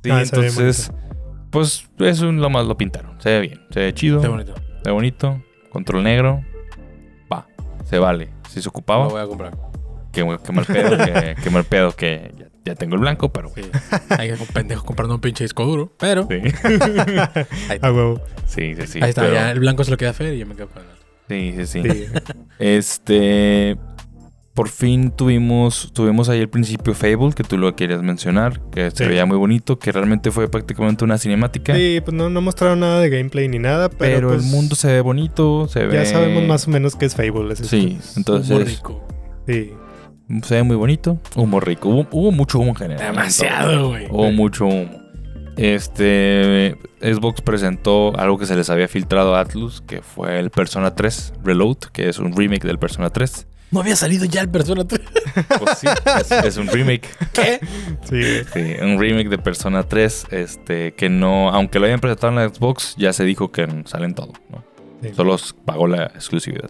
Sí, 0.03 0.09
Ah, 0.09 0.25
se 0.25 0.35
ve 0.39 0.47
entonces, 0.47 0.91
pues 1.51 1.87
eso 1.99 2.31
lo 2.31 2.49
más 2.49 2.65
lo 2.65 2.75
pintaron. 2.77 3.21
Se 3.21 3.29
ve 3.29 3.41
bien, 3.41 3.61
se 3.69 3.81
ve 3.81 3.93
chido, 3.93 4.21
se 4.21 4.27
bonito. 4.29 4.55
ve 4.85 4.91
bonito. 4.91 5.43
Control 5.69 6.01
negro. 6.03 6.43
Va, 7.31 7.45
se 7.83 7.99
vale. 7.99 8.29
Si 8.49 8.61
se 8.61 8.69
ocupaba, 8.69 9.03
Lo 9.05 9.09
voy 9.11 9.21
a 9.21 9.27
comprar. 9.27 9.51
qué, 10.11 10.25
qué 10.43 10.51
mal 10.53 10.65
pedo, 10.65 10.97
que, 10.97 11.35
qué 11.43 11.49
mal 11.51 11.63
pedo 11.65 11.91
que 11.91 12.33
ya, 12.37 12.47
ya 12.65 12.75
tengo 12.75 12.95
el 12.95 13.01
blanco, 13.01 13.31
pero 13.31 13.51
Sí. 13.55 13.61
Hay 14.09 14.29
que 14.31 14.45
pendejo 14.53 14.85
comprando 14.85 15.15
un 15.15 15.21
pinche 15.21 15.43
disco 15.43 15.65
duro. 15.65 15.93
Pero 15.99 16.27
sí. 16.29 16.35
ahí, 17.69 17.79
A 17.81 17.91
huevo. 17.91 18.21
Sí, 18.45 18.75
sí, 18.75 18.87
sí. 18.87 18.99
ahí 19.01 19.09
está. 19.09 19.21
pero- 19.21 19.33
Ya 19.33 19.51
el 19.51 19.59
blanco 19.59 19.83
se 19.83 19.91
lo 19.91 19.97
queda 19.97 20.13
Fer 20.13 20.33
y 20.33 20.39
yo 20.39 20.45
me 20.45 20.55
quedo 20.55 20.67
con 20.69 20.83
el 20.83 20.89
otro. 20.89 21.01
Sí, 21.29 21.53
sí, 21.57 21.65
sí. 21.65 21.83
Sí. 21.83 22.05
Este. 22.59 23.77
Por 24.53 24.67
fin 24.67 25.11
tuvimos, 25.11 25.91
tuvimos 25.93 26.27
ahí 26.27 26.41
el 26.41 26.49
principio 26.49 26.93
Fable, 26.93 27.31
que 27.33 27.41
tú 27.43 27.57
lo 27.57 27.73
querías 27.73 28.01
mencionar, 28.01 28.59
que 28.69 28.91
se 28.91 29.07
veía 29.07 29.25
muy 29.25 29.37
bonito, 29.37 29.79
que 29.79 29.93
realmente 29.93 30.29
fue 30.29 30.49
prácticamente 30.51 31.05
una 31.05 31.17
cinemática. 31.17 31.73
Sí, 31.73 32.01
pues 32.03 32.13
no, 32.13 32.29
no 32.29 32.41
mostraron 32.41 32.81
nada 32.81 32.99
de 32.99 33.09
gameplay 33.09 33.47
ni 33.47 33.59
nada, 33.59 33.87
pero, 33.87 34.13
pero 34.15 34.27
pues, 34.27 34.43
el 34.43 34.51
mundo 34.51 34.75
se 34.75 34.87
ve 34.91 34.99
bonito, 34.99 35.69
se 35.69 35.85
ve. 35.85 35.93
ya 35.93 36.05
sabemos 36.05 36.43
más 36.43 36.67
o 36.67 36.71
menos 36.71 36.97
qué 36.97 37.05
es 37.05 37.15
Fable. 37.15 37.53
ese 37.53 37.63
Sí, 37.63 37.97
es- 37.97 38.17
entonces 38.17 38.51
Humor 38.51 38.65
rico. 38.67 39.07
Sí. 39.47 39.71
Se 40.43 40.55
ve 40.55 40.63
muy 40.63 40.75
bonito. 40.75 41.19
Humo 41.35 41.59
rico. 41.59 41.89
Hubo, 41.89 42.07
hubo 42.11 42.31
mucho 42.31 42.59
humo 42.59 42.69
en 42.69 42.75
general. 42.75 43.07
Demasiado, 43.07 43.89
güey. 43.89 44.07
Hubo 44.09 44.31
mucho 44.31 44.65
humo. 44.65 45.01
Este. 45.57 46.77
Xbox 47.01 47.41
presentó 47.41 48.17
algo 48.17 48.37
que 48.37 48.45
se 48.45 48.55
les 48.55 48.69
había 48.69 48.87
filtrado 48.87 49.35
a 49.35 49.41
Atlus, 49.41 49.81
que 49.81 50.01
fue 50.01 50.39
el 50.39 50.51
Persona 50.51 50.95
3 50.95 51.33
Reload, 51.43 51.77
que 51.91 52.09
es 52.09 52.19
un 52.19 52.35
remake 52.35 52.63
del 52.63 52.77
Persona 52.77 53.09
3. 53.09 53.47
No 53.71 53.79
había 53.79 53.95
salido 53.95 54.25
ya 54.25 54.41
el 54.41 54.49
Persona 54.49 54.85
3. 54.85 55.01
Pues 55.59 55.77
sí, 55.79 55.87
es, 56.19 56.31
es 56.31 56.57
un 56.57 56.67
remake. 56.67 57.07
¿Qué? 57.31 57.59
Sí. 58.03 58.21
Sí, 58.53 58.75
un 58.81 58.99
remake 58.99 59.29
de 59.29 59.37
Persona 59.37 59.83
3, 59.83 60.27
este, 60.31 60.93
que 60.93 61.09
no, 61.09 61.49
aunque 61.49 61.79
lo 61.79 61.85
hayan 61.85 61.99
presentado 62.01 62.33
en 62.33 62.35
la 62.35 62.49
Xbox, 62.53 62.95
ya 62.97 63.13
se 63.13 63.23
dijo 63.23 63.51
que 63.51 63.67
salen 63.85 64.13
todo, 64.13 64.33
¿no? 64.49 64.63
Sí. 65.01 65.11
Solo 65.15 65.37
pagó 65.65 65.87
la 65.87 66.05
exclusividad. 66.05 66.69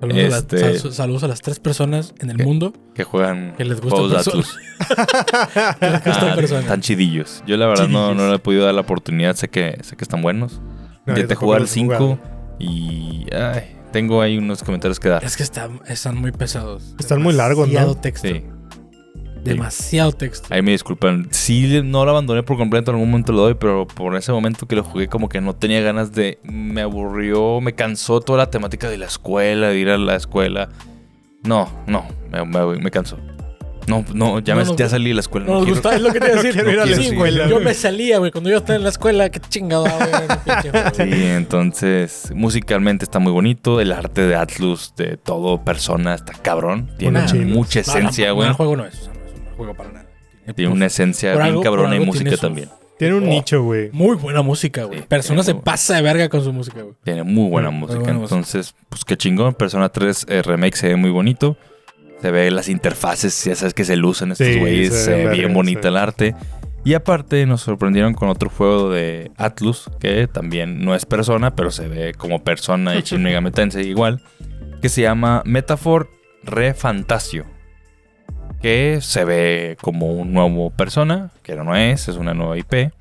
Saludos, 0.00 0.18
a 0.24 0.28
las- 0.28 0.38
Este- 0.40 0.78
sal- 0.78 0.92
saludos 0.92 1.22
a 1.24 1.28
las 1.28 1.40
tres 1.40 1.58
personas 1.58 2.14
en 2.20 2.30
el 2.30 2.38
mundo 2.44 2.72
Que 2.94 3.02
juegan 3.04 3.54
que 3.56 3.64
les 3.64 3.80
gusta. 3.80 4.20
Atlus. 4.20 4.56
que 4.88 5.86
les 5.90 6.04
gusta 6.04 6.32
Ah, 6.32 6.34
Persona. 6.36 6.60
Están 6.60 6.80
chidillos. 6.80 7.42
Yo 7.46 7.56
la 7.56 7.66
verdad 7.66 7.88
no, 7.88 8.08
Chidillos. 8.10 8.16
no 8.16 8.28
le 8.30 8.36
he 8.36 8.38
podido 8.38 8.64
dar 8.64 8.74
la 8.74 8.82
oportunidad, 8.82 9.34
sé 9.34 9.48
que, 9.48 9.78
sé 9.82 9.96
que 9.96 10.04
están 10.04 10.22
buenos. 10.22 10.60
No, 11.06 11.16
he 11.16 11.34
jugado. 11.34 11.66
5 11.66 12.18
y 12.60 13.26
ay, 13.34 13.76
tengo 13.92 14.20
ahí 14.20 14.36
unos 14.38 14.62
comentarios 14.62 15.00
que 15.00 15.08
dar. 15.08 15.24
Es 15.24 15.36
que 15.36 15.42
están, 15.42 15.80
están 15.86 16.16
muy 16.16 16.32
pesados. 16.32 16.94
Están 16.98 17.22
muy 17.22 17.32
largos, 17.34 17.68
¿no? 17.68 17.94
Texto. 17.96 18.28
Sí, 18.28 18.44
Demasiado 19.48 20.12
texto. 20.12 20.48
ahí 20.50 20.62
me 20.62 20.72
disculpan. 20.72 21.28
Sí, 21.30 21.80
no 21.84 22.04
lo 22.04 22.10
abandoné 22.10 22.42
por 22.42 22.56
completo, 22.56 22.90
en 22.90 22.96
algún 22.96 23.10
momento 23.10 23.32
lo 23.32 23.42
doy, 23.42 23.54
pero 23.54 23.86
por 23.86 24.16
ese 24.16 24.32
momento 24.32 24.66
que 24.66 24.76
lo 24.76 24.84
jugué 24.84 25.08
como 25.08 25.28
que 25.28 25.40
no 25.40 25.54
tenía 25.54 25.80
ganas 25.80 26.12
de... 26.12 26.38
Me 26.42 26.80
aburrió, 26.82 27.60
me 27.60 27.74
cansó 27.74 28.20
toda 28.20 28.38
la 28.38 28.50
temática 28.50 28.88
de 28.88 28.98
la 28.98 29.06
escuela, 29.06 29.68
de 29.68 29.78
ir 29.78 29.90
a 29.90 29.98
la 29.98 30.16
escuela. 30.16 30.68
No, 31.44 31.68
no, 31.86 32.06
me, 32.30 32.44
me, 32.44 32.78
me 32.78 32.90
cansó. 32.90 33.18
No, 33.86 34.04
no, 34.12 34.38
ya, 34.40 34.52
No 34.54 34.60
me, 34.60 34.66
nos 34.66 34.76
ya 34.76 34.86
salí 34.86 35.08
de 35.08 35.14
la 35.14 35.20
escuela. 35.20 35.46
No 35.46 35.52
no 35.54 35.58
nos 35.60 35.64
quiero- 35.64 35.80
gusta, 35.80 35.96
es 35.96 36.02
lo 36.02 36.12
que 36.12 36.20
te 36.20 36.26
iba 36.30 36.40
a 36.40 36.42
decir. 36.42 36.60
ir 36.68 36.78
a 36.80 36.84
la 36.84 36.94
Sí, 36.96 37.06
escuela, 37.08 37.48
Yo 37.48 37.58
me 37.60 37.72
salía, 37.72 38.18
güey. 38.18 38.30
Cuando 38.30 38.50
yo 38.50 38.58
estaba 38.58 38.76
en 38.76 38.82
la 38.82 38.90
escuela, 38.90 39.30
qué 39.30 39.40
chingado. 39.40 39.86
Sí, 40.94 41.02
entonces 41.08 42.30
musicalmente 42.34 43.04
está 43.04 43.18
muy 43.18 43.32
bonito. 43.32 43.80
El 43.80 43.92
arte 43.92 44.26
de 44.26 44.36
Atlus, 44.36 44.92
de 44.96 45.16
todo 45.16 45.64
persona, 45.64 46.14
está 46.14 46.34
cabrón. 46.34 46.90
Tiene 46.98 47.20
mucha 47.46 47.80
esencia, 47.80 48.28
no, 48.28 48.34
güey. 48.34 48.48
el 48.48 48.54
juego 48.54 48.76
no 48.76 48.84
es. 48.84 49.08
Juego 49.58 49.74
para 49.74 49.92
nada. 49.92 50.06
Tiene 50.56 50.72
una 50.72 50.86
esencia 50.86 51.32
Por 51.34 51.42
bien 51.42 51.50
algo- 51.50 51.62
cabrona 51.62 51.96
y 51.96 52.00
música 52.00 52.30
su- 52.30 52.38
también. 52.38 52.70
Tiene 52.98 53.14
un 53.14 53.24
Oh. 53.24 53.26
nicho, 53.26 53.62
güey. 53.62 53.90
Muy 53.92 54.16
buena 54.16 54.42
música, 54.42 54.84
güey. 54.84 55.00
Sí, 55.00 55.04
Persona 55.06 55.42
se 55.42 55.54
pasa 55.54 55.94
de 55.96 56.02
verga 56.02 56.28
con 56.28 56.42
su 56.42 56.52
música, 56.52 56.82
güey. 56.82 56.94
Tiene 57.04 57.22
muy 57.22 57.48
buena 57.50 57.70
Muy 57.70 57.80
música. 57.80 58.00
buena 58.00 58.18
música. 58.18 58.34
Entonces, 58.36 58.74
pues 58.88 59.04
qué 59.04 59.16
chingón. 59.16 59.54
Persona 59.54 59.88
3 59.90 60.26
eh, 60.28 60.42
Remake 60.42 60.76
se 60.76 60.88
ve 60.88 60.96
muy 60.96 61.10
bonito. 61.10 61.56
Se 62.22 62.30
ve 62.32 62.50
las 62.50 62.68
interfaces, 62.68 63.44
ya 63.44 63.54
sabes 63.54 63.74
que 63.74 63.84
se 63.84 63.94
lucen 63.96 64.32
estos 64.32 64.56
güeyes. 64.56 64.92
se 64.94 65.04
Se 65.04 65.10
ve 65.26 65.28
bien 65.34 65.52
bonita 65.54 65.82
sí. 65.82 65.88
el 65.88 65.96
arte. 65.96 66.34
Y 66.84 66.94
aparte 66.94 67.44
nos 67.46 67.60
sorprendieron 67.60 68.14
con 68.14 68.28
otro 68.30 68.48
juego 68.50 68.90
de 68.90 69.30
Atlus, 69.36 69.88
que 70.00 70.26
también 70.26 70.84
no 70.84 70.94
es 70.96 71.04
persona, 71.06 71.54
pero 71.54 71.70
se 71.70 71.86
ve 71.86 72.14
como 72.14 72.42
persona 72.42 72.96
y 72.96 73.02
Shin 73.02 73.22
Megami 73.22 73.50
Tensei 73.52 73.86
igual, 73.86 74.22
que 74.82 74.88
se 74.88 75.02
llama 75.02 75.42
Metaphor 75.44 76.08
Re 76.42 76.74
Fantasio. 76.74 77.44
Que 78.60 78.98
se 79.00 79.24
ve 79.24 79.76
como 79.80 80.12
un 80.12 80.32
nuevo 80.32 80.70
persona, 80.70 81.30
que 81.42 81.54
no 81.56 81.76
es, 81.76 82.08
es 82.08 82.16
una 82.16 82.34
nueva 82.34 82.58
IP. 82.58 82.92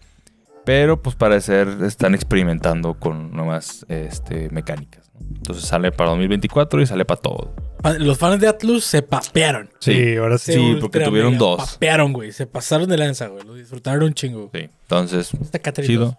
Pero 0.66 1.01
pues 1.01 1.16
parecer 1.16 1.68
están 1.86 2.14
experimentando 2.14 2.95
con 2.95 3.32
nuevas 3.32 3.86
este, 3.88 4.49
mecánicas. 4.49 5.10
Entonces 5.20 5.66
sale 5.66 5.91
para 5.91 6.10
2024 6.12 6.82
y 6.82 6.86
sale 6.86 7.05
para 7.05 7.22
todo. 7.22 7.53
Ah, 7.84 7.93
Los 7.93 8.18
fans 8.18 8.41
de 8.41 8.47
Atlus 8.47 8.84
se 8.84 9.01
papearon. 9.01 9.70
Sí, 9.80 10.18
ahora 10.18 10.38
sí. 10.38 10.53
Sí, 10.53 10.78
porque 10.80 10.99
tuvieron 10.99 11.34
mega 11.34 11.45
dos. 11.45 11.74
Papearon, 11.74 12.14
güey. 12.14 12.32
Se 12.32 12.47
pasaron 12.47 12.89
de 12.89 12.97
lanza, 12.97 13.28
güey. 13.28 13.45
Lo 13.45 13.53
disfrutaron 13.55 14.03
un 14.03 14.14
chingo. 14.14 14.49
Sí. 14.53 14.70
Entonces, 14.82 15.34
Está 15.34 15.60
Catherine 15.60 15.93
chido. 15.93 16.18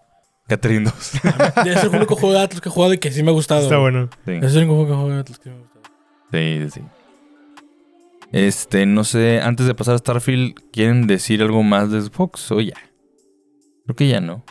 Catherine 0.48 0.90
2. 0.90 1.12
2. 1.22 1.66
Es 1.66 1.84
el 1.84 1.90
único 1.90 2.16
juego 2.16 2.34
de 2.34 2.40
Atlus 2.40 2.62
que 2.62 2.70
he 2.70 2.72
jugado 2.72 2.94
y 2.94 2.98
que 2.98 3.12
sí 3.12 3.22
me 3.22 3.30
ha 3.30 3.34
gustado. 3.34 3.62
Está 3.64 3.76
bueno. 3.76 4.08
Sí. 4.24 4.32
Es 4.32 4.54
el 4.54 4.58
único 4.64 4.74
juego 4.76 4.86
que 4.86 4.92
he 4.92 4.96
jugado 4.96 5.14
de 5.14 5.20
Atlus 5.20 5.38
que 5.38 5.50
me 5.50 5.56
ha 5.56 5.58
gustado. 5.58 5.82
Sí, 6.32 6.60
sí, 6.62 6.70
sí. 6.70 6.82
Este, 8.32 8.84
no 8.86 9.04
sé, 9.04 9.40
antes 9.40 9.66
de 9.66 9.74
pasar 9.74 9.94
a 9.94 9.98
Starfield, 9.98 10.54
¿quieren 10.72 11.06
decir 11.06 11.42
algo 11.42 11.62
más 11.62 11.90
de 11.90 12.00
Xbox 12.00 12.50
o 12.52 12.60
ya? 12.60 12.76
Creo 13.84 13.96
que 13.96 14.08
ya 14.08 14.20
no. 14.20 14.44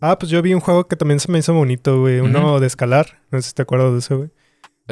Ah, 0.00 0.18
pues 0.18 0.30
yo 0.30 0.40
vi 0.42 0.54
un 0.54 0.60
juego 0.60 0.86
que 0.86 0.96
también 0.96 1.18
se 1.18 1.30
me 1.32 1.38
hizo 1.38 1.52
bonito, 1.54 2.00
güey. 2.00 2.20
Uno 2.20 2.60
de 2.60 2.66
escalar. 2.66 3.22
No 3.30 3.40
sé 3.40 3.48
si 3.48 3.54
te 3.54 3.62
acuerdas 3.62 3.92
de 3.92 3.98
ese, 3.98 4.14
güey. 4.14 4.30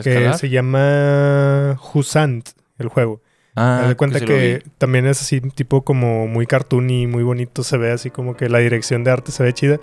Que 0.02 0.32
se 0.34 0.48
llama 0.48 1.78
Husant, 1.92 2.48
el 2.78 2.88
juego. 2.88 3.22
Ah, 3.54 3.82
Haz 3.82 3.88
de 3.88 3.94
cuenta 3.94 4.18
que, 4.18 4.64
también 4.78 5.06
es 5.06 5.20
así, 5.20 5.40
tipo 5.40 5.84
como 5.84 6.26
muy 6.26 6.46
cartoony, 6.46 7.06
muy 7.06 7.22
bonito. 7.22 7.62
Se 7.62 7.76
ve 7.76 7.92
así 7.92 8.10
como 8.10 8.36
que 8.36 8.48
la 8.48 8.58
dirección 8.58 9.04
de 9.04 9.12
arte 9.12 9.30
se 9.30 9.44
ve 9.44 9.52
chida. 9.52 9.78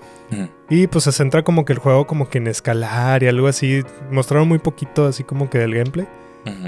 Y 0.70 0.88
pues 0.88 1.06
se 1.06 1.14
centra 1.14 1.43
como 1.43 1.64
que 1.64 1.72
el 1.72 1.80
juego 1.80 2.06
como 2.06 2.30
que 2.30 2.39
en 2.39 2.47
escalar 2.47 3.24
y 3.24 3.28
algo 3.28 3.47
así. 3.47 3.84
Mostraron 4.12 4.47
muy 4.49 4.60
poquito 4.60 5.06
así 5.06 5.24
como 5.24 5.49
que 5.49 5.60
del 5.60 5.74
gameplay. 5.74 6.08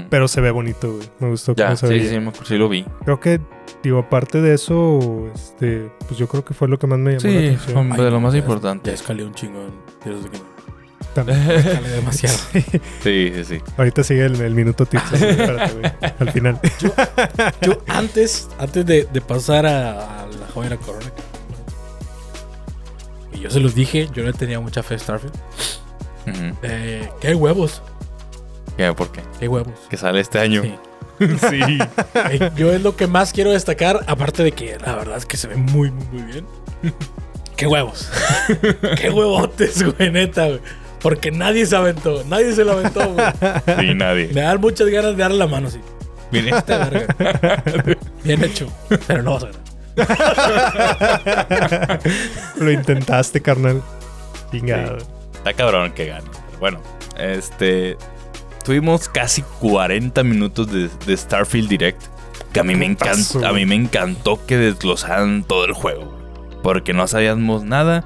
Pero 0.08 0.28
se 0.28 0.40
ve 0.40 0.50
bonito, 0.52 0.92
güey. 0.94 1.10
Me 1.18 1.28
gustó 1.30 1.54
Ya, 1.56 1.66
cómo 1.66 1.76
se 1.76 1.86
sí, 1.88 1.94
veía. 1.94 2.10
sí, 2.10 2.20
me 2.20 2.32
sí 2.44 2.56
lo 2.56 2.68
vi. 2.68 2.84
Creo 3.04 3.18
que, 3.18 3.40
digo, 3.82 3.98
aparte 3.98 4.40
de 4.40 4.54
eso, 4.54 5.28
este, 5.34 5.90
pues 6.06 6.16
yo 6.18 6.28
creo 6.28 6.44
que 6.44 6.54
fue 6.54 6.68
lo 6.68 6.78
que 6.78 6.86
más 6.86 6.98
me 6.98 7.12
llamó 7.18 7.34
la 7.34 7.40
Sí, 7.40 7.46
atención. 7.54 7.92
fue 7.94 8.04
de 8.04 8.10
lo 8.10 8.20
más 8.20 8.32
ya- 8.34 8.38
importante. 8.38 8.90
Ya 8.90 8.94
escalé 8.94 9.24
un 9.24 9.32
Kingdom. 9.32 9.70
También. 11.14 11.38
Escalé 11.50 11.88
demasiado. 11.90 12.36
Sí, 13.02 13.32
sí, 13.34 13.44
sí. 13.44 13.58
Ahorita 13.76 14.02
sigue 14.04 14.24
el, 14.26 14.40
el 14.40 14.54
minuto 14.54 14.86
tips. 14.86 15.10
güey, 15.10 15.30
espérate, 15.30 15.72
güey, 15.74 15.92
al 16.18 16.30
final. 16.32 16.60
Yo 17.62 17.78
antes, 17.88 18.48
antes 18.58 18.86
de, 18.86 19.08
de 19.12 19.20
pasar 19.20 19.66
a, 19.66 20.22
a 20.22 20.26
la 20.26 20.46
joven 20.54 20.76
corona, 20.78 21.06
y 23.32 23.40
yo 23.40 23.50
se 23.50 23.60
los 23.60 23.74
dije, 23.74 24.08
yo 24.14 24.22
no 24.24 24.32
tenía 24.32 24.60
mucha 24.60 24.82
fe 24.82 24.94
a 24.94 24.98
Starfield. 24.98 25.34
Ujú. 26.26 26.56
Eh, 26.62 27.08
¿Qué 27.20 27.28
hay 27.28 27.34
huevos? 27.34 27.82
¿Qué? 28.76 28.92
¿Por 28.92 29.10
qué? 29.12 29.22
¿Qué 29.38 29.48
huevos? 29.48 29.74
Que 29.88 29.96
sale 29.96 30.20
este 30.20 30.38
año. 30.38 30.62
Sí. 30.62 30.74
Sí. 31.16 31.60
Yo 32.56 32.72
es 32.72 32.82
lo 32.82 32.96
que 32.96 33.06
más 33.06 33.32
quiero 33.32 33.52
destacar, 33.52 34.00
aparte 34.08 34.42
de 34.42 34.50
que 34.50 34.76
la 34.84 34.96
verdad 34.96 35.16
es 35.16 35.24
que 35.24 35.36
se 35.36 35.46
ve 35.46 35.54
muy, 35.54 35.92
muy, 35.92 36.04
muy 36.10 36.22
bien. 36.22 36.44
¡Qué 37.56 37.68
huevos! 37.68 38.10
¡Qué 39.00 39.10
huevotes, 39.10 39.80
güey, 39.84 40.10
neta, 40.10 40.48
güey! 40.48 40.58
Porque 41.00 41.30
nadie 41.30 41.66
se 41.66 41.76
aventó, 41.76 42.24
nadie 42.24 42.52
se 42.52 42.64
lo 42.64 42.72
aventó, 42.72 43.12
güey. 43.12 43.26
Sí, 43.78 43.94
nadie. 43.94 44.30
Me 44.34 44.40
dan 44.40 44.60
muchas 44.60 44.88
ganas 44.88 45.12
de 45.16 45.22
darle 45.22 45.38
la 45.38 45.46
mano, 45.46 45.70
sí. 45.70 45.78
Mire, 46.32 46.50
Esta 46.50 46.78
verga. 46.88 47.62
Bien 48.24 48.42
hecho, 48.42 48.66
pero 49.06 49.22
no 49.22 49.34
vas 49.34 49.44
a 49.44 49.50
ganar. 49.96 52.00
Lo 52.56 52.72
intentaste, 52.72 53.40
carnal. 53.40 53.82
Chingado. 54.50 54.98
Está 55.34 55.52
cabrón 55.52 55.92
que 55.92 56.06
gane. 56.06 56.24
Pero 56.46 56.58
bueno, 56.58 56.80
este. 57.18 57.96
Tuvimos 58.64 59.08
casi 59.08 59.42
40 59.60 60.22
minutos 60.24 60.70
de, 60.72 60.88
de 61.06 61.16
Starfield 61.16 61.68
Direct. 61.68 62.02
Que 62.52 62.60
a 62.60 62.64
mí 62.64 62.74
me 62.76 62.86
encantó. 62.86 63.44
A 63.46 63.52
mí 63.52 63.66
me 63.66 63.74
encantó 63.74 64.44
que 64.46 64.56
desglosaran 64.56 65.44
todo 65.44 65.64
el 65.64 65.72
juego. 65.72 66.16
Porque 66.62 66.92
no 66.92 67.06
sabíamos 67.06 67.64
nada. 67.64 68.04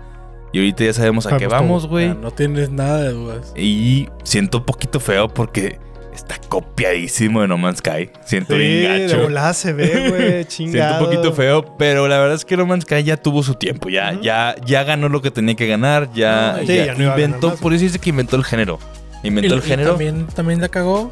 Y 0.53 0.59
ahorita 0.59 0.85
ya 0.85 0.93
sabemos 0.95 1.27
a 1.27 1.37
qué 1.37 1.45
Sabemos 1.49 1.61
vamos, 1.85 1.87
güey. 1.87 2.09
No 2.15 2.31
tienes 2.31 2.71
nada 2.71 3.03
de 3.03 3.11
dudas. 3.11 3.53
Y 3.57 4.09
siento 4.25 4.59
un 4.59 4.65
poquito 4.65 4.99
feo 4.99 5.29
porque 5.29 5.79
está 6.15 6.39
copiadísimo 6.49 7.43
de 7.43 7.49
No 7.49 7.59
Man's 7.59 7.79
Sky. 7.79 8.11
Siento 8.25 8.55
Sí, 8.55 8.59
bien 8.61 8.83
de 8.83 9.07
gacho. 9.09 9.23
volada 9.23 9.53
se 9.53 9.73
ve, 9.75 10.09
güey. 10.09 10.45
Chingado. 10.47 10.89
Siento 10.89 11.05
un 11.05 11.11
poquito 11.11 11.33
feo, 11.35 11.77
pero 11.77 12.09
la 12.09 12.19
verdad 12.19 12.35
es 12.35 12.45
que 12.47 12.57
No 12.57 12.65
Man's 12.67 12.85
Sky 12.85 13.03
ya 13.05 13.19
tuvo 13.19 13.43
su 13.43 13.55
tiempo. 13.55 13.91
Ya, 13.91 14.13
Ujú. 14.15 14.23
ya, 14.23 14.57
ya 14.65 14.83
ganó 14.85 15.09
lo 15.11 15.21
que 15.21 15.31
tenía 15.31 15.55
que 15.55 15.67
ganar. 15.67 16.11
Ya, 16.15 16.57
Sí, 16.67 16.75
ya 16.75 16.87
ya 16.87 16.95
no 16.95 17.05
inventó. 17.05 17.55
Por 17.57 17.75
eso 17.75 17.85
dice 17.85 17.99
que 17.99 18.11
inventó 18.11 18.37
el 18.37 18.45
género. 18.45 18.79
Inventó 19.23 19.55
Y- 19.55 19.59
el 19.59 19.65
y 19.65 19.69
género. 19.69 19.91
también, 19.91 20.27
también 20.29 20.61
la 20.61 20.69
cagó. 20.69 21.11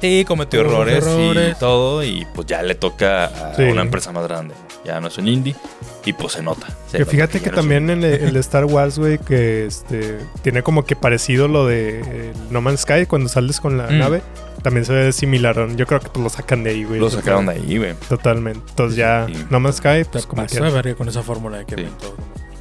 Sí, 0.00 0.24
cometió 0.28 0.60
errores, 0.60 1.04
errores. 1.04 1.56
y 1.56 1.58
todo. 1.58 2.04
Y 2.04 2.24
pues 2.34 2.46
ya 2.46 2.62
le 2.62 2.76
toca 2.76 3.24
a 3.24 3.54
Sí. 3.56 3.62
una 3.62 3.82
empresa 3.82 4.12
más 4.12 4.24
grande. 4.28 4.54
Ya 4.84 5.00
no 5.00 5.08
es 5.08 5.18
un 5.18 5.26
indie. 5.26 5.56
Y 6.04 6.12
pues 6.12 6.34
se 6.34 6.42
nota. 6.42 6.68
se 6.86 6.98
Que 6.98 7.04
fíjate 7.04 7.40
que 7.40 7.50
no 7.50 7.56
también 7.56 7.90
en 7.90 8.04
el, 8.04 8.14
el 8.28 8.32
de 8.32 8.40
Star 8.40 8.64
Wars, 8.64 8.98
güey, 8.98 9.18
que 9.18 9.66
este 9.66 10.18
tiene 10.42 10.62
como 10.62 10.84
que 10.84 10.94
parecido 10.94 11.48
lo 11.48 11.66
de 11.66 12.00
eh, 12.06 12.32
No 12.50 12.60
Man's 12.60 12.82
Sky 12.82 13.06
cuando 13.06 13.28
sales 13.28 13.60
con 13.60 13.76
la 13.76 13.88
Mm. 13.88 13.98
nave. 13.98 14.22
También 14.62 14.84
se 14.84 14.92
ve 14.92 15.12
similar. 15.12 15.68
Yo 15.76 15.86
creo 15.86 15.98
que 16.00 16.08
pues, 16.10 16.22
lo 16.22 16.30
sacan 16.30 16.62
de 16.62 16.70
ahí, 16.70 16.84
güey. 16.84 17.00
Lo 17.00 17.10
sacaron 17.10 17.46
de 17.46 17.52
ahí, 17.54 17.76
güey. 17.78 17.94
Totalmente. 18.08 18.60
Entonces 18.70 18.96
ya 18.96 19.26
Sí. 19.26 19.46
No 19.50 19.58
Man's 19.60 19.76
Sky, 19.78 19.88
Te 20.04 20.04
pues 20.12 20.26
como 20.26 20.46
que 20.46 20.60
verga 20.60 20.94
con 20.94 21.08
esa 21.08 21.22
fórmula 21.24 21.58
de 21.58 21.64
que 21.66 21.74
Sí. 21.74 21.80
inventó. 21.82 22.16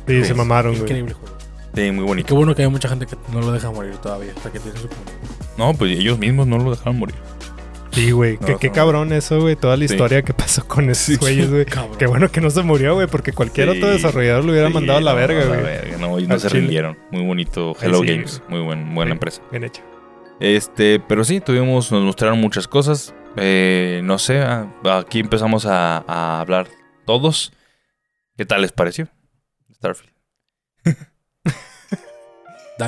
sí, 0.07 0.21
Sí. 0.21 0.25
se 0.25 0.33
mamaron, 0.33 0.71
güey. 0.73 0.81
Increíble 0.83 1.13
juego. 1.13 1.36
Sí, 1.78 1.91
muy 1.91 2.05
Y 2.05 2.07
bonito. 2.07 2.28
qué 2.28 2.34
bueno 2.34 2.55
que 2.55 2.63
hay 2.63 2.69
mucha 2.69 2.89
gente 2.89 3.05
que 3.05 3.15
no 3.32 3.39
lo 3.39 3.51
deja 3.51 3.69
morir 3.69 3.95
todavía. 3.97 4.32
Hasta 4.36 4.51
que 4.51 4.59
tiene 4.59 4.80
su. 4.80 4.89
No, 5.57 5.73
pues 5.75 5.91
ellos 5.97 6.17
mismos 6.17 6.47
no 6.47 6.57
lo 6.57 6.71
dejaron 6.71 6.97
morir. 6.97 7.15
Sí, 7.91 8.09
güey. 8.11 8.38
No, 8.41 8.57
qué 8.57 8.67
no. 8.69 8.73
cabrón 8.73 9.13
eso, 9.13 9.39
güey. 9.41 9.55
Toda 9.55 9.78
la 9.78 9.88
Sí. 9.88 9.93
historia 9.93 10.23
que 10.23 10.34
pasó 10.34 10.67
con 10.67 10.89
esos 10.89 11.05
Sí. 11.05 11.15
güeyes, 11.17 11.49
güey. 11.51 11.65
Qué 11.99 12.07
bueno 12.07 12.30
que 12.32 12.41
no 12.41 12.49
se 12.49 12.63
murió, 12.63 12.95
güey, 12.95 13.05
porque 13.07 13.32
cualquier 13.32 13.71
Sí. 13.71 13.78
otro 13.78 13.89
desarrollador 13.91 14.43
lo 14.43 14.51
hubiera 14.53 14.67
Sí, 14.69 14.73
mandado 14.73 14.97
a 14.97 15.01
la 15.01 15.11
no, 15.11 15.17
verga, 15.17 15.41
a 15.41 15.45
la 15.45 15.55
güey. 15.55 15.63
verga, 15.65 15.97
No, 15.97 16.19
y 16.19 16.25
no 16.28 16.34
Al 16.34 16.39
se 16.39 16.47
chile. 16.47 16.61
rindieron. 16.61 16.97
Muy 17.11 17.23
bonito. 17.23 17.75
Hello 17.80 18.01
sí, 18.01 18.07
Games. 18.07 18.41
Muy 18.49 18.61
buen, 18.61 18.95
buena 18.95 19.09
Sí. 19.09 19.13
empresa. 19.13 19.41
Bien 19.51 19.63
hecho. 19.63 19.84
Este, 20.39 20.99
pero 20.99 21.23
sí, 21.23 21.41
tuvimos, 21.41 21.91
nos 21.91 22.03
mostraron 22.03 22.39
muchas 22.41 22.67
cosas. 22.67 23.13
Eh, 23.36 24.01
no 24.03 24.17
sé, 24.17 24.39
ah, 24.41 24.67
aquí 24.99 25.19
empezamos 25.19 25.67
a, 25.67 26.03
a 26.07 26.41
hablar 26.41 26.67
todos. 27.05 27.51
¿Qué 28.36 28.45
tal 28.47 28.61
les 28.63 28.71
pareció? 28.71 29.07
Starfield. 29.75 30.11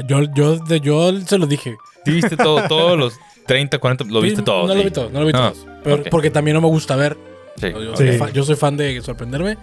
Yo, 0.07 0.23
yo, 0.35 0.65
yo 0.77 1.19
se 1.21 1.37
lo 1.37 1.47
dije. 1.47 1.75
Sí, 2.05 2.11
viste 2.11 2.37
todo, 2.37 2.67
todos 2.67 2.97
los 2.97 3.13
30, 3.47 3.77
40, 3.79 4.03
lo 4.05 4.21
viste 4.21 4.41
todo. 4.41 4.67
No 4.67 4.73
sí. 4.73 4.77
lo 4.79 4.83
vi 4.85 4.91
todo, 4.91 5.09
no 5.09 5.19
lo 5.21 5.25
vi 5.25 5.31
Ah, 5.35 5.51
todos. 5.53 5.65
Pero- 5.83 5.95
ok. 5.97 6.07
Porque 6.11 6.29
también 6.29 6.55
no 6.55 6.61
me 6.61 6.67
gusta 6.67 6.95
ver. 6.95 7.17
Sí, 7.59 7.71
Yo, 7.71 7.95
Sí. 7.97 8.11
fa- 8.17 8.29
yo 8.31 8.43
soy 8.43 8.55
fan 8.55 8.77
de 8.77 9.01
sorprenderme. 9.01 9.57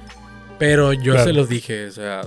Pero 0.59 0.93
yo 0.93 1.13
Claro. 1.13 1.25
se 1.27 1.33
los 1.33 1.49
dije. 1.49 1.87
O 1.87 1.93
sea, 1.93 2.23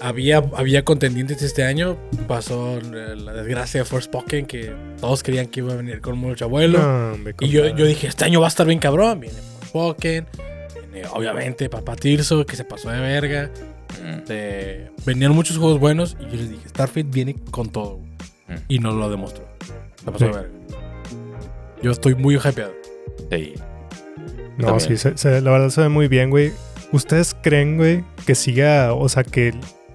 había, 0.00 0.42
había 0.56 0.84
contendientes 0.84 1.42
este 1.42 1.64
año. 1.64 1.96
Pasó 2.28 2.78
la 2.80 3.32
desgracia 3.32 3.80
de 3.80 3.84
Forspoken. 3.84 4.46
Que 4.46 4.72
todos 5.00 5.22
creían 5.22 5.46
que 5.46 5.60
iba 5.60 5.72
a 5.72 5.76
venir 5.76 6.00
con 6.00 6.18
mucho 6.18 6.44
abuelo. 6.44 6.78
No, 6.78 7.16
Y 7.40 7.48
yo, 7.48 7.66
yo 7.68 7.86
dije, 7.86 8.06
este 8.06 8.24
año 8.24 8.40
va 8.40 8.46
a 8.46 8.48
estar 8.48 8.66
bien 8.66 8.78
cabrón. 8.78 9.20
Viene 9.20 9.38
Forspoken. 9.60 10.26
Viene, 10.92 11.08
obviamente, 11.12 11.68
Papá 11.68 11.96
Tirso, 11.96 12.44
que 12.46 12.56
se 12.56 12.64
pasó 12.64 12.90
de 12.90 13.00
verga. 13.00 13.50
Este, 14.02 14.90
venían 15.06 15.32
muchos 15.32 15.58
juegos 15.58 15.78
buenos. 15.80 16.16
Y 16.20 16.24
yo 16.24 16.36
les 16.36 16.50
dije, 16.50 16.68
Starfield 16.68 17.10
viene 17.12 17.36
con 17.50 17.68
todo. 17.70 17.98
Mm. 18.48 18.54
Y 18.68 18.78
nos 18.78 18.94
lo 18.94 19.10
demostró. 19.10 19.44
Se 19.96 20.04
pasó 20.10 20.18
Sí. 20.18 20.24
de 20.26 20.30
verga. 20.32 20.48
Yo 21.82 21.90
estoy 21.90 22.14
muy 22.14 22.36
hypeado. 22.36 22.72
sí. 23.30 23.54
No, 24.56 24.66
también. 24.68 24.88
sí, 24.90 24.96
se- 24.96 25.18
se- 25.18 25.40
la 25.40 25.50
verdad 25.50 25.68
se 25.70 25.80
ve 25.80 25.88
muy 25.88 26.06
bien, 26.08 26.30
güey. 26.30 26.52
¿Ustedes 26.92 27.34
creen, 27.42 27.76
güey, 27.76 28.04
que 28.24 28.36
siga, 28.36 28.94
o 28.94 29.08
sea, 29.08 29.24
que 29.24 29.52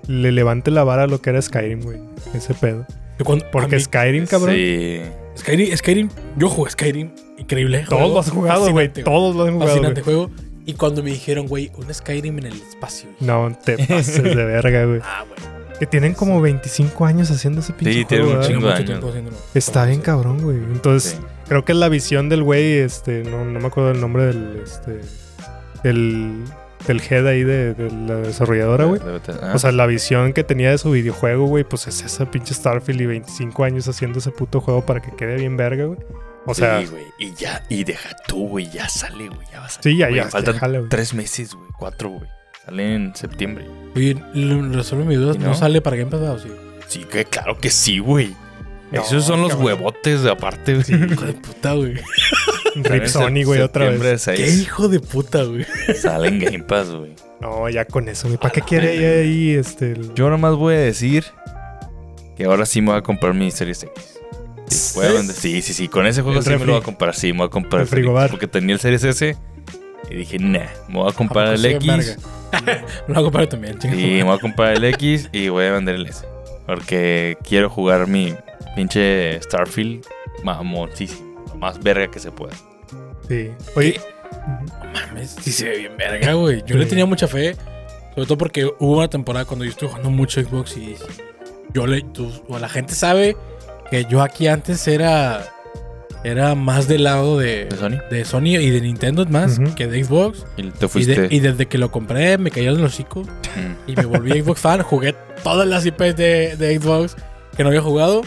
le 0.07 0.33
levante 0.33 0.69
la 0.69 0.83
vara 0.83 1.03
a 1.03 1.07
lo 1.07 1.21
que 1.21 1.29
era 1.29 1.41
Skyrim, 1.41 1.81
güey? 1.81 1.99
Ese 2.33 2.53
pedo. 2.53 2.85
Cuando- 3.23 3.45
Porque 3.51 3.77
mí- 3.77 3.81
Skyrim, 3.81 4.25
cabrón. 4.25 4.53
Sí. 4.55 4.99
Skyrim, 5.37 5.77
Skyrim, 5.77 6.09
yo 6.37 6.49
jugué 6.49 6.71
Skyrim, 6.71 7.11
increíble. 7.37 7.85
Todos 7.87 7.99
juego, 8.01 8.13
lo 8.15 8.19
has 8.19 8.29
jugado, 8.31 8.71
güey. 8.71 8.91
Todos 8.91 9.35
lo 9.35 9.43
han 9.45 9.53
jugado, 9.53 9.69
Fascinante 9.71 10.01
güey. 10.01 10.15
juego. 10.17 10.31
Y 10.69 10.73
cuando 10.73 11.01
me 11.01 11.09
dijeron, 11.09 11.47
güey, 11.47 11.71
un 11.77 11.91
Skyrim 11.91 12.37
en 12.39 12.45
el 12.45 12.53
espacio. 12.61 13.09
No, 13.19 13.51
te 13.65 13.77
pases 13.87 14.23
de 14.23 14.35
verga, 14.35 14.85
güey. 14.85 14.99
Ah, 15.03 15.25
güey. 15.27 15.59
Que 15.79 15.87
tienen 15.87 16.13
como 16.13 16.41
25 16.41 17.05
años 17.05 17.31
haciendo 17.31 17.61
ese 17.61 17.73
pinche 17.73 17.93
Sí, 17.93 18.05
tienen 18.05 18.27
juego, 18.27 18.41
un 18.41 18.41
¿verdad? 18.41 18.47
chingo 18.47 18.61
mucho 18.61 18.73
años. 18.75 18.85
tiempo 18.85 19.07
haciéndolo. 19.09 19.37
Está 19.55 19.85
bien 19.85 20.01
cabrón, 20.01 20.41
güey. 20.43 20.57
Entonces, 20.57 21.11
sí. 21.11 21.17
creo 21.47 21.65
que 21.65 21.71
es 21.71 21.77
la 21.77 21.89
visión 21.89 22.29
del 22.29 22.43
güey, 22.43 22.73
este, 22.79 23.23
no, 23.23 23.45
no 23.45 23.59
me 23.59 23.65
acuerdo 23.67 23.91
el 23.91 23.99
nombre 24.01 24.25
del, 24.25 24.61
este, 24.63 24.99
del, 25.83 26.43
del 26.85 27.01
head 27.09 27.25
ahí 27.25 27.43
de, 27.43 27.73
de 27.73 27.89
la 27.91 28.15
desarrolladora, 28.17 28.85
güey. 28.85 29.01
Ah, 29.41 29.53
O 29.55 29.57
sea, 29.57 29.71
la 29.71 29.87
visión 29.87 30.33
que 30.33 30.43
tenía 30.43 30.69
de 30.69 30.77
su 30.77 30.91
videojuego, 30.91 31.45
güey, 31.47 31.63
pues 31.63 31.87
es 31.87 32.03
ese 32.03 32.25
pinche 32.25 32.53
Starfield 32.53 33.01
y 33.01 33.05
25 33.07 33.63
años 33.63 33.87
haciendo 33.87 34.19
ese 34.19 34.31
puto 34.31 34.59
juego 34.61 34.85
para 34.85 35.01
que 35.01 35.11
quede 35.15 35.37
bien 35.37 35.57
verga, 35.57 35.85
güey. 35.85 35.99
O 36.49 36.53
sea, 36.55 36.81
sí, 36.81 36.87
güey. 36.87 37.03
Y 37.19 37.33
ya, 37.33 37.63
y 37.69 37.83
deja 37.83 38.09
tú, 38.27 38.47
güey. 38.47 38.69
Ya 38.69 38.87
sale, 38.89 39.27
güey. 39.29 39.47
Ya 39.51 39.59
va 39.59 39.65
a 39.65 39.69
salir. 39.69 39.83
sí, 39.93 39.97
ya, 39.97 40.07
Güey, 40.07 40.21
ya. 40.21 40.29
Faltan 40.29 40.89
tres 40.89 41.13
meses, 41.13 41.53
güey. 41.53 41.67
Cuatro, 41.77 42.09
güey. 42.09 42.29
Sale 42.65 42.95
en 42.95 43.15
septiembre. 43.15 43.65
Oye, 43.95 44.15
resuelve 44.71 45.05
mi 45.05 45.15
duda. 45.15 45.33
¿Y 45.35 45.39
¿No? 45.39 45.47
no? 45.47 45.53
sale 45.55 45.81
para 45.81 45.95
Game 45.97 46.11
Pass 46.11 46.21
o 46.21 46.39
sí? 46.39 46.49
Sí, 46.87 47.03
que 47.05 47.25
claro 47.25 47.57
que 47.57 47.69
sí, 47.69 47.99
güey. 47.99 48.35
No, 48.91 49.01
Esos 49.03 49.23
son 49.25 49.41
los 49.41 49.49
cabrón. 49.51 49.67
huevotes 49.67 50.23
de 50.23 50.31
aparte, 50.31 50.73
güey. 50.75 51.11
Hijo 51.11 51.25
de 51.25 51.33
puta, 51.33 51.73
güey. 51.73 51.93
Rip 52.75 53.05
Sony, 53.05 53.43
güey, 53.45 53.61
otra 53.61 53.89
vez. 53.89 54.25
Qué 54.25 54.49
hijo 54.49 54.87
de 54.87 54.99
puta, 54.99 55.43
güey. 55.43 55.65
Sale 56.01 56.27
en 56.29 56.39
Game 56.39 56.63
Pass, 56.63 56.89
güey. 56.89 57.13
No, 57.39 57.69
ya 57.69 57.85
con 57.85 58.09
eso, 58.09 58.27
güey. 58.27 58.39
¿Para 58.39 58.51
qué 58.51 58.61
quiere 58.61 59.21
ahí, 59.21 59.51
este? 59.51 59.91
el- 59.91 60.13
Yo 60.15 60.29
nomás 60.29 60.55
voy 60.55 60.73
a 60.75 60.79
decir 60.79 61.25
que 62.35 62.45
ahora 62.45 62.65
sí 62.65 62.81
me 62.81 62.87
voy 62.89 62.97
a 62.97 63.01
comprar 63.01 63.33
mi 63.33 63.51
Series 63.51 63.83
X. 63.83 64.18
Sí, 64.69 64.99
a 64.99 65.23
sí, 65.23 65.61
sí, 65.61 65.73
sí, 65.73 65.87
con 65.87 66.05
ese 66.07 66.21
juego 66.21 66.39
El 66.39 66.43
sí 66.45 66.49
me 66.51 66.59
lo 66.59 66.73
voy 66.73 66.81
a 66.81 66.83
comprar, 66.83 67.15
sí, 67.15 67.31
me 67.33 67.39
voy 67.39 67.47
a 67.47 67.49
comprar 67.49 67.81
El 67.83 67.87
frigobar. 67.87 68.29
porque 68.29 68.47
tenía 68.47 68.73
el 68.75 68.79
Series 68.79 69.03
S 69.03 69.35
y 70.09 70.15
dije, 70.15 70.39
nah, 70.39 70.65
me 70.87 70.95
voy 70.99 71.09
a 71.09 71.13
comprar 71.13 71.47
¿A 71.47 71.53
el 71.55 71.61
poco 71.61 71.81
sí, 71.81 71.89
X. 72.11 72.17
Me 73.07 73.13
lo 73.13 73.13
voy 73.13 73.17
a 73.19 73.21
comprar 73.23 73.47
también, 73.47 73.77
chinga. 73.77 73.95
Sí, 73.95 74.01
me 74.05 74.23
voy 74.23 74.35
a 74.35 74.39
comprar 74.39 74.73
el 74.75 74.83
X 74.85 75.29
y 75.31 75.49
voy 75.49 75.65
a 75.65 75.71
vender 75.73 75.95
el 75.95 76.07
S. 76.07 76.25
Porque 76.65 77.37
quiero 77.43 77.69
jugar 77.69 78.07
mi 78.07 78.33
pinche 78.75 79.39
Starfield 79.43 80.03
mamoncísimo. 80.43 81.43
Lo 81.49 81.55
más 81.55 81.79
verga 81.79 82.09
que 82.09 82.19
se 82.19 82.31
pueda. 82.31 82.53
Sí. 83.27 83.51
Oye, 83.75 83.99
Mames, 84.93 85.35
sí 85.41 85.51
se 85.51 85.69
ve 85.69 85.77
bien 85.77 85.97
verga, 85.97 86.33
güey. 86.33 86.63
Yo 86.65 86.75
le 86.77 86.83
Sí. 86.85 86.89
tenía 86.89 87.05
mucha 87.05 87.27
fe. 87.27 87.55
Sobre 88.15 88.25
todo 88.25 88.37
porque 88.39 88.65
hubo 88.65 88.97
una 88.97 89.09
temporada 89.09 89.45
cuando 89.45 89.63
yo 89.65 89.71
estuve 89.71 89.89
jugando 89.89 90.09
mucho 90.09 90.41
Xbox 90.41 90.75
y 90.77 90.95
yo 91.73 91.85
le. 91.85 92.01
tú- 92.01 92.31
o 92.47 92.57
la 92.57 92.67
gente 92.69 92.95
sabe 92.95 93.37
que 93.89 94.05
yo 94.05 94.21
aquí 94.21 94.47
antes 94.47 94.87
era. 94.87 95.45
Era 96.21 96.53
más 96.53 96.89
del 96.89 97.05
lado 97.05 97.37
de, 97.39 97.65
¿De 97.67 97.77
Sony? 97.77 97.97
de 98.11 98.25
Sony 98.25 98.57
y 98.59 98.69
de 98.71 98.81
Nintendo 98.81 99.25
más 99.27 99.57
que 99.77 99.87
de 99.87 100.03
Xbox. 100.03 100.45
Y 100.57 100.63
te 100.71 100.85
Y, 100.85 100.89
fuiste. 100.89 101.21
de- 101.21 101.33
y 101.33 101.39
desde 101.39 101.67
que 101.67 101.77
lo 101.77 101.91
compré 101.91 102.37
me 102.37 102.51
cayeron 102.51 102.81
los 102.81 102.91
hocico 102.93 103.21
Mm. 103.21 103.89
y 103.91 103.95
me 103.95 104.03
volví 104.05 104.41
Xbox 104.41 104.59
fan. 104.59 104.81
Jugué 104.81 105.15
todas 105.45 105.65
las 105.65 105.85
IPs 105.85 106.17
de, 106.17 106.57
de 106.57 106.77
Xbox 106.77 107.15
que 107.55 107.63
no 107.63 107.69
había 107.69 107.81
jugado. 107.81 108.21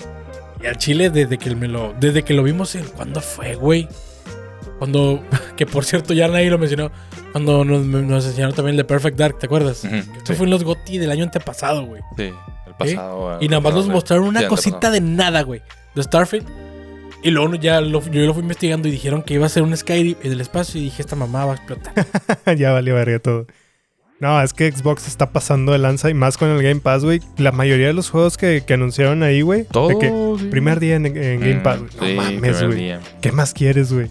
Y 0.62 0.66
al 0.68 0.78
Chile 0.78 1.10
desde 1.10 1.36
que 1.36 1.54
me 1.54 1.68
lo. 1.68 1.92
Desde 2.00 2.22
que 2.22 2.32
lo 2.32 2.42
vimos 2.42 2.74
en. 2.76 2.84
¿Cuándo 2.84 3.20
fue, 3.20 3.56
güey? 3.56 3.88
Cuando. 4.78 5.22
Que 5.56 5.66
por 5.66 5.84
cierto 5.84 6.14
ya 6.14 6.28
nadie 6.28 6.48
lo 6.50 6.56
mencionó. 6.58 6.90
Cuando 7.32 7.64
nos, 7.64 7.84
nos 7.84 8.26
enseñaron 8.26 8.54
también 8.54 8.72
el 8.74 8.76
de 8.78 8.84
Perfect 8.84 9.16
Dark, 9.18 9.38
¿te 9.38 9.46
acuerdas? 9.46 9.84
Ujú, 9.84 9.94
Esto 9.96 10.12
sí, 10.26 10.34
fue 10.34 10.44
en 10.46 10.50
los 10.50 10.64
GOTY 10.64 10.98
del 10.98 11.10
año 11.10 11.24
antepasado, 11.24 11.84
güey. 11.86 12.02
sí, 12.16 12.24
el 12.66 12.74
pasado. 12.78 13.38
Y 13.40 13.48
nada 13.48 13.60
más 13.60 13.74
nos 13.74 13.88
mostraron 13.88 14.26
una 14.26 14.46
cosita 14.48 14.90
de 14.90 15.00
nada, 15.00 15.42
güey. 15.42 15.62
De 15.94 16.02
Starfield. 16.02 16.46
Y 17.24 17.30
luego 17.30 17.54
ya 17.54 17.80
lo, 17.80 18.02
yo 18.10 18.20
lo 18.22 18.34
fui 18.34 18.42
investigando 18.42 18.88
y 18.88 18.90
dijeron 18.90 19.22
que 19.22 19.34
iba 19.34 19.46
a 19.46 19.48
ser 19.48 19.62
un 19.62 19.76
Skyrim 19.76 20.16
en 20.22 20.32
el 20.32 20.40
espacio. 20.40 20.80
Y 20.80 20.84
dije, 20.84 21.02
esta 21.02 21.14
mamá 21.16 21.44
va 21.44 21.52
a 21.52 21.54
explotar. 21.56 21.94
ya 22.56 22.72
valió 22.72 22.94
verga 22.96 23.18
todo. 23.20 23.46
No, 24.18 24.40
es 24.42 24.52
que 24.52 24.70
Xbox 24.70 25.06
está 25.08 25.30
pasando 25.32 25.72
de 25.72 25.78
lanza 25.78 26.08
y 26.10 26.14
más 26.14 26.36
con 26.36 26.48
el 26.50 26.62
Game 26.62 26.80
Pass, 26.80 27.04
güey. 27.04 27.20
La 27.38 27.50
mayoría 27.52 27.86
de 27.88 27.92
los 27.92 28.10
juegos 28.10 28.36
que, 28.36 28.62
que 28.66 28.74
anunciaron 28.74 29.22
ahí, 29.22 29.40
güey. 29.42 29.64
Todo. 29.64 29.88
de 29.88 29.98
que 29.98 30.08
sí. 30.38 30.46
primer 30.48 30.80
día 30.80 30.96
en, 30.96 31.06
en 31.06 31.40
Game 31.40 31.54
Mm, 31.56 31.62
Pass. 31.62 31.80
sí, 31.90 32.14
no 32.16 32.22
mames, 32.22 32.62
güey. 32.64 32.94
¿Qué 33.20 33.32
más 33.32 33.52
quieres, 33.54 33.92
güey? 33.92 34.10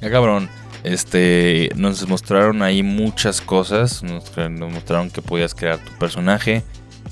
Ya 0.00 0.10
cabrón. 0.10 0.48
Este, 0.84 1.70
nos 1.76 2.06
mostraron 2.08 2.62
ahí 2.62 2.82
muchas 2.82 3.40
cosas. 3.40 4.02
Nos, 4.02 4.36
nos 4.36 4.72
mostraron 4.72 5.10
que 5.10 5.22
podías 5.22 5.54
crear 5.54 5.78
tu 5.78 5.90
personaje. 5.92 6.62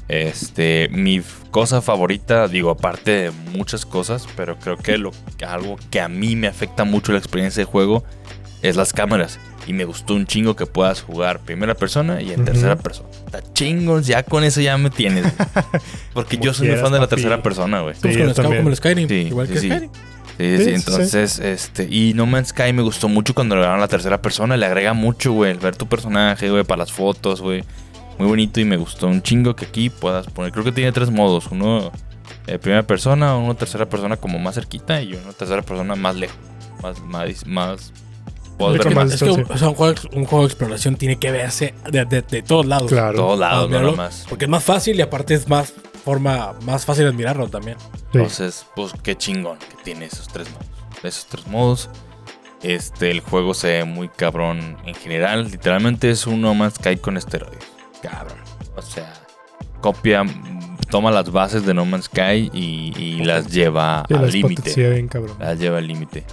Este, 0.09 0.89
mi 0.93 1.23
cosa 1.51 1.81
favorita, 1.81 2.49
digo, 2.49 2.71
aparte 2.71 3.11
de 3.11 3.31
muchas 3.57 3.87
cosas, 3.87 4.29
pero 4.37 4.59
creo 4.59 4.77
que 4.77 4.99
lo, 4.99 5.11
algo 5.47 5.77
que 5.91 6.01
a 6.01 6.09
mí 6.09 6.37
me 6.37 6.49
afecta 6.49 6.85
mucho 6.85 7.13
la 7.13 7.19
experiencia 7.19 7.63
de 7.63 7.65
juego 7.65 8.05
es 8.61 8.77
las 8.77 8.93
cámaras. 8.93 9.39
Y 9.67 9.73
me 9.73 9.85
gustó 9.85 10.15
un 10.15 10.27
chingo 10.27 10.57
que 10.57 10.67
puedas 10.67 11.03
jugar 11.03 11.39
primera 11.41 11.75
persona 11.75 12.21
y 12.21 12.33
en 12.33 12.41
Ujú. 12.41 12.45
tercera 12.47 12.77
persona. 12.77 13.09
Está 13.27 13.43
chingos, 13.55 14.07
ya 14.07 14.23
con 14.25 14.45
eso 14.45 14.61
ya 14.61 14.77
me 14.77 14.91
tienes. 14.91 15.25
Porque 16.13 16.37
Como 16.37 16.47
yo 16.47 16.55
soy 16.55 16.69
muy 16.69 16.77
fan 16.77 16.93
de 16.93 16.99
la 16.99 17.07
tercera 17.07 17.43
persona, 17.43 17.81
güey. 17.81 17.95
Sí, 17.95 18.19
como 18.35 18.69
el 18.69 18.77
Skyrim. 18.77 19.09
Sí, 19.09 19.15
igual 19.15 19.47
que 19.49 19.55
sí, 19.55 19.61
sí. 19.61 19.69
Skyrim. 19.69 19.91
Sí, 20.39 20.57
Sí, 20.57 20.59
sí, 20.59 20.65
sí, 20.65 20.71
entonces, 20.75 21.39
este, 21.39 21.85
y 21.91 22.15
No 22.15 22.27
Man's 22.27 22.49
Sky 22.49 22.73
me 22.73 22.83
gustó 22.83 23.09
mucho 23.09 23.35
cuando 23.35 23.55
le 23.57 23.63
la 23.63 23.89
tercera 23.89 24.21
persona, 24.23 24.57
le 24.57 24.67
agrega 24.67 24.93
mucho, 24.95 25.33
güey, 25.33 25.51
el 25.53 25.59
ver 25.59 25.77
tu 25.77 25.87
personaje, 25.87 26.51
güey, 26.51 26.65
para 26.65 26.79
las 26.79 26.93
fotos, 26.93 27.41
güey. 27.41 27.65
Muy 28.19 28.27
bonito 28.29 28.61
y 28.61 28.65
me 28.65 28.77
gustó 28.77 29.07
un 29.09 29.23
chingo 29.23 29.55
que 29.57 29.65
aquí 29.67 29.91
puedas 29.91 30.27
poner, 30.27 30.53
creo 30.53 30.65
que 30.65 30.73
tiene 30.73 30.93
tres 30.93 31.11
modos, 31.11 31.47
uno 31.51 31.91
eh, 32.47 32.59
primera 32.59 32.83
persona, 32.83 33.37
uno 33.37 33.55
tercera 33.57 33.89
persona 33.89 34.17
como 34.17 34.39
más 34.39 34.55
cerquita 34.55 35.01
y 35.03 35.15
uno 35.15 35.33
tercera 35.33 35.63
persona 35.63 35.97
más 35.97 36.15
lejos, 36.17 36.37
más, 36.83 37.01
más, 37.01 37.47
más, 37.47 37.47
más 37.47 37.93
más, 38.59 38.75
Es 38.75 38.81
que 38.83 39.25
distancia. 39.25 39.55
o 39.55 39.59
sea, 39.59 39.69
un, 39.71 39.75
juego, 39.75 39.95
un 40.13 40.25
juego 40.27 40.45
de 40.45 40.49
exploración 40.53 40.95
tiene 40.97 41.17
que 41.17 41.31
verse 41.31 41.75
de, 41.91 42.05
de- 42.05 42.23
de 42.23 42.43
todos 42.43 42.67
lados. 42.67 42.91
de 42.91 42.97
Claro. 42.97 43.17
todos 43.17 43.39
lados, 43.39 43.71
no 43.71 43.81
nomás. 43.81 44.27
Porque 44.29 44.45
es 44.45 44.51
más 44.51 44.63
fácil 44.63 44.97
y 44.99 45.03
aparte 45.03 45.35
es 45.35 45.49
más 45.49 45.73
forma, 46.05 46.55
más 46.65 46.85
fácil 46.85 47.07
admirarlo 47.07 47.49
también. 47.49 47.79
Sí. 47.79 47.89
Entonces, 48.15 48.67
pues 48.75 48.93
qué 49.03 49.17
chingón 49.17 49.59
que 49.59 49.83
tiene 49.85 50.07
esos 50.07 50.29
tres 50.29 50.49
modos. 50.51 50.67
Esos 51.03 51.27
tres 51.27 51.47
modos. 51.47 51.91
Este, 52.63 53.11
el 53.11 53.21
juego 53.21 53.55
se 53.55 53.69
ve 53.69 53.85
muy 53.85 54.09
cabrón 54.09 54.77
en 54.85 54.95
general. 54.95 55.51
Literalmente 55.51 56.11
es 56.11 56.27
un 56.27 56.41
No 56.41 56.55
Man's 56.55 56.75
Sky 56.75 56.97
con 56.97 57.17
esteroides. 57.17 57.65
Cabrón. 58.03 58.39
O 58.77 58.83
sea, 58.83 59.13
copia, 59.81 60.25
toma 60.91 61.11
las 61.11 61.31
bases 61.33 61.67
de 61.67 61.75
No 61.75 61.85
Man's 61.85 62.05
Sky 62.05 62.51
y, 62.53 62.93
y 62.97 63.25
las 63.25 63.49
lleva 63.49 64.05
Sí, 64.09 64.15
al 64.15 64.31
límite. 64.31 65.09
Las 65.41 65.59
lleva 65.59 65.79
al 65.79 65.89
límite. 65.89 66.25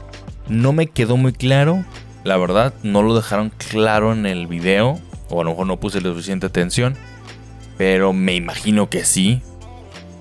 No 0.47 0.71
me 0.71 0.87
quedó 0.87 1.17
muy 1.17 1.33
claro. 1.33 1.83
La 2.23 2.37
verdad, 2.37 2.73
no 2.83 3.01
lo 3.01 3.15
dejaron 3.15 3.51
claro 3.69 4.13
en 4.13 4.25
el 4.25 4.45
video. 4.47 4.99
O 5.29 5.41
a 5.41 5.43
lo 5.43 5.51
mejor 5.51 5.67
no 5.67 5.79
puse 5.79 6.01
la 6.01 6.09
suficiente 6.09 6.45
atención. 6.45 6.95
Pero 7.77 8.13
me 8.13 8.35
imagino 8.35 8.89
que 8.89 9.03
sí. 9.05 9.41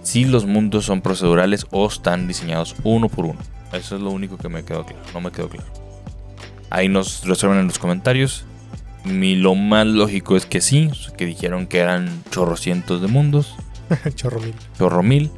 Si 0.09 0.24
los 0.24 0.46
mundos 0.46 0.86
son 0.86 1.02
procedurales 1.02 1.66
o 1.70 1.86
están 1.86 2.26
diseñados 2.28 2.74
uno 2.82 3.11
por 3.11 3.26
uno. 3.26 3.38
Eso 3.74 3.94
es 3.94 4.00
lo 4.00 4.11
único 4.11 4.38
que 4.38 4.48
me 4.48 4.64
quedó 4.64 4.86
claro. 4.86 5.02
No 5.12 5.20
me 5.20 5.30
quedó 5.30 5.50
claro. 5.50 5.66
Ahí 6.70 6.88
nos 6.88 7.26
resuelven 7.26 7.59
en 7.61 7.66
los 7.66 7.78
comentarios. 7.78 8.46
Mi, 9.04 9.34
lo 9.36 9.54
más 9.54 9.86
lógico 9.86 10.38
es 10.38 10.46
que 10.46 10.62
sí. 10.62 10.90
Que 11.18 11.26
dijeron 11.26 11.66
que 11.66 11.80
eran 11.80 12.24
chorrocientos 12.30 13.02
de 13.02 13.09
mundos. 13.09 13.54
Chorro 14.14 14.40
mil. 14.40 14.54
Chorro 14.78 15.02
mil. 15.02 15.30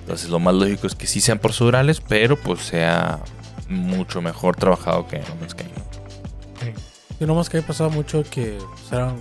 Entonces 0.00 0.28
lo 0.28 0.40
más 0.40 0.56
lógico 0.56 0.88
es 0.88 0.96
que 0.96 1.06
sí 1.06 1.20
sean 1.20 1.38
procedurales, 1.38 2.00
pero 2.00 2.36
pues 2.36 2.62
sea 2.62 3.20
mucho 3.68 4.22
mejor 4.22 4.56
trabajado 4.56 5.06
que 5.06 5.20
No 5.20 5.36
Man's 5.38 5.52
Sky. 5.52 5.66
¿no? 5.66 6.72
Y 7.20 7.26
nomás 7.26 7.48
que 7.48 7.58
había 7.58 7.68
pasado 7.68 7.90
mucho 7.90 8.24
que 8.28 8.58
eran 8.90 9.18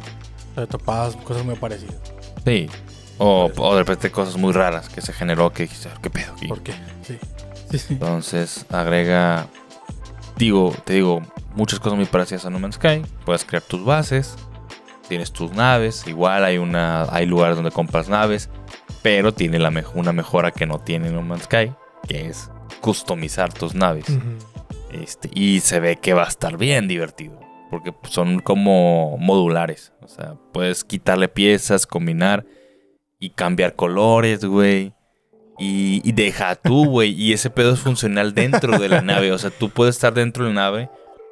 eh, 0.57 0.65
topadas, 0.67 1.15
cosas 1.17 1.45
muy 1.45 1.57
parecidas. 1.57 1.97
Sí. 2.43 2.67
O, 3.17 3.49
o 3.55 3.73
de 3.75 3.79
repente 3.83 4.11
cosas 4.11 4.35
muy 4.37 4.51
raras 4.53 4.89
que 4.89 5.01
se 5.01 5.13
generó 5.13 5.51
que 5.53 5.63
dijiste, 5.63 5.89
"Ah, 5.93 5.97
¿qué 6.01 6.09
pedo? 6.09 6.33
aquí?". 6.33 6.47
¿Por 6.47 6.61
qué? 6.61 6.73
Sí. 7.03 7.17
Sí, 7.71 7.79
sí. 7.79 7.93
Entonces 7.93 8.65
agrega, 8.69 9.47
digo, 10.37 10.73
te 10.85 10.93
digo, 10.93 11.21
muchas 11.55 11.79
cosas 11.79 11.97
muy 11.97 12.05
parecidas 12.05 12.45
a 12.45 12.49
No 12.49 12.59
Man's 12.59 12.75
Sky. 12.75 13.01
Puedes 13.25 13.43
crear 13.45 13.63
tus 13.63 13.83
bases, 13.85 14.35
tienes 15.07 15.31
tus 15.31 15.51
naves, 15.51 16.05
igual 16.07 16.43
hay 16.43 16.57
una, 16.57 17.03
hay 17.13 17.25
lugares 17.25 17.55
donde 17.55 17.71
compras 17.71 18.09
naves, 18.09 18.49
pero 19.01 19.33
tiene 19.33 19.59
la 19.59 19.71
mejo- 19.71 19.93
una 19.95 20.11
mejora 20.13 20.51
que 20.51 20.65
no 20.65 20.79
tiene 20.79 21.09
No 21.09 21.21
Man's 21.21 21.43
Sky, 21.43 21.71
que 22.07 22.27
es 22.27 22.49
customizar 22.81 23.51
tus 23.53 23.73
naves. 23.75 24.05
Este, 24.91 25.29
y 25.33 25.59
se 25.61 25.79
ve 25.79 25.97
que 25.97 26.13
va 26.13 26.23
a 26.23 26.27
estar 26.27 26.57
bien 26.57 26.87
divertido. 26.87 27.39
Porque 27.71 27.93
son 28.09 28.39
como 28.39 29.17
modulares. 29.17 29.91
O 30.01 30.07
sea, 30.07 30.35
puedes 30.53 30.83
quitarle 30.83 31.27
piezas, 31.27 31.85
combinar 31.87 32.45
y 33.25 33.29
cambiar 33.31 33.75
colores, 33.75 34.43
güey. 34.45 34.93
Y, 35.57 36.01
y 36.03 36.11
deja 36.11 36.55
tú, 36.55 36.85
güey. 36.85 37.11
Y 37.13 37.33
ese 37.33 37.49
pedo 37.49 37.73
es 37.73 37.79
funcional 37.79 38.33
dentro 38.33 38.77
de 38.77 38.89
la 38.89 39.01
nave. 39.01 39.31
O 39.31 39.37
sea, 39.37 39.49
tú 39.51 39.69
puedes 39.69 39.95
estar 39.95 40.13
dentro 40.13 40.43
de 40.45 40.49
la 40.53 40.61
nave 40.61 40.89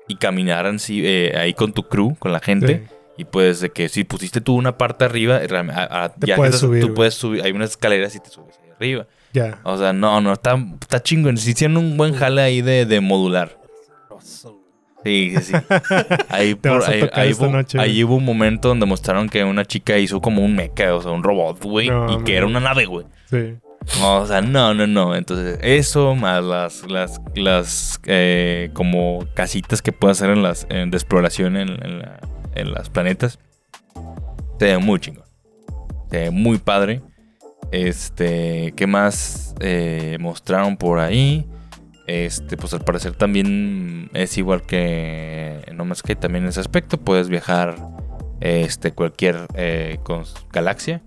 y 0.07 0.15
caminar 0.15 0.65
así, 0.65 1.01
eh, 1.05 1.33
ahí 1.37 1.53
con 1.53 1.73
tu 1.73 1.83
crew, 1.83 2.15
con 2.19 2.31
la 2.31 2.39
gente. 2.39 2.85
Sí. 2.87 2.95
Y 3.17 3.25
puedes 3.25 3.59
de 3.59 3.69
que 3.69 3.89
si 3.89 4.03
pusiste 4.05 4.41
tú 4.41 4.55
una 4.55 4.77
parte 4.77 5.05
arriba, 5.05 5.39
real- 5.39 5.69
a- 5.69 6.03
a- 6.05 6.09
Te 6.13 6.27
ya 6.27 6.35
puedes 6.35 6.55
estás- 6.55 6.67
subir, 6.67 6.81
tú 6.85 6.93
puedes 6.93 7.13
subir. 7.13 7.43
Hay 7.43 7.51
unas 7.51 7.71
escaleras 7.71 8.15
y 8.15 8.19
te 8.19 8.29
subes 8.29 8.57
ahí 8.63 8.71
arriba. 8.71 9.07
Ya. 9.33 9.59
O 9.63 9.77
sea, 9.77 9.93
no, 9.93 10.19
no, 10.21 10.33
está, 10.33 10.57
está 10.81 11.01
chingón. 11.03 11.37
Si 11.37 11.51
hicieron 11.51 11.77
un 11.77 11.97
buen 11.97 12.13
jale 12.15 12.41
ahí 12.41 12.61
de, 12.61 12.85
de 12.85 13.01
modular. 13.01 13.59
Sí, 15.03 15.33
sí, 15.37 15.41
sí. 15.41 15.53
Ahí, 16.29 16.55
por- 16.55 16.83
ahí, 16.89 17.09
ahí 17.13 17.33
hubo, 17.33 17.47
noche, 17.47 17.79
ahí 17.79 18.03
hubo 18.03 18.15
un 18.15 18.25
momento 18.25 18.69
donde 18.69 18.85
mostraron 18.85 19.27
que 19.29 19.43
una 19.43 19.65
chica 19.65 19.97
hizo 19.97 20.21
como 20.21 20.43
un 20.43 20.55
mecha, 20.55 20.95
o 20.95 21.01
sea, 21.01 21.11
un 21.11 21.23
robot, 21.23 21.61
güey. 21.63 21.89
No, 21.89 22.11
y 22.11 22.17
no, 22.17 22.23
que 22.23 22.35
era 22.37 22.45
una 22.45 22.59
nave, 22.59 22.85
güey. 22.85 23.05
Sí. 23.29 23.55
O 24.01 24.25
sea, 24.25 24.41
no, 24.41 24.73
no, 24.73 24.87
no. 24.87 25.13
Entonces, 25.15 25.59
eso 25.61 26.15
más 26.15 26.41
las, 26.43 26.89
las, 26.89 27.19
las 27.35 27.99
eh, 28.05 28.69
como 28.71 29.25
casitas 29.33 29.81
que 29.81 29.91
puede 29.91 30.13
hacer 30.13 30.29
en 30.29 30.41
las 30.41 30.65
en- 30.69 30.89
de 30.89 30.95
exploración 30.97 31.57
en, 31.57 31.69
en, 31.83 31.99
la- 31.99 32.19
en 32.55 32.71
las 32.71 32.89
planetas. 32.89 33.39
Se 34.59 34.65
ve 34.67 34.77
muy 34.77 34.99
chingón. 35.01 35.25
Se 36.09 36.17
ve 36.17 36.31
muy 36.31 36.59
padre. 36.59 37.01
Este, 37.71 38.73
¿qué 38.77 38.87
más 38.87 39.55
eh, 39.59 40.17
mostraron 40.19 40.77
por 40.77 40.99
ahí? 40.99 41.45
Este, 42.07 42.57
pues 42.57 42.73
al 42.73 42.81
parecer 42.81 43.13
también 43.13 44.09
es 44.13 44.37
igual 44.37 44.63
que 44.63 45.61
en 45.65 45.77
No 45.77 45.85
Man's 45.85 45.99
Sky 45.99 46.15
también 46.15 46.43
en 46.43 46.49
ese 46.49 46.59
aspecto. 46.59 46.97
Puedes 46.97 47.29
viajar 47.29 47.75
este, 48.41 48.91
cualquier 48.91 49.47
eh, 49.55 49.99
galaxia. 50.51 51.01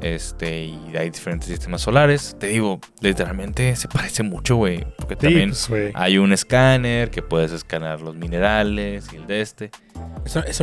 Este, 0.00 0.64
y 0.64 0.96
hay 0.96 1.10
diferentes 1.10 1.48
sistemas 1.48 1.82
solares. 1.82 2.34
Te 2.40 2.46
digo, 2.46 2.80
literalmente 3.02 3.76
se 3.76 3.88
parece 3.88 4.22
mucho, 4.22 4.56
güey. 4.56 4.86
Porque 4.96 5.14
Sí, 5.16 5.20
también 5.20 5.50
pues, 5.68 5.92
hay 5.94 6.16
un 6.16 6.32
escáner 6.32 7.10
que 7.10 7.20
puedes 7.20 7.52
escanear 7.52 8.00
los 8.00 8.14
minerales 8.16 9.12
y 9.12 9.16
el 9.16 9.26
de 9.26 9.42
este. 9.42 9.70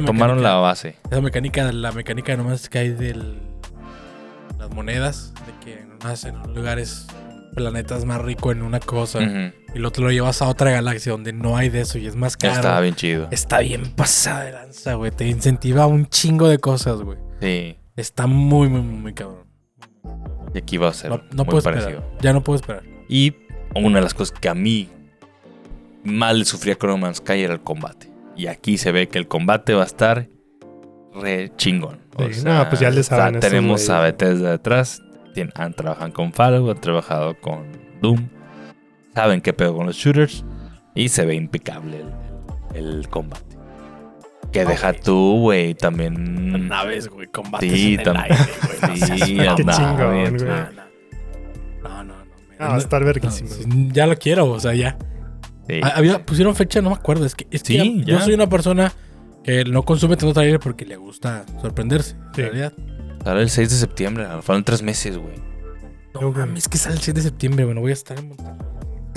Tomaron 0.06 0.42
la 0.42 0.56
base. 0.56 0.96
Esa 1.12 1.22
mecánica, 1.22 1.72
la 1.72 1.92
mecánica 1.92 2.36
nomás 2.36 2.70
que 2.70 2.80
hay 2.80 2.90
del 2.90 3.40
las 4.58 4.72
monedas, 4.72 5.34
de 5.46 5.54
que 5.64 5.86
nomás 5.86 6.24
en 6.26 6.36
lugares 6.56 7.06
planetas 7.56 8.06
más 8.06 8.22
rico 8.22 8.52
en 8.52 8.62
una 8.64 8.80
cosa 8.80 9.20
Ujú. 9.20 9.52
Y 9.78 9.80
luego 9.80 9.92
te 9.92 10.02
lo 10.02 10.12
llevas 10.12 10.42
a 10.42 10.48
otra 10.48 10.72
galaxia 10.72 11.12
donde 11.12 11.34
no 11.34 11.56
hay 11.56 11.70
de 11.70 11.82
eso 11.82 12.00
y 12.00 12.08
es 12.08 12.16
más 12.16 12.36
caro. 12.36 12.56
Estaba 12.56 12.82
bien 12.82 12.96
chido. 12.96 13.28
Está 13.30 13.60
bien 13.60 13.92
pasada 13.92 14.44
de 14.46 14.52
lanza, 14.52 14.96
güey. 14.96 15.12
Te 15.12 15.28
incentiva 15.28 15.84
a 15.84 15.88
un 15.88 16.08
chingo 16.08 16.48
de 16.50 16.58
cosas, 16.58 17.02
güey. 17.02 17.20
Sí. 17.40 17.78
Está 17.96 18.26
muy, 18.26 18.70
muy, 18.70 18.82
muy 18.82 19.14
cabrón. 19.14 19.46
Y 20.54 20.58
aquí 20.58 20.78
va 20.78 20.90
a 20.90 20.94
ser 20.94 21.12
No, 21.12 21.18
no 21.32 21.44
muy 21.44 21.46
puedo 21.46 21.62
parecido. 21.64 22.00
esperar. 22.00 22.18
Ya 22.22 22.34
no 22.34 22.44
puedo 22.44 22.56
esperar. 22.56 22.84
Y 23.08 23.36
una 23.76 24.00
de 24.00 24.02
las 24.04 24.14
cosas 24.16 24.38
que 24.40 24.50
a 24.50 24.56
mí 24.56 24.90
mal 26.04 26.40
le 26.40 26.46
sufría 26.46 26.76
con 26.76 26.90
No 26.90 26.98
Man's 26.98 27.18
Sky 27.18 27.42
era 27.44 27.54
el 27.54 27.62
combate. 27.62 28.12
Y 28.36 28.48
aquí 28.48 28.78
se 28.80 28.92
ve 28.92 29.08
que 29.08 29.20
el 29.20 29.28
combate 29.28 29.74
va 29.76 29.84
a 29.84 29.88
estar 29.88 30.28
re 31.14 31.52
chingón. 31.56 32.00
Sí, 32.32 32.42
no, 32.44 32.68
pues 32.70 32.82
ya 32.82 32.90
le 32.90 33.04
saben 33.04 33.34
ya 33.34 33.38
estos 33.38 33.52
tenemos 33.52 33.90
a 33.90 34.00
Bethesda 34.02 34.52
detrás. 34.52 35.02
Han 35.54 35.74
trabajado 35.74 36.14
con 36.14 36.34
Fallout, 36.34 36.76
han 36.76 36.82
trabajado 36.82 37.40
con 37.40 37.68
Doom. 38.02 38.28
Saben 39.18 39.42
qué 39.42 39.52
pedo 39.52 39.76
con 39.76 39.88
los 39.88 39.96
shooters. 39.96 40.46
Y 40.94 41.10
se 41.10 41.26
ve 41.26 41.34
impecable 41.34 42.04
el, 42.76 42.98
el 43.00 43.10
combate. 43.10 43.58
Que 44.52 44.64
deja 44.64 44.94
tú, 44.94 45.40
güey, 45.42 45.74
también... 45.74 46.68
Naves, 46.68 47.08
güey. 47.08 47.26
Combates 47.28 47.72
Sí, 47.72 47.96
en 47.96 48.02
el 48.02 48.16
aire, 48.16 48.36
güey. 48.36 49.00
No 49.00 49.06
Sí, 49.26 49.34
mamón. 49.36 49.56
Qué 49.56 49.66
chingón, 49.66 49.98
güey. 49.98 50.32
No, 50.32 50.72
no. 50.72 50.84
No, 51.82 52.04
no, 52.04 52.26
no. 52.26 52.32
Ah, 52.60 52.68
va 52.70 52.76
a 52.76 52.78
estar 52.78 53.04
verguísimo. 53.04 53.50
No, 53.68 53.92
ya 53.92 54.06
lo 54.06 54.16
quiero, 54.18 54.46
o 54.52 54.60
sea, 54.60 54.76
ya. 54.76 54.98
Sí. 55.68 55.80
Ah, 55.84 55.94
Había, 55.96 56.24
pusieron 56.24 56.56
fecha, 56.56 56.80
no 56.82 56.92
me 56.92 56.96
acuerdo. 56.96 57.26
Es 57.26 57.34
que, 57.34 57.48
es 57.50 57.64
que 57.64 57.74
Sí, 57.82 58.04
yo 58.06 58.20
soy 58.20 58.36
una 58.36 58.48
persona 58.48 58.94
que 59.44 59.66
no 59.66 59.82
consume 59.84 60.16
tanto 60.16 60.34
trailer 60.36 60.60
porque 60.60 60.86
le 60.86 60.96
gusta 60.96 61.44
sorprenderse. 61.60 62.12
Sí. 62.36 62.42
En 62.42 62.48
realidad. 62.52 62.74
Sale 63.24 63.42
el 63.42 63.50
6 63.50 63.70
de 63.72 63.76
septiembre. 63.76 64.26
Faltan 64.44 64.64
tres 64.64 64.84
meses, 64.84 65.18
güey. 65.18 65.36
No 66.14 66.22
No, 66.22 66.32
güey. 66.32 66.46
mames, 66.46 66.68
que 66.70 66.78
sale 66.78 66.96
el 66.96 67.02
6 67.02 67.16
de 67.16 67.22
septiembre, 67.24 67.66
bueno, 67.66 67.82
voy 67.82 67.90
a 67.90 67.94
estar 67.94 68.18
en 68.20 68.30
Monterrey. 68.30 68.56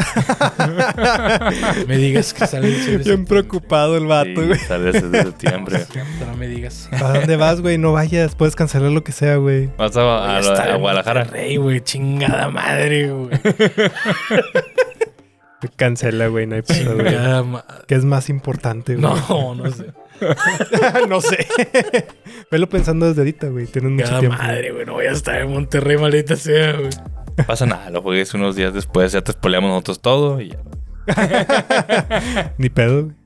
me 1.88 1.96
digas 1.96 2.32
que 2.34 2.46
sale 2.46 2.68
el 2.68 2.74
6 2.74 2.84
de 2.84 2.90
Bien 2.90 2.98
septiembre. 3.05 3.28
preocupado 3.28 3.96
el 3.96 4.07
vato, 4.07 4.28
Sí, 4.40 4.46
güey. 4.46 4.59
sale 4.59 4.86
el 4.88 4.92
6 5.01 5.11
de 5.12 5.22
septiembre. 5.22 5.86
No 6.30 6.36
me 6.36 6.46
digas. 6.48 6.88
¿A 6.92 7.12
dónde 7.18 7.36
vas, 7.36 7.61
güey? 7.61 7.76
No 7.78 7.92
vayas. 7.92 8.34
Puedes 8.34 8.55
cancelar 8.57 8.90
lo 8.92 9.03
que 9.05 9.12
sea, 9.12 9.36
güey. 9.36 9.68
Vas 9.76 9.96
a, 9.96 10.38
a- 10.38 10.76
Guadalajara. 10.76 11.20
Monterrey, 11.24 11.57
güey, 11.57 11.80
chingada 11.80 12.48
madre, 12.51 13.11
güey. 13.11 13.30
Cancela, 15.76 16.28
güey. 16.28 16.46
No 16.46 16.55
hay 16.57 16.62
pedo, 16.62 16.94
güey. 16.94 17.14
¿Qué 17.86 17.94
es 17.94 18.05
más 18.05 18.28
importante, 18.30 18.96
güey? 18.96 19.12
No, 19.28 19.55
no 19.55 19.70
sé. 19.70 19.86
no 21.09 21.20
sé. 21.20 21.46
Velo 22.51 22.68
pensando 22.68 23.07
desde 23.07 23.20
ahorita, 23.20 23.48
güey. 23.48 23.66
Tienes 23.66 23.90
mucho 23.92 24.05
Chingada 24.05 24.20
tiempo. 24.20 24.38
madre, 24.38 24.72
güey. 24.72 24.86
No 24.86 24.94
voy 24.94 25.07
a 25.07 25.11
estar 25.12 25.38
en 25.40 25.51
Monterrey, 25.53 25.98
maldita 25.98 26.36
sea, 26.36 26.72
güey. 26.72 26.90
No 27.41 27.47
pasa 27.47 27.66
nada, 27.66 27.91
lo 27.91 28.03
juegues 28.03 28.32
unos 28.34 28.57
días 28.57 28.72
después, 28.74 29.12
ya 29.12 29.20
te 29.22 29.32
spoileamos 29.32 29.70
nosotros 29.70 30.01
todo 30.01 30.41
y 30.41 30.51
ya. 30.51 30.59
Ni 32.59 32.68
pedo, 32.70 33.05
güey. 33.05 33.16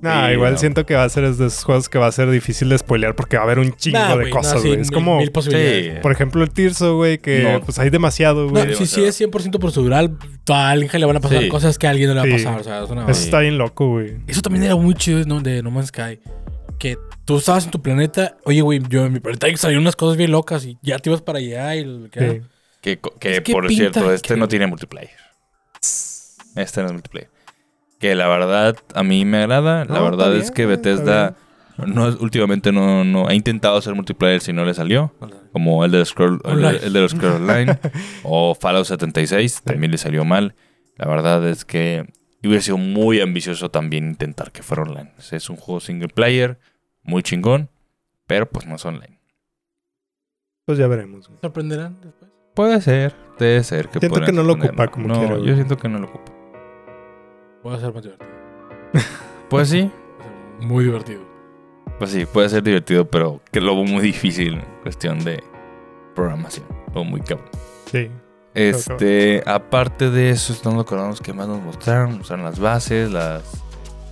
Nah, 0.00 0.26
Sí, 0.26 0.32
igual 0.34 0.52
no. 0.52 0.58
siento 0.58 0.84
que 0.84 0.94
va 0.94 1.04
a 1.04 1.08
ser 1.08 1.24
de 1.24 1.30
esos 1.30 1.64
juegos 1.64 1.88
que 1.88 1.98
va 1.98 2.06
a 2.06 2.12
ser 2.12 2.30
difícil 2.30 2.68
de 2.68 2.76
spoilear 2.76 3.14
porque 3.16 3.36
va 3.38 3.42
a 3.44 3.46
haber 3.46 3.58
un 3.58 3.72
chingo 3.72 3.98
Nah, 3.98 4.08
de 4.10 4.14
güey, 4.16 4.30
cosas, 4.30 4.60
sí, 4.60 4.68
güey. 4.68 4.80
es 4.80 4.90
mil- 4.90 4.94
como, 4.94 5.16
Mil 5.18 5.32
posibilidades. 5.32 5.94
Sí. 5.94 6.00
por 6.02 6.12
ejemplo, 6.12 6.42
el 6.42 6.50
Tirso, 6.50 6.96
güey, 6.96 7.16
que 7.16 7.42
No. 7.54 7.60
pues 7.62 7.78
hay 7.78 7.88
demasiado, 7.88 8.44
No, 8.44 8.50
güey. 8.50 8.74
si 8.74 8.84
sí 8.86 9.02
es 9.02 9.18
100% 9.18 9.58
procedural, 9.58 10.18
a 10.50 10.68
alguien 10.70 10.90
le 10.92 11.06
van 11.06 11.16
a 11.16 11.20
pasar 11.20 11.40
Sí. 11.42 11.48
cosas 11.48 11.78
que 11.78 11.86
a 11.86 11.90
alguien 11.90 12.08
no 12.08 12.14
le 12.14 12.20
va 12.28 12.34
a 12.34 12.38
Sí. 12.38 12.44
pasar. 12.44 12.60
O 12.60 12.64
sea, 12.64 12.84
es 12.84 12.90
una- 12.90 13.02
Eso 13.04 13.22
está 13.24 13.38
bien 13.40 13.56
loco, 13.56 13.88
güey. 13.88 14.18
Eso 14.26 14.42
también 14.42 14.64
era 14.64 14.76
muy 14.76 14.92
chido 14.94 15.24
¿no? 15.24 15.40
de 15.40 15.62
No 15.62 15.70
Man's 15.70 15.88
Sky. 15.88 16.20
Que 16.78 16.98
tú 17.24 17.38
estabas 17.38 17.64
en 17.64 17.70
tu 17.70 17.80
planeta. 17.80 18.36
Oye, 18.44 18.60
güey, 18.60 18.82
yo 18.90 19.06
en 19.06 19.12
mi 19.14 19.20
planeta 19.20 19.46
hay 19.46 19.56
salieron 19.56 19.84
unas 19.84 19.96
cosas 19.96 20.18
bien 20.18 20.32
locas 20.32 20.66
y 20.66 20.76
ya 20.82 20.98
te 20.98 21.08
ibas 21.08 21.22
para 21.22 21.38
allá 21.38 21.76
y 21.76 21.84
lo 21.84 22.10
que. 22.10 22.42
Que, 22.84 23.00
que 23.18 23.36
Es 23.36 23.40
que 23.40 23.52
por 23.52 23.66
cierto, 23.70 24.12
este 24.12 24.36
no 24.36 24.46
tiene 24.46 24.66
multiplayer. 24.66 25.16
Este 26.54 26.80
no 26.82 26.88
es 26.88 26.92
multiplayer. 26.92 27.30
Que 27.98 28.14
la 28.14 28.28
verdad 28.28 28.76
a 28.94 29.02
mí 29.02 29.24
me 29.24 29.38
agrada. 29.38 29.86
La 29.86 29.94
No, 29.94 30.04
verdad 30.04 30.36
está 30.36 30.44
es 30.44 30.50
que 30.50 30.66
bien, 30.66 30.76
Bethesda 30.82 31.34
no, 31.78 32.08
últimamente 32.20 32.72
no, 32.72 33.02
no 33.02 33.26
ha 33.26 33.32
intentado 33.32 33.78
hacer 33.78 33.94
multiplayer 33.94 34.42
si 34.42 34.52
no 34.52 34.66
le 34.66 34.74
salió. 34.74 35.14
Como 35.50 35.82
el 35.86 35.92
de 35.92 36.04
Scroll, 36.04 36.42
el, 36.44 36.62
el 36.62 36.92
de 36.92 37.00
los 37.00 37.12
Scroll 37.12 37.32
Online 37.48 37.78
o 38.22 38.54
Fallout 38.54 38.84
76 38.84 39.62
también 39.62 39.90
le 39.90 39.96
salió 39.96 40.26
mal. 40.26 40.54
La 40.98 41.08
verdad 41.08 41.48
es 41.48 41.64
que 41.64 42.04
hubiera 42.42 42.60
sido 42.60 42.76
muy 42.76 43.22
ambicioso 43.22 43.70
también 43.70 44.08
intentar 44.08 44.52
que 44.52 44.62
fuera 44.62 44.82
online. 44.82 45.10
Es 45.32 45.48
un 45.48 45.56
juego 45.56 45.80
single 45.80 46.08
player, 46.08 46.58
muy 47.02 47.22
chingón, 47.22 47.70
pero 48.26 48.46
pues 48.46 48.66
no 48.66 48.76
es 48.76 48.84
online. 48.84 49.18
Pues 50.66 50.76
ya 50.76 50.86
veremos. 50.86 51.30
¿Sorprenderán 51.40 51.98
después? 52.02 52.23
Puede 52.54 52.80
ser, 52.80 53.14
debe 53.38 53.62
ser. 53.64 53.88
Que 53.88 53.98
Siento 53.98 54.20
que 54.20 54.32
no 54.32 54.42
lo 54.42 54.54
ocupa 54.54 54.88
como 54.88 55.08
No, 55.08 55.38
yo 55.38 55.54
siento 55.54 55.76
que 55.76 55.88
no 55.88 55.98
lo 55.98 56.06
ocupa. 56.06 56.32
Puede 57.62 57.80
ser 57.80 57.92
más 57.92 58.02
divertido. 58.02 58.30
Pues 59.50 59.68
sí, 59.68 59.90
Muy 60.60 60.84
divertido. 60.84 61.20
pues 61.98 62.10
sí, 62.10 62.26
puede 62.26 62.48
ser 62.48 62.62
divertido, 62.62 63.04
pero 63.04 63.40
que 63.52 63.60
lo 63.60 63.74
muy 63.76 64.00
difícil 64.02 64.54
en 64.54 64.64
cuestión 64.82 65.22
de 65.22 65.44
programación. 66.14 66.66
Lo 66.94 67.04
muy 67.04 67.20
cabrón. 67.20 67.50
Sí. 67.90 68.10
Este, 68.54 69.42
aparte 69.46 70.10
de 70.10 70.30
eso, 70.30 70.52
estamos 70.52 70.82
acordándonos 70.84 71.20
que 71.20 71.32
más 71.32 71.46
nos 71.46 71.60
mostraron. 71.62 72.18
Mostraron 72.18 72.44
las 72.44 72.58
bases, 72.58 73.12
las 73.12 73.42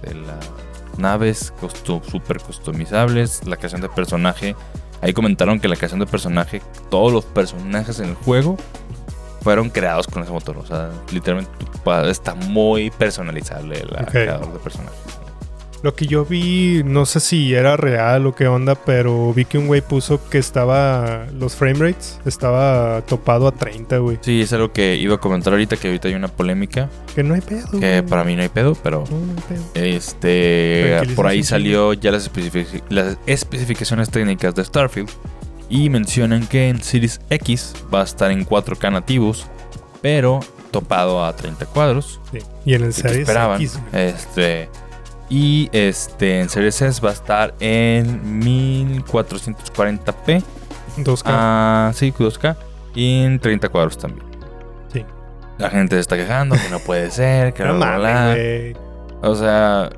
de 0.02 0.14
las 0.14 0.50
naves 0.98 1.52
costo, 1.60 2.02
super 2.04 2.40
customizables, 2.40 3.46
la 3.46 3.56
creación 3.56 3.80
de 3.80 3.88
personaje. 3.88 4.54
Ahí 5.02 5.12
comentaron 5.12 5.60
que 5.60 5.68
la 5.68 5.76
creación 5.76 6.00
de 6.00 6.06
personaje, 6.06 6.62
todos 6.90 7.12
los 7.12 7.24
personajes 7.24 7.98
en 8.00 8.08
el 8.10 8.14
juego 8.14 8.56
fueron 9.42 9.68
creados 9.68 10.06
con 10.06 10.22
ese 10.22 10.32
motor. 10.32 10.56
O 10.58 10.64
sea, 10.64 10.90
literalmente 11.12 11.50
está 12.08 12.34
muy 12.34 12.90
personalizable 12.90 13.80
el 13.80 13.88
Ok. 14.02 14.10
creador 14.10 14.52
de 14.52 14.58
personajes. 14.60 14.98
Lo 15.82 15.96
que 15.96 16.06
yo 16.06 16.24
vi, 16.24 16.82
no 16.84 17.06
sé 17.06 17.18
si 17.18 17.54
era 17.54 17.76
real 17.76 18.24
o 18.26 18.34
qué 18.36 18.46
onda, 18.46 18.76
pero 18.76 19.32
vi 19.34 19.44
que 19.44 19.58
un 19.58 19.66
güey 19.66 19.80
puso 19.80 20.20
que 20.30 20.38
estaba. 20.38 21.26
Los 21.36 21.56
frame 21.56 21.74
rates 21.80 22.20
estaba 22.24 23.02
topado 23.02 23.48
a 23.48 23.52
30, 23.52 23.98
güey. 23.98 24.18
Sí, 24.20 24.42
es 24.42 24.52
algo 24.52 24.72
que 24.72 24.94
iba 24.94 25.16
a 25.16 25.18
comentar 25.18 25.52
ahorita, 25.52 25.76
que 25.76 25.88
ahorita 25.88 26.06
hay 26.06 26.14
una 26.14 26.28
polémica, 26.28 26.88
Que 27.16 27.24
no 27.24 27.34
hay 27.34 27.40
pedo. 27.40 27.68
que 27.72 27.78
güey. 27.78 28.02
para 28.02 28.22
mí 28.22 28.36
no 28.36 28.42
hay 28.42 28.48
pedo, 28.48 28.76
pero 28.80 29.02
No, 29.10 29.18
no 29.18 29.32
hay 29.32 29.42
pedo. 29.48 29.64
Este, 29.74 31.00
por 31.16 31.26
ahí 31.26 31.42
salió 31.42 31.92
ya 31.94 32.10
las, 32.12 32.30
especific- 32.32 32.82
las 32.88 33.16
especificaciones 33.26 34.08
técnicas 34.10 34.54
de 34.54 34.64
Starfield 34.64 35.10
y 35.68 35.88
mencionan 35.88 36.46
que 36.46 36.68
en 36.68 36.80
Series 36.82 37.20
X 37.30 37.74
va 37.92 38.02
a 38.02 38.04
estar 38.04 38.30
en 38.30 38.44
4K 38.46 38.92
nativos, 38.92 39.46
pero 40.00 40.40
topado 40.70 41.24
a 41.24 41.34
30 41.34 41.66
cuadros. 41.66 42.20
Sí. 42.30 42.38
Y 42.64 42.74
en 42.74 42.84
el 42.84 42.92
Series 42.92 43.18
esperaban. 43.20 43.60
X. 43.60 43.78
Este 43.92 44.68
y 45.34 45.70
este 45.72 46.40
en 46.40 46.50
Series 46.50 46.82
S 46.82 47.00
va 47.00 47.08
a 47.08 47.12
estar 47.14 47.54
en 47.58 48.42
1440p, 48.42 50.42
2K. 50.98 51.22
ah, 51.24 51.90
sí, 51.94 52.12
2K 52.12 52.54
y 52.94 53.22
en 53.22 53.38
30 53.40 53.70
cuadros 53.70 53.96
también. 53.96 54.26
Sí. 54.92 55.02
La 55.56 55.70
gente 55.70 55.96
se 55.96 56.00
está 56.00 56.16
quejando 56.16 56.54
que 56.56 56.68
no 56.70 56.80
puede 56.80 57.10
ser, 57.10 57.54
que 57.54 57.64
no 57.68 57.74
mames. 57.74 58.76
O 59.22 59.34
sea, 59.34 59.88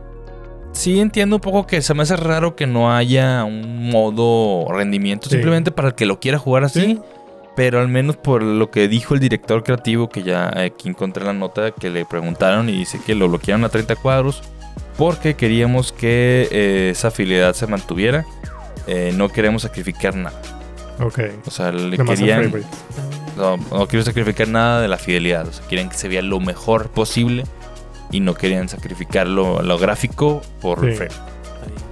sí 0.73 1.01
entiendo 1.01 1.37
un 1.37 1.43
poco 1.43 1.67
que 1.67 1.83
se 1.83 1.95
me 1.95 2.05
hace 2.05 2.15
raro 2.17 2.55
que 2.55 2.69
no 2.69 2.95
haya 2.95 3.43
un 3.43 3.91
modo 3.91 4.67
rendimiento 4.73 5.29
Sí. 5.29 5.35
simplemente 5.37 5.73
para 5.73 5.89
el 5.89 5.95
que 5.97 6.07
lo 6.07 6.21
quiera 6.21 6.39
jugar 6.39 6.63
así. 6.63 6.81
Sí. 6.81 7.01
Pero 7.57 7.81
al 7.81 7.89
menos 7.89 8.17
por 8.17 8.43
lo 8.43 8.71
que 8.71 8.87
dijo 8.89 9.15
el 9.15 9.21
director 9.21 9.63
creativo, 9.65 10.09
que 10.09 10.23
ya 10.25 10.49
aquí 10.61 10.89
encontré 10.89 11.25
la 11.25 11.33
nota 11.33 11.71
que 11.73 11.89
le 11.91 12.05
preguntaron 12.05 12.69
y 12.69 12.73
dice 12.73 13.01
que 13.05 13.15
lo 13.15 13.29
bloquearon 13.29 13.65
a 13.65 13.69
30 13.69 13.95
cuadros 13.97 14.43
porque 14.97 15.35
queríamos 15.35 15.93
que 15.93 16.49
eh, 16.51 16.91
esa 16.91 17.11
fidelidad 17.11 17.55
se 17.55 17.67
mantuviera. 17.67 18.25
Eh, 18.87 19.13
no 19.17 19.29
queremos 19.29 19.63
sacrificar 19.63 20.15
nada. 20.15 20.41
Ok. 21.01 21.21
O 21.47 21.51
sea, 21.51 21.73
le 21.73 21.99
querían... 21.99 22.53
No, 23.37 23.57
no 23.57 23.89
quiero 23.89 24.05
sacrificar 24.05 24.47
nada 24.47 24.81
de 24.81 24.89
la 24.89 24.97
fidelidad. 24.99 25.49
O 25.49 25.53
sea, 25.53 25.67
quieren 25.67 25.89
que 25.89 25.97
se 25.97 26.09
vea 26.09 26.23
lo 26.23 26.39
mejor 26.39 26.91
posible 26.91 27.45
y 28.11 28.21
no 28.21 28.35
querían 28.35 28.69
sacrificar 28.69 29.27
lo, 29.27 29.63
lo 29.63 29.79
gráfico 29.79 30.41
por 30.61 30.81
Sí. 30.81 31.05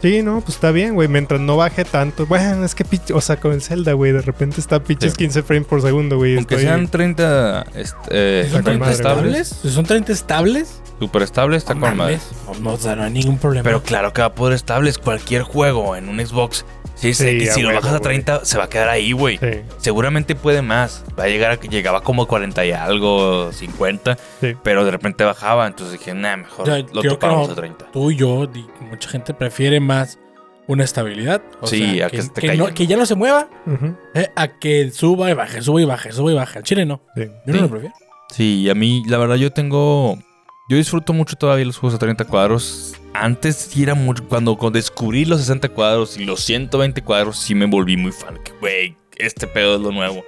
Sí, 0.02 0.20
no, 0.22 0.40
pues 0.40 0.56
está 0.56 0.72
bien, 0.72 0.94
güey. 0.94 1.06
Mientras 1.06 1.40
no 1.40 1.56
baje 1.56 1.84
tanto. 1.84 2.26
Bueno, 2.26 2.64
es 2.64 2.74
que, 2.74 2.84
pinche- 2.84 3.14
o 3.14 3.20
sea, 3.20 3.36
con 3.36 3.52
el 3.52 3.62
Zelda, 3.62 3.92
güey, 3.92 4.10
de 4.12 4.20
repente 4.20 4.60
está 4.60 4.82
pinches 4.82 5.12
Sí. 5.12 5.16
15 5.18 5.42
frames 5.44 5.66
por 5.68 5.80
segundo, 5.80 6.16
güey. 6.16 6.36
Aunque 6.36 6.56
Estoy- 6.56 6.66
sean 6.66 6.88
30, 6.88 7.64
est- 7.76 7.94
eh, 8.10 8.42
Está 8.46 8.56
con 8.58 8.64
30 8.64 8.80
madre, 8.84 8.94
estables. 8.96 9.48
¿Son 9.48 9.84
30 9.86 10.12
estables? 10.12 10.80
super 10.98 11.22
estable, 11.22 11.56
está 11.56 11.74
con 11.74 11.96
madre. 11.96 12.20
No, 12.46 12.60
no, 12.60 12.72
o 12.74 12.78
sea, 12.78 12.94
no 12.94 13.02
hay 13.04 13.12
ningún 13.12 13.38
problema. 13.38 13.64
Pero 13.64 13.82
claro 13.82 14.12
que 14.12 14.20
va 14.22 14.28
a 14.28 14.34
poder 14.34 14.54
estables 14.54 14.98
cualquier 14.98 15.42
juego 15.42 15.96
en 15.96 16.08
un 16.08 16.24
Xbox. 16.24 16.64
Sí, 17.02 17.14
sé 17.14 17.32
Sí, 17.32 17.38
que 17.40 17.46
si 17.48 17.62
lo 17.62 17.68
bajas 17.74 17.86
a 17.94 17.98
güey. 17.98 18.02
30 18.02 18.44
se 18.44 18.56
va 18.58 18.64
a 18.64 18.68
quedar 18.68 18.88
ahí, 18.88 19.12
güey. 19.12 19.36
Sí, 19.38 19.46
Seguramente 19.78 20.34
puede 20.34 20.62
más. 20.62 21.04
Va 21.18 21.24
a 21.24 21.28
llegar 21.28 21.50
a 21.50 21.56
que 21.58 21.68
llegaba 21.68 22.02
como 22.02 22.22
a 22.22 22.28
40 22.28 22.64
y 22.64 22.72
algo, 22.72 23.50
50, 23.52 24.16
sí. 24.40 24.54
pero 24.62 24.84
de 24.84 24.90
repente 24.92 25.24
bajaba. 25.24 25.66
Entonces 25.66 25.98
dije, 25.98 26.14
nah, 26.14 26.36
mejor 26.36 26.66
Ya, 26.66 26.78
lo 26.92 27.02
no. 27.02 27.44
a 27.44 27.54
30. 27.54 27.90
Tú 27.92 28.10
y 28.12 28.16
yo, 28.16 28.48
mucha 28.88 29.08
gente 29.08 29.34
prefiere 29.34 29.80
más 29.80 30.18
una 30.68 30.84
estabilidad. 30.84 31.42
O 31.60 31.66
Sí, 31.66 31.96
sea, 31.96 32.06
a 32.06 32.10
que 32.10 32.16
que, 32.18 32.22
se 32.22 32.28
te 32.30 32.40
que 32.40 32.46
caiga. 32.46 32.68
no- 32.68 32.72
que 32.74 32.86
ya 32.86 32.96
no 32.96 33.04
se 33.04 33.16
mueva, 33.16 33.48
eh, 34.14 34.28
a 34.36 34.48
que 34.58 34.90
suba 34.92 35.28
y 35.30 35.34
baje, 35.34 35.60
suba 35.60 35.82
y 35.82 35.84
baje, 35.84 36.12
suba 36.12 36.30
y 36.30 36.34
baje. 36.34 36.58
Al 36.58 36.64
chile 36.64 36.86
no. 36.86 37.02
Sí. 37.16 37.22
Yo 37.46 37.52
no 37.54 37.62
lo 37.62 37.68
prefiero. 37.68 37.94
Sí, 38.30 38.70
a 38.70 38.74
mí, 38.74 39.02
la 39.06 39.18
verdad, 39.18 39.34
yo 39.36 39.50
tengo. 39.52 40.18
Yo 40.72 40.78
disfruto 40.78 41.12
mucho 41.12 41.36
todavía 41.36 41.66
los 41.66 41.76
juegos 41.76 41.96
a 41.96 41.98
30 41.98 42.24
cuadros. 42.24 42.94
Antes 43.12 43.56
sí 43.56 43.82
era 43.82 43.94
mucho. 43.94 44.26
Cuando, 44.26 44.56
cuando 44.56 44.78
descubrí 44.78 45.26
los 45.26 45.40
60 45.40 45.68
cuadros 45.68 46.16
y 46.16 46.24
los 46.24 46.40
120 46.44 47.02
cuadros, 47.02 47.36
sí 47.36 47.54
me 47.54 47.66
volví 47.66 47.98
muy 47.98 48.10
fan. 48.10 48.38
Que, 48.42 48.52
güey, 48.58 48.96
este 49.18 49.46
pedo 49.46 49.74
es 49.74 49.82
lo 49.82 49.92
nuevo. 49.92 50.24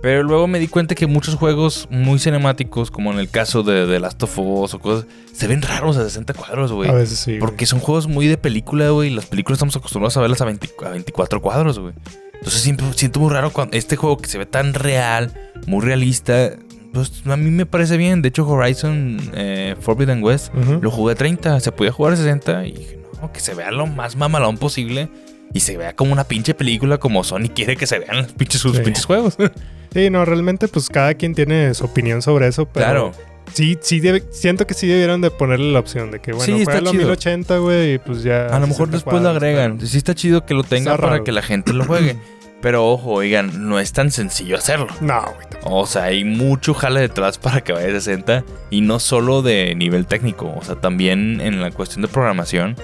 Pero 0.00 0.22
luego 0.22 0.46
me 0.46 0.58
di 0.58 0.68
cuenta 0.68 0.94
que 0.94 1.06
muchos 1.06 1.34
juegos 1.34 1.86
muy 1.90 2.18
cinemáticos, 2.18 2.90
como 2.90 3.12
en 3.12 3.18
el 3.18 3.28
caso 3.28 3.62
de, 3.62 3.84
de 3.84 4.00
Last 4.00 4.22
of 4.22 4.38
Us 4.38 4.72
o 4.72 4.78
cosas, 4.78 5.04
se 5.34 5.48
ven 5.48 5.60
raros 5.60 5.98
a 5.98 6.04
60 6.04 6.32
cuadros, 6.32 6.72
güey. 6.72 6.88
A 6.88 6.94
veces 6.94 7.18
sí. 7.18 7.36
Porque 7.38 7.66
son 7.66 7.78
juegos 7.78 8.06
muy 8.06 8.26
de 8.26 8.38
película, 8.38 8.88
güey. 8.88 9.10
Las 9.10 9.26
películas 9.26 9.58
estamos 9.58 9.76
acostumbrados 9.76 10.16
a 10.16 10.22
verlas 10.22 10.40
a, 10.40 10.46
20 10.46 10.66
a 10.82 10.88
24 10.92 11.42
cuadros, 11.42 11.78
güey. 11.78 11.92
Entonces 12.32 12.62
siempre 12.62 12.86
siento 12.94 13.20
muy 13.20 13.30
raro 13.30 13.52
cuando 13.52 13.76
este 13.76 13.96
juego 13.96 14.16
que 14.16 14.30
se 14.30 14.38
ve 14.38 14.46
tan 14.46 14.72
real, 14.72 15.52
muy 15.66 15.84
realista. 15.84 16.52
Pues 16.94 17.22
a 17.26 17.36
mí 17.36 17.50
me 17.50 17.66
parece 17.66 17.96
bien. 17.98 18.22
De 18.22 18.28
hecho, 18.28 18.46
Horizon 18.48 19.18
eh, 19.34 19.74
Forbidden 19.80 20.22
West 20.22 20.54
lo 20.54 20.90
jugué 20.90 21.12
a 21.12 21.16
30. 21.16 21.60
Se 21.60 21.72
podía 21.72 21.92
jugar 21.92 22.14
a 22.14 22.16
60. 22.16 22.66
Y 22.66 22.72
dije, 22.72 22.98
no, 23.20 23.32
que 23.32 23.40
se 23.40 23.54
vea 23.54 23.70
lo 23.70 23.86
más 23.86 24.16
mamalón 24.16 24.56
posible. 24.56 25.08
Y 25.52 25.60
se 25.60 25.76
vea 25.76 25.94
como 25.94 26.12
una 26.12 26.24
pinche 26.24 26.54
película 26.54 26.98
como 26.98 27.22
Sony 27.22 27.48
quiere 27.54 27.76
que 27.76 27.86
se 27.86 27.98
vean 27.98 28.16
los 28.16 28.32
pinches, 28.32 28.60
sus 28.60 28.76
Sí. 28.76 28.82
pinches 28.82 29.04
juegos. 29.04 29.36
Sí, 29.92 30.10
no, 30.10 30.24
realmente 30.24 30.66
pues 30.66 30.88
cada 30.88 31.14
quien 31.14 31.36
tiene 31.36 31.72
su 31.72 31.84
opinión 31.84 32.20
sobre 32.20 32.48
eso, 32.48 32.66
pero 32.66 32.84
claro. 32.84 33.12
sí, 33.52 33.78
sí 33.80 34.00
debe- 34.00 34.24
siento 34.32 34.66
que 34.66 34.74
sí 34.74 34.88
debieron 34.88 35.20
de 35.20 35.30
ponerle 35.30 35.70
la 35.72 35.78
opción 35.78 36.10
de 36.10 36.18
que 36.18 36.32
bueno, 36.32 36.44
Sí, 36.46 36.50
está 36.62 36.72
juégalo 36.72 36.88
a 36.88 36.92
chido. 36.92 37.04
1080, 37.04 37.58
güey, 37.58 37.94
y 37.94 37.98
pues 37.98 38.24
ya 38.24 38.46
A 38.46 38.58
lo 38.58 38.66
mejor 38.66 38.88
60 38.88 38.92
después 38.96 39.22
lo 39.22 39.28
agregan. 39.28 39.76
pero- 39.76 39.86
Sí 39.88 39.96
está 39.96 40.12
chido 40.16 40.44
que 40.44 40.54
lo 40.54 40.64
tenga 40.64 40.96
para 40.96 41.22
que 41.22 41.30
la 41.30 41.42
gente 41.42 41.72
lo 41.72 41.84
juegue. 41.84 42.16
Pero 42.64 42.88
ojo, 42.90 43.10
oigan, 43.10 43.68
no 43.68 43.78
es 43.78 43.92
tan 43.92 44.10
sencillo 44.10 44.56
hacerlo. 44.56 44.86
No, 45.02 45.20
güey. 45.20 45.46
O 45.64 45.86
sea, 45.86 46.04
hay 46.04 46.24
mucho 46.24 46.72
jale 46.72 47.00
detrás 47.00 47.36
para 47.36 47.60
que 47.62 47.74
vaya 47.74 47.88
a 47.88 48.00
60 48.00 48.42
y 48.70 48.80
no 48.80 48.98
solo 49.00 49.42
de 49.42 49.74
nivel 49.74 50.06
técnico, 50.06 50.50
o 50.56 50.64
sea, 50.64 50.76
también 50.76 51.42
en 51.42 51.60
la 51.60 51.70
cuestión 51.70 52.00
de 52.00 52.08
programación 52.08 52.74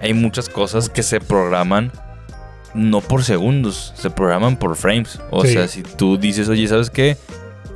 hay 0.00 0.14
muchas 0.14 0.48
cosas 0.48 0.88
que 0.88 1.04
se 1.04 1.20
programan 1.20 1.92
no 2.74 3.00
por 3.02 3.22
segundos, 3.22 3.92
se 3.96 4.10
programan 4.10 4.56
por 4.56 4.74
frames. 4.74 5.20
O 5.30 5.44
Sí. 5.44 5.52
sea, 5.52 5.68
si 5.68 5.84
tú 5.84 6.16
dices, 6.18 6.48
oye, 6.48 6.66
¿sabes 6.66 6.90
qué? 6.90 7.16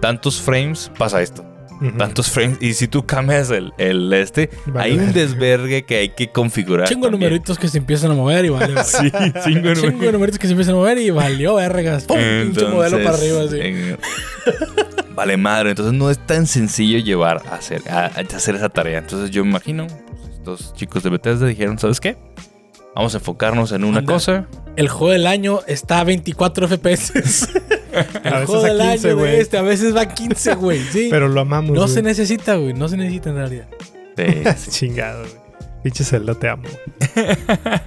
Tantos 0.01 0.41
frames 0.43 0.91
pasa 0.99 1.23
esto, 1.23 1.45
Tantos 1.99 2.31
frames. 2.31 2.59
Y 2.61 2.75
si 2.75 2.89
tú 2.89 3.05
cambias 3.05 3.51
el, 3.51 3.73
el 3.79 4.13
este, 4.13 4.49
Vale, 4.67 4.85
hay 4.93 4.99
un 4.99 5.13
desvergue 5.13 5.85
que 5.85 5.97
hay 5.99 6.09
que 6.11 6.31
configurar. 6.31 6.89
Chingo 6.89 7.07
de 7.07 7.13
también. 7.13 7.31
numeritos 7.31 7.59
que 7.59 7.69
se 7.69 7.79
empiezan 7.79 8.11
a 8.13 8.15
mover 8.15 8.45
y 8.45 8.49
vale. 8.51 8.67
verga. 8.69 8.85
Sí, 8.85 9.11
chingo 9.45 9.69
de 10.07 10.13
numeritos 10.13 10.39
que 10.39 10.47
se 10.47 10.53
empiezan 10.53 10.75
a 10.75 10.79
mover 10.79 10.99
y 10.99 11.11
valió 11.11 11.57
vergas. 11.57 12.05
¡Pum! 12.05 12.17
Pinche 12.17 12.67
modelo 12.67 12.99
para 13.05 13.17
arriba 13.19 13.43
así. 13.43 13.57
eh, 13.61 13.97
vale 15.15 15.37
madre, 15.37 15.71
entonces 15.71 15.93
no 15.95 16.11
es 16.11 16.19
tan 16.19 16.47
sencillo 16.47 16.99
llevar 16.99 17.43
a 17.51 17.57
hacer, 17.57 17.83
a, 17.91 18.07
a 18.07 18.21
hacer 18.21 18.55
esa 18.55 18.69
tarea. 18.69 18.99
Entonces 18.99 19.31
yo 19.31 19.45
me 19.45 19.51
imagino, 19.51 19.87
pues, 19.87 20.35
estos 20.35 20.75
chicos 20.75 21.03
de 21.03 21.11
Bethesda 21.11 21.47
dijeron, 21.47 21.79
¿sabes 21.79 22.01
qué? 22.01 22.17
Vamos 22.95 23.15
a 23.15 23.19
enfocarnos 23.19 23.73
en 23.73 23.85
una 23.85 23.99
Anda. 23.99 24.13
cosa. 24.13 24.47
El 24.77 24.89
juego 24.89 25.13
del 25.13 25.27
año 25.27 25.61
está 25.67 26.01
a 26.01 26.05
24 26.05 26.69
FPS. 26.69 27.13
A 28.25 28.29
El 28.29 28.33
veces 28.33 28.47
juego 28.47 28.65
a 28.65 28.69
del 28.69 28.79
15, 28.81 29.09
año 29.09 29.17
güey. 29.19 29.31
de 29.33 29.41
este 29.41 29.57
a 29.59 29.63
veces 29.63 29.95
va 29.97 30.01
a 30.03 30.09
15, 30.09 30.55
güey. 30.57 30.81
Sí. 30.81 31.09
Pero 31.11 31.29
lo 31.29 31.41
amamos. 31.41 31.71
no 31.73 31.83
güey. 31.83 31.89
se 31.95 32.03
necesita, 32.03 32.57
güey. 32.57 32.73
No 32.75 32.89
se 32.89 32.97
necesita 32.97 33.31
en 33.31 33.37
realidad. 33.37 33.69
Sí. 34.17 34.71
Chingado, 34.71 35.21
güey. 35.21 35.45
Pinche 35.83 36.03
Zelda, 36.03 36.35
te 36.35 36.49
amo. 36.49 36.65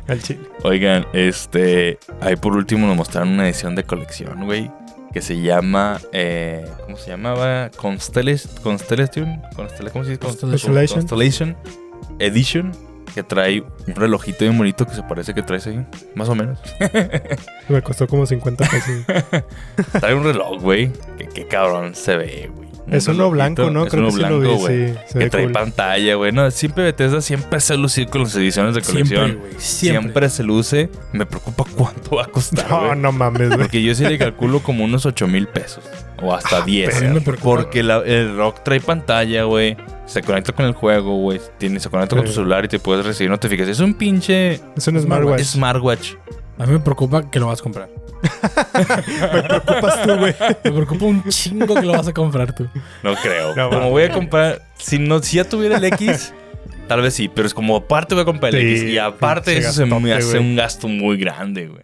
Al 0.07 0.21
chile. 0.21 0.41
Oigan, 0.63 1.05
este, 1.13 1.97
ahí 2.21 2.35
por 2.35 2.55
último 2.55 2.85
nos 2.87 2.95
mostraron 2.95 3.29
una 3.29 3.45
edición 3.47 3.73
de 3.75 3.83
colección, 3.83 4.45
güey, 4.45 4.69
que 5.13 5.21
se 5.21 5.41
llama, 5.41 5.99
eh, 6.11 6.63
¿cómo 6.85 6.97
se 6.97 7.09
llamaba? 7.09 7.71
Constellation, 7.75 8.53
Constellation, 8.61 9.41
Constella- 9.55 9.89
¿cómo 9.91 10.03
se 10.05 10.11
dice? 10.11 10.19
Constellation. 10.19 10.99
Constellation 10.99 11.57
Edition, 12.19 12.71
que 13.17 13.23
trae 13.23 13.63
un 13.87 13.95
relojito 13.95 14.45
bien 14.45 14.55
bonito 14.55 14.85
que 14.85 14.93
se 14.93 15.01
parece 15.01 15.33
que 15.33 15.41
traes 15.41 15.65
ahí, 15.65 15.83
más 16.13 16.29
o 16.29 16.35
menos. 16.35 16.59
Me 17.67 17.81
costó 17.81 18.07
como 18.07 18.27
50 18.27 18.63
pesos. 18.69 19.43
trae 19.99 20.13
un 20.13 20.23
reloj, 20.23 20.61
güey, 20.61 20.91
que 21.17 21.25
qué 21.27 21.47
cabrón 21.47 21.95
se 21.95 22.15
ve, 22.15 22.51
güey. 22.53 22.67
Es 22.91 23.07
uno 23.07 23.29
blanco, 23.31 23.71
¿no? 23.71 23.85
Es 23.85 23.89
Creo 23.91 24.03
uno 24.03 24.09
que 24.09 24.13
sí 24.13 24.19
blanco, 24.19 24.37
lo 24.37 24.49
vi, 24.51 24.55
güey. 24.59 24.87
sí. 24.89 24.93
Se 25.07 25.13
Que 25.13 25.25
ve 25.25 25.29
trae 25.31 25.43
cool. 25.45 25.51
pantalla, 25.51 26.15
güey. 26.15 26.31
No, 26.31 26.51
siempre 26.51 26.83
Bethesda 26.83 27.21
siempre 27.21 27.59
se 27.59 27.75
lucir 27.75 28.07
con 28.07 28.21
las 28.23 28.35
ediciones 28.35 28.75
de 28.75 28.81
colección. 28.81 29.25
Siempre, 29.25 29.49
güey. 29.49 29.59
Siempre. 29.61 30.01
Siempre 30.01 30.29
se 30.29 30.43
luce. 30.43 30.89
Me 31.11 31.25
preocupa 31.25 31.65
cuánto 31.75 32.15
va 32.17 32.23
a 32.23 32.27
costar. 32.27 32.69
No, 32.69 32.93
no 32.95 33.11
mames, 33.11 33.47
güey. 33.49 33.59
Porque 33.61 33.81
yo 33.83 33.93
sí 33.95 34.03
le 34.05 34.17
calculo 34.19 34.61
como 34.61 34.85
unos 34.85 35.05
8 35.07 35.27
mil 35.27 35.47
pesos. 35.47 35.83
O 36.21 36.33
hasta 36.33 36.61
10. 36.61 36.95
A 36.97 37.01
mí 37.01 37.07
me 37.15 37.21
preocupa. 37.21 37.55
Porque 37.63 37.81
la- 37.83 38.03
el 38.05 38.37
rock 38.37 38.63
trae 38.63 38.79
pantalla, 38.79 39.43
güey. 39.43 39.75
Se 40.07 40.23
conecta 40.23 40.51
con 40.53 40.65
el 40.65 40.73
juego, 40.73 41.17
güey. 41.17 41.39
Tiene- 41.59 41.79
Se 41.79 41.89
conecta 41.89 42.15
con 42.15 42.25
tu 42.25 42.31
Sí. 42.31 42.35
celular 42.37 42.65
y 42.65 42.67
te 42.69 42.79
puedes 42.79 43.05
recibir 43.05 43.29
notificaciones. 43.29 43.77
Es 43.77 43.83
un 43.83 43.93
pinche 43.93 44.53
Es 44.75 44.87
un 44.87 44.99
smartwatch. 44.99 45.41
smartwatch. 45.43 46.13
A 46.57 46.65
mí 46.65 46.71
me 46.73 46.79
preocupa 46.79 47.29
que 47.29 47.39
lo 47.39 47.47
vas 47.47 47.59
a 47.59 47.63
comprar. 47.63 47.89
Me 49.33 49.43
preocupas 49.43 50.01
tú, 50.03 50.15
güey. 50.17 50.35
Me 50.63 50.71
preocupa 50.71 51.05
un 51.05 51.23
chingo 51.29 51.75
que 51.75 51.81
lo 51.83 51.91
vas 51.93 52.07
a 52.07 52.13
comprar 52.13 52.53
tú. 52.55 52.67
No 53.03 53.13
creo. 53.15 53.55
No, 53.55 53.69
como 53.69 53.89
voy 53.91 54.03
a 54.03 54.11
comprar. 54.11 54.61
Si, 54.77 54.97
no, 54.97 55.21
si 55.21 55.37
ya 55.37 55.43
tuviera 55.43 55.77
el 55.77 55.83
X, 55.85 56.33
tal 56.87 57.01
vez 57.01 57.13
sí. 57.13 57.27
Pero 57.27 57.45
es 57.47 57.53
como 57.53 57.75
aparte 57.75 58.15
voy 58.15 58.23
a 58.23 58.25
comprar 58.25 58.55
el 58.55 58.61
Sí, 58.61 58.81
X. 58.83 58.89
Y 58.93 58.97
aparte 58.97 59.57
eso 59.57 59.71
se 59.71 59.85
me 59.85 60.13
hace 60.13 60.39
un 60.39 60.55
gasto 60.55 60.87
muy 60.87 61.17
grande, 61.17 61.67
güey. 61.67 61.83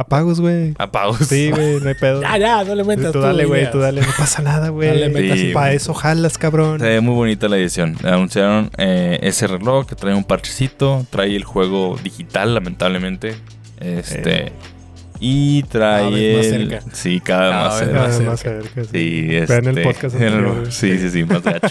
Apagos, 0.00 0.40
güey. 0.40 0.74
Apagos. 0.78 1.18
Sí, 1.28 1.50
güey, 1.50 1.80
no 1.80 1.88
hay 1.88 1.94
pedo. 1.94 2.20
Ya, 2.22 2.38
ya, 2.38 2.64
no 2.64 2.74
le 2.74 2.84
metas 2.84 3.12
Tú 3.12 3.20
dale, 3.20 3.44
güey, 3.44 3.70
tú 3.70 3.78
dale. 3.80 4.00
No 4.00 4.06
pasa 4.16 4.40
nada, 4.42 4.66
No 4.68 4.72
güey. 4.74 4.98
le 4.98 5.08
metas 5.10 5.38
Sí. 5.38 5.50
Para 5.52 5.72
eso 5.72 5.92
jalas, 5.94 6.38
cabrón. 6.38 6.80
Se 6.80 6.86
ve 6.86 7.00
muy 7.00 7.14
bonita 7.14 7.48
la 7.48 7.56
edición. 7.58 7.96
Anunciaron 8.02 8.70
eh, 8.78 9.18
ese 9.22 9.46
reloj 9.46 9.86
que 9.86 9.94
trae 9.96 10.14
un 10.14 10.24
parchecito. 10.24 11.06
Trae 11.10 11.36
el 11.36 11.44
juego 11.44 11.98
digital, 12.02 12.54
lamentablemente. 12.54 13.34
Este. 13.80 14.52
Y 15.22 15.64
trae. 15.64 16.00
Cada 16.00 16.10
vez 16.10 16.36
más 16.36 16.46
el- 16.46 16.70
cerca. 16.70 16.84
Sí, 16.96 17.20
cada, 17.20 17.48
vez 17.50 17.50
Cada 17.50 17.62
más 17.62 17.78
vez 17.80 17.86
cerca. 17.88 17.92
Nada 18.00 18.12
cerca. 18.12 18.30
más 18.30 18.40
cerca. 18.40 18.84
sí. 18.84 18.88
Sí, 18.92 19.36
este. 19.36 19.60
Vean 19.60 19.78
el 19.78 19.82
podcast 19.84 20.16
en 20.16 20.22
el- 20.22 20.34
anterior, 20.34 20.72
sí, 20.72 20.98
sí. 20.98 21.10
sí, 21.10 21.24
más 21.24 21.42
gacho. 21.42 21.68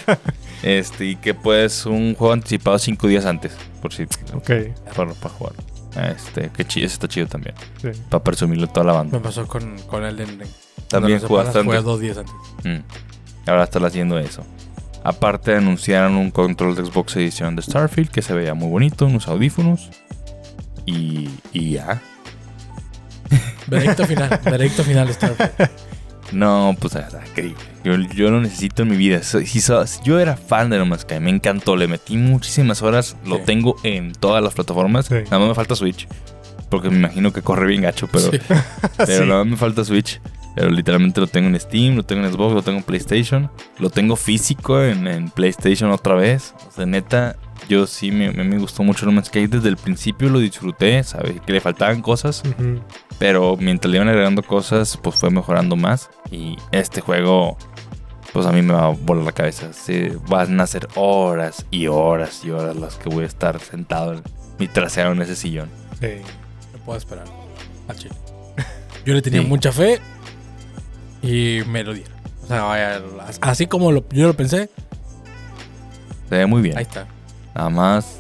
este, 0.62 1.06
y 1.06 1.16
que 1.16 1.34
puedes 1.34 1.86
un 1.88 2.14
juego 2.14 2.34
anticipado 2.34 2.78
cinco 2.78 3.08
días 3.08 3.26
antes. 3.26 3.54
Por 3.82 3.92
si. 3.94 4.04
Ok, 4.34 4.52
Para, 4.96 5.14
para 5.14 5.34
jugar. 5.34 5.54
Este, 5.96 6.50
que 6.50 6.66
chido, 6.66 6.86
está 6.88 7.08
chido 7.08 7.28
también. 7.28 7.56
sí. 7.82 7.90
Para 8.10 8.24
presumirlo 8.24 8.66
a 8.66 8.74
toda 8.74 8.86
la 8.86 8.94
banda. 8.94 9.18
Me 9.18 9.24
pasó 9.24 9.48
con, 9.48 9.78
con 9.84 10.04
el 10.06 10.16
de 10.18 10.48
También 10.88 11.20
jugaste 11.20 11.60
antes. 11.60 11.84
dos 11.84 12.00
días 12.00 12.18
antes. 12.18 12.34
Mm. 12.64 13.50
Ahora 13.50 13.64
están 13.64 13.86
haciendo 13.86 14.20
eso. 14.20 14.44
Aparte 15.04 15.56
anunciaron 15.56 16.16
un 16.16 16.30
control 16.30 16.76
de 16.76 16.86
Xbox 16.86 17.16
edición 17.16 17.56
de 17.56 17.62
Starfield 17.62 18.10
que 18.12 18.22
se 18.22 18.34
veía 18.34 18.54
muy 18.54 18.70
bonito, 18.70 19.06
unos 19.06 19.28
audífonos. 19.28 19.90
Y, 20.86 21.30
y 21.54 21.72
ya. 21.72 22.02
Veredicto 23.68 24.06
final. 24.06 24.40
Veredicto 24.44 24.84
final 24.84 25.12
Starfield. 25.14 25.52
No, 26.32 26.76
pues 26.80 26.96
increíble. 27.30 27.58
Yo, 27.84 27.96
yo 28.14 28.30
lo 28.30 28.42
necesito 28.42 28.84
en 28.84 28.90
mi 28.90 28.98
vida. 28.98 29.24
So- 29.24 29.42
si 29.42 29.62
so- 29.62 29.84
yo 30.04 30.20
era 30.20 30.36
fan 30.38 30.70
de 30.70 30.78
No 30.78 30.86
Man's 30.86 31.02
Sky, 31.04 31.20
me 31.20 31.30
encantó. 31.30 31.76
Le 31.76 31.88
metí 31.88 32.18
muchísimas 32.18 32.82
horas. 32.82 33.16
Lo 33.26 33.38
Sí. 33.38 33.44
tengo 33.46 33.76
en 33.84 34.14
todas 34.14 34.44
las 34.44 34.54
plataformas. 34.54 35.08
Sí. 35.08 35.16
Nada 35.26 35.40
más 35.40 35.48
me 35.50 35.56
falta 35.56 35.76
Switch. 35.76 36.08
Porque 36.70 36.90
me 36.90 36.98
imagino 36.98 37.34
que 37.34 37.42
corre 37.42 37.66
bien 37.68 37.82
gacho, 37.82 38.08
pero, 38.12 38.32
Sí. 38.32 38.38
pero 38.98 39.24
Sí. 39.24 39.28
nada 39.30 39.44
más 39.44 39.48
me 39.48 39.58
falta 39.58 39.84
Switch. 39.84 40.22
Pero 40.56 40.70
literalmente 40.72 41.22
lo 41.22 41.28
tengo 41.28 41.48
en 41.48 41.60
Steam, 41.60 41.96
lo 41.96 42.04
tengo 42.04 42.26
en 42.26 42.34
Xbox, 42.34 42.54
lo 42.54 42.62
tengo 42.62 42.80
en 42.80 42.84
PlayStation. 42.84 43.50
Lo 43.80 43.90
tengo 43.90 44.16
físico 44.16 44.82
en, 44.84 45.08
en 45.08 45.30
PlayStation 45.30 45.90
otra 45.92 46.16
vez. 46.16 46.54
O 46.68 46.72
sea, 46.72 46.86
neta, 46.86 47.38
yo 47.70 47.88
sí 47.88 48.12
me, 48.12 48.32
me, 48.32 48.44
me 48.44 48.58
gustó 48.58 48.84
mucho 48.84 49.06
No 49.06 49.12
Man's 49.14 49.28
Sky. 49.28 49.48
Desde 49.48 49.70
el 49.70 49.78
principio 49.78 50.28
lo 50.30 50.40
disfruté, 50.40 51.02
¿sabes? 51.04 51.40
Que 51.46 51.54
le 51.54 51.62
faltaban 51.62 52.02
cosas. 52.02 52.44
Ujú. 52.46 52.82
Pero 53.20 53.58
mientras 53.58 53.92
le 53.92 53.98
iban 53.98 54.08
agregando 54.08 54.42
cosas, 54.44 54.98
pues 54.98 55.16
fue 55.18 55.30
mejorando 55.30 55.76
más. 55.76 56.10
Y 56.32 56.56
este 56.72 57.02
juego, 57.02 57.58
pues 58.34 58.46
a 58.46 58.52
mí 58.54 58.62
me 58.62 58.74
va 58.74 58.86
a 58.88 58.90
volar 58.90 59.26
la 59.26 59.32
cabeza. 59.34 59.74
Sí, 59.74 60.08
van 60.30 60.60
a 60.62 60.66
ser 60.68 60.88
horas 60.96 61.66
y 61.70 61.88
horas 61.88 62.44
y 62.46 62.52
horas 62.52 62.76
las 62.78 62.96
que 62.96 63.10
voy 63.10 63.26
a 63.26 63.28
estar 63.28 63.60
sentado 63.60 64.14
en 64.14 64.24
mi 64.58 64.68
trasero 64.70 65.12
en 65.12 65.22
ese 65.22 65.36
sillón. 65.36 65.70
Sí. 66.00 66.08
No 66.74 66.80
puedo 66.86 66.98
esperar. 66.98 67.26
Al 67.90 67.96
chile. 67.98 68.16
Yo 69.06 69.14
le 69.14 69.22
tenía 69.22 69.42
Sí. 69.42 69.48
mucha 69.48 69.72
fe 69.74 70.00
y 71.22 71.60
me 71.68 71.84
lo 71.84 71.94
dieron. 71.94 72.14
O 72.44 72.48
sea, 72.48 72.64
vaya, 72.64 73.02
así 73.42 73.68
como 73.68 73.92
lo- 73.92 74.08
yo 74.10 74.26
lo 74.28 74.34
pensé, 74.34 74.70
Se 76.30 76.36
ve 76.38 76.46
muy 76.48 76.62
bien. 76.62 76.78
ahí 76.78 76.84
está. 76.84 77.06
Nada 77.54 77.70
más, 77.70 78.18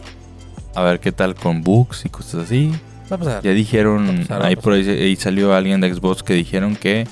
a 0.75 0.83
ver 0.83 0.99
qué 0.99 1.11
tal 1.11 1.33
con 1.35 1.63
bugs 1.63 2.05
y 2.05 2.09
cosas 2.09 2.43
así. 2.45 2.71
Va 3.11 3.15
a 3.15 3.19
pasar. 3.19 3.43
Ya 3.43 3.51
dijeron, 3.51 4.07
Va 4.07 4.13
a 4.13 4.17
pasar, 4.17 4.41
va 4.41 4.47
ahí 4.47 4.55
por 4.55 4.73
ahí, 4.73 4.87
ahí 4.87 5.15
salió 5.15 5.53
alguien 5.53 5.81
de 5.81 5.93
Xbox 5.93 6.23
que 6.23 6.33
dijeron 6.33 6.75
que, 6.75 7.07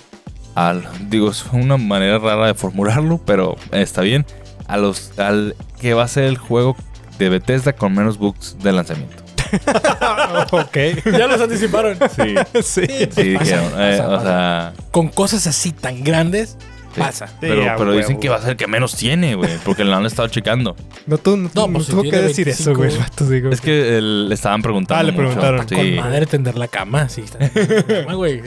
al, 0.56 0.84
digo, 1.10 1.32
es 1.32 1.45
una 1.52 1.78
manera 1.78 2.20
rara 2.20 2.48
de 2.48 2.54
formularlo, 2.54 3.20
pero 3.26 3.56
está 3.72 4.02
bien. 4.02 4.26
A 4.68 4.78
los, 4.78 5.18
al 5.18 5.56
que 5.80 5.93
va 5.93 6.04
a 6.04 6.08
ser 6.08 6.26
el 6.26 6.38
juego 6.38 6.76
de 7.20 7.30
Bethesda 7.30 7.74
con 7.74 7.93
menos 7.93 8.18
bugs 8.18 8.58
de 8.62 8.72
lanzamiento. 8.72 9.28
ok. 10.52 10.78
Ya 11.06 11.28
los 11.28 11.39
anticiparon. 11.41 11.98
Sí. 12.16 12.36
sí. 12.62 12.88
Sí, 13.12 13.24
dijeron. 13.24 13.72
Eh, 13.78 14.02
o 14.06 14.22
sea. 14.22 14.74
Con 14.91 15.08
cosas 15.10 15.48
así 15.48 15.72
tan 15.72 16.04
grandes, 16.04 16.58
sí. 16.98 17.02
pasa. 17.08 17.28
Pero, 17.39 17.91
Sí, 17.91 17.98
dicen 17.98 18.20
que 18.20 18.30
va 18.30 18.36
a 18.38 18.41
ser 18.41 18.52
el 18.52 18.58
que 18.58 18.68
menos 18.68 18.95
tiene, 18.95 19.36
güey. 19.36 19.52
Porque 19.64 19.84
lo 19.86 19.95
han 19.95 20.06
estado 20.06 20.28
checando. 20.28 20.76
No, 21.06 21.18
tú, 21.18 21.38
no, 21.38 21.50
No, 21.56 21.68
no 21.68 21.74
pues, 21.74 21.86
si 21.86 21.91
tuvo 21.91 22.04
que 22.04 22.12
decir 22.18 22.50
eso, 22.50 22.74
25. 22.76 23.26
güey. 23.28 23.32
digo. 23.41 23.50
Es 23.52 23.62
que 23.62 23.98
el- 23.98 24.30
le 24.30 24.36
estaban 24.36 24.62
preguntando. 24.62 25.00
Ah, 25.00 25.04
le 25.04 25.12
mucho. 25.12 25.24
preguntaron. 25.26 25.68
Sí, 25.70 25.76
Con 25.76 25.95
madre 25.95 26.26
tender 26.26 26.58
la 26.58 26.68
cama, 26.68 27.08
sí. 27.10 27.22
Está 27.22 27.39
en 27.45 27.52
la 27.78 27.84
cama, 28.04 28.14
güey. 28.16 28.41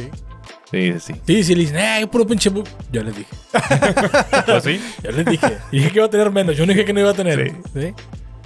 Sí. 0.71 0.93
sí, 0.93 0.95
sí. 1.01 1.15
Sí, 1.27 1.43
sí, 1.45 1.55
le 1.55 1.61
dicen, 1.63 1.79
eh, 1.79 2.07
puro 2.11 2.27
pinche 2.27 2.49
bug. 2.51 2.65
Yo 2.93 3.03
les 3.03 3.17
dije. 3.17 3.31
¿Ah, 3.53 4.61
sí? 4.63 4.81
Yo 5.03 5.11
les 5.11 5.25
dije. 5.27 5.59
Dije 5.73 5.89
que 5.91 5.97
iba 5.99 6.07
a 6.07 6.11
tener 6.11 6.31
menos. 6.31 6.57
Yo 6.57 6.65
no 6.67 6.73
dije 6.73 6.85
que 6.85 6.93
no 6.93 7.01
iba 7.01 7.11
a 7.11 7.15
tener. 7.15 7.51
Sí. 7.51 7.81
¿Sí? 7.81 7.95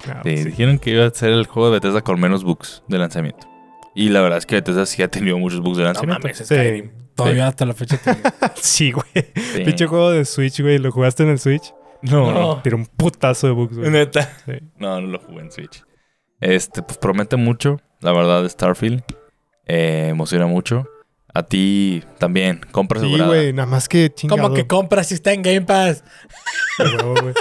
Ah, 0.09 0.21
Sí, 0.25 0.37
sí. 0.39 0.45
dijeron 0.45 0.79
que 0.79 0.91
iba 0.91 1.07
a 1.07 1.11
ser 1.11 1.31
el 1.31 1.47
juego 1.47 1.69
de 1.71 1.75
Bethesda 1.81 2.01
con 2.03 2.19
menos 2.21 2.45
bugs 2.45 2.83
de 2.89 2.99
lanzamiento. 2.99 3.47
Y 3.95 4.09
la 4.09 4.21
verdad 4.23 4.39
es 4.39 4.47
que 4.47 4.57
Bethesda 4.57 4.87
sí 4.87 5.03
ha 5.03 5.09
tenido 5.09 5.39
muchos 5.39 5.61
bugs 5.61 5.77
de 5.77 5.83
No 5.85 5.89
lanzamiento. 5.91 6.21
mames, 6.23 6.39
Sí. 6.39 6.45
Skyrim. 6.45 6.91
Todavía 7.15 7.47
hasta 7.49 7.65
la 7.67 7.75
fecha 7.75 7.97
tiene. 7.99 8.19
Sí, 8.57 8.93
güey. 8.93 9.07
Sí. 9.15 9.63
Pinche 9.65 9.87
juego 9.87 10.11
de 10.11 10.25
Switch, 10.25 10.61
güey. 10.61 10.79
¿Lo 10.79 10.91
jugaste 10.91 11.23
en 11.23 11.31
el 11.31 11.39
Switch? 11.39 11.73
No, 12.03 12.33
No. 12.33 12.63
Tiene 12.63 12.77
un 12.79 12.87
putazo 12.87 13.47
de 13.47 13.53
bugs, 13.53 13.77
güey. 13.79 13.91
Neta. 13.91 14.31
Sí. 14.47 14.53
No, 14.79 15.01
no 15.01 15.07
lo 15.07 15.19
jugué 15.21 15.41
en 15.43 15.53
Switch. 15.53 15.83
Este, 16.41 16.83
pues 16.83 16.99
promete 16.99 17.37
mucho, 17.37 17.81
la 18.01 18.13
verdad, 18.13 18.47
Starfield. 18.49 19.03
Eh, 19.67 20.09
emociona 20.11 20.47
mucho. 20.47 20.87
A 21.33 21.43
ti 21.43 22.05
también, 22.19 22.61
compra 22.71 23.01
Sí, 23.01 23.07
asegurada. 23.07 23.29
güey. 23.35 23.53
Nada 23.53 23.67
más 23.67 23.89
que 23.89 24.13
chingado. 24.13 24.41
Como 24.43 24.55
que 24.55 24.67
compras 24.67 25.09
si 25.09 25.15
está 25.15 25.33
en 25.33 25.43
Game 25.43 25.63
Pass. 25.63 26.05
huevo, 26.79 27.15
güey. 27.21 27.35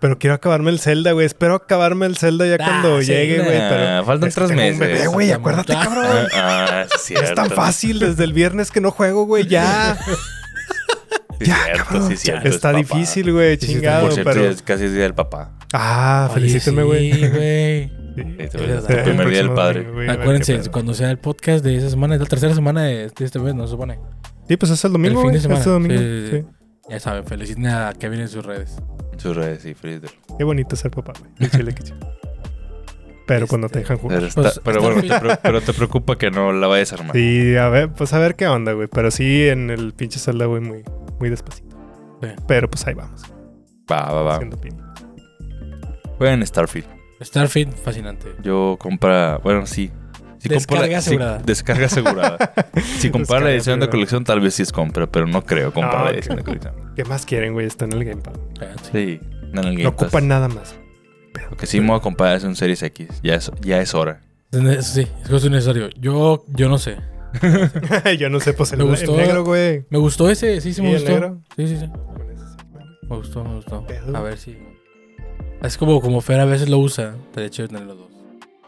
Pero 0.00 0.16
quiero 0.18 0.34
acabarme 0.34 0.70
el 0.70 0.78
Zelda, 0.78 1.10
güey. 1.12 1.26
Espero 1.26 1.56
acabarme 1.56 2.06
el 2.06 2.16
Zelda 2.16 2.46
ya 2.46 2.54
Ah, 2.54 2.64
cuando 2.64 3.00
sí, 3.02 3.08
llegue, 3.08 3.42
güey. 3.42 3.58
nah, 3.58 4.04
faltan 4.04 4.28
es 4.28 4.34
que 4.34 4.40
tres 4.40 4.48
tengo 4.50 4.62
un 4.62 4.78
meses. 4.78 4.78
bebé, 4.78 5.06
güey. 5.08 5.32
Acuérdate, 5.32 5.72
Ah, 5.74 5.80
cabrón. 5.82 6.06
Ah, 6.34 6.66
ah, 6.70 6.86
es 6.94 7.02
cierto. 7.02 7.24
Es 7.26 7.34
tan 7.34 7.50
fácil 7.50 7.98
desde 7.98 8.22
el 8.24 8.32
viernes 8.32 8.70
que 8.70 8.80
no 8.80 8.90
juego, 8.92 9.26
güey. 9.26 9.46
Ya. 9.48 9.98
Sí, 11.40 11.46
Ya, 11.46 11.56
cierto, 11.64 11.84
cabrón. 11.84 12.08
sí, 12.10 12.16
cierto. 12.16 12.48
Está 12.48 12.70
es 12.70 12.76
difícil, 12.76 13.32
güey. 13.32 13.58
Chingado, 13.58 14.02
Por 14.06 14.12
cierto, 14.14 14.30
pero. 14.32 14.54
casi 14.64 14.84
es 14.84 14.92
día 14.92 15.02
del 15.02 15.14
papá. 15.14 15.52
Ah, 15.72 16.30
felicítenme, 16.32 16.82
güey. 16.84 17.12
Sí, 17.12 17.28
güey. 17.28 17.98
Sí. 18.18 18.24
El 18.88 19.02
primer 19.04 19.28
día 19.28 19.38
del 19.38 19.52
padre. 19.52 19.86
Acuérdense, 20.10 20.60
cuando 20.72 20.92
sea 20.92 21.08
el 21.12 21.18
podcast 21.18 21.64
de 21.64 21.76
esa 21.76 21.88
semana, 21.88 22.16
es 22.16 22.20
la 22.20 22.26
tercera 22.26 22.52
semana 22.52 22.82
de, 22.82 23.12
este 23.16 23.38
mes, 23.38 23.54
no 23.54 23.64
se 23.64 23.70
supone. 23.70 24.00
Sí, 24.48 24.56
pues 24.56 24.72
es 24.72 24.84
el 24.84 24.92
domingo, 24.92 25.20
El 25.20 25.26
fin 25.26 25.34
de 25.34 25.40
semana. 25.40 25.58
Este 25.60 25.70
domingo. 25.70 25.94
Sí, 25.96 26.04
sí, 26.04 26.30
sí. 26.30 26.36
Sí. 26.42 26.57
Ya 26.88 27.00
saben, 27.00 27.24
feliciten 27.24 27.66
a 27.66 27.92
Kevin 27.92 28.20
en 28.20 28.28
sus 28.28 28.44
redes. 28.44 28.76
Sus 29.18 29.36
redes, 29.36 29.62
sí, 29.62 29.74
feliz 29.74 30.00
de- 30.02 30.10
Qué 30.38 30.44
bonito 30.44 30.74
ser 30.76 30.90
papá, 30.90 31.12
güey. 31.18 31.30
Qué 31.38 31.50
chile, 31.50 31.74
qué 31.74 31.82
chile. 31.82 31.98
Pero 33.26 33.46
no 33.58 33.58
te 33.58 33.66
Este, 33.66 33.78
dejan 33.80 33.98
jugar. 33.98 34.16
Pero, 34.18 34.26
está- 34.28 34.42
Pues, 34.42 34.60
pero 34.64 34.80
bueno, 34.80 35.02
te, 35.02 35.20
pre- 35.20 35.36
pero 35.42 35.60
te 35.60 35.74
preocupa 35.74 36.16
que 36.16 36.30
no 36.30 36.50
la 36.52 36.66
vayas 36.66 36.92
a 36.92 36.96
armar. 36.96 37.14
Sí, 37.14 37.56
a 37.56 37.68
ver, 37.68 37.92
pues 37.92 38.12
a 38.14 38.18
ver 38.18 38.36
qué 38.36 38.46
onda, 38.48 38.72
güey. 38.72 38.88
Pero 38.88 39.10
sí, 39.10 39.46
en 39.48 39.68
el 39.70 39.92
pinche 39.92 40.18
Zelda, 40.18 40.46
güey, 40.46 40.62
muy, 40.62 40.82
muy 41.20 41.28
despacito. 41.28 41.76
Sí. 42.22 42.28
Pero 42.46 42.70
pues 42.70 42.86
ahí 42.86 42.94
vamos. 42.94 43.22
Va, 43.90 44.10
va, 44.12 44.22
va. 44.22 44.40
Jueguen 46.16 46.46
Starfield. 46.46 46.86
Starfield, 47.20 47.74
fascinante. 47.74 48.28
Yo 48.42 48.76
compra, 48.80 49.38
bueno, 49.42 49.66
sí. 49.66 49.90
Si 50.38 50.48
Descarga 50.48 50.86
sí, 50.86 50.94
asegurada. 50.94 51.38
descarga 51.38 51.86
asegurada. 51.86 52.52
si 52.98 53.10
comprar 53.12 53.42
la 53.42 53.50
edición 53.50 53.80
de 53.80 53.88
colección, 53.88 54.24
tal 54.24 54.40
vez 54.40 54.54
sí 54.54 54.62
es 54.62 54.72
compra, 54.72 55.06
pero 55.10 55.26
no 55.26 55.44
creo 55.44 55.72
comprar 55.72 56.02
Ah, 56.02 56.04
la 56.06 56.10
edición 56.12 56.36
de 56.36 56.44
colección. 56.44 56.74
¿Qué 56.94 57.04
más 57.04 57.26
quieren, 57.26 57.52
güey? 57.54 57.66
Está 57.66 57.84
en 57.86 57.92
el 57.94 58.04
Game 58.04 58.22
Pass. 58.22 58.34
Sí, 58.92 59.20
en 59.52 59.58
el 59.58 59.64
Game 59.72 59.82
No 59.82 59.88
ocupan 59.90 60.28
nada 60.28 60.48
más. 60.48 60.76
Lo 61.50 61.56
que 61.56 61.66
sí 61.66 61.80
me 61.80 61.88
voy 61.88 61.96
a 61.96 62.00
comprar 62.00 62.36
es 62.36 62.44
un 62.44 62.54
Series 62.56 62.82
X. 62.82 63.08
Ya 63.22 63.34
es, 63.34 63.50
ya 63.62 63.80
es 63.80 63.94
hora. 63.94 64.20
Sí, 64.80 65.06
es 65.22 65.28
justo 65.28 65.50
necesario. 65.50 65.88
Yo, 66.00 66.44
yo 66.48 66.68
no 66.68 66.78
sé. 66.78 66.96
Yo 68.18 68.30
no 68.30 68.40
sé, 68.40 68.54
pues 68.54 68.72
el, 68.72 68.78
Me 68.78 68.84
el 68.84 68.90
gustó. 68.90 69.14
negro, 69.16 69.44
güey. 69.44 69.84
Me 69.90 69.98
gustó 69.98 70.30
ese, 70.30 70.62
sí, 70.62 70.72
sí 70.72 70.80
me 70.80 70.92
¿Y 70.92 70.94
el 70.94 70.98
gustó. 71.00 71.12
negro? 71.12 71.40
Sí, 71.56 71.68
sí, 71.68 71.76
sí. 71.76 71.86
Me 73.08 73.16
gustó, 73.16 73.44
me 73.44 73.56
gustó. 73.56 73.86
A 74.14 74.20
ver 74.22 74.38
si. 74.38 74.56
Es 75.62 75.76
como, 75.76 76.00
como 76.00 76.20
Fer 76.22 76.40
a 76.40 76.46
veces 76.46 76.68
lo 76.70 76.78
usa. 76.78 77.14
Te 77.34 77.44
hecho 77.44 77.68
tener 77.68 77.82
los 77.84 77.98
dos. 77.98 78.07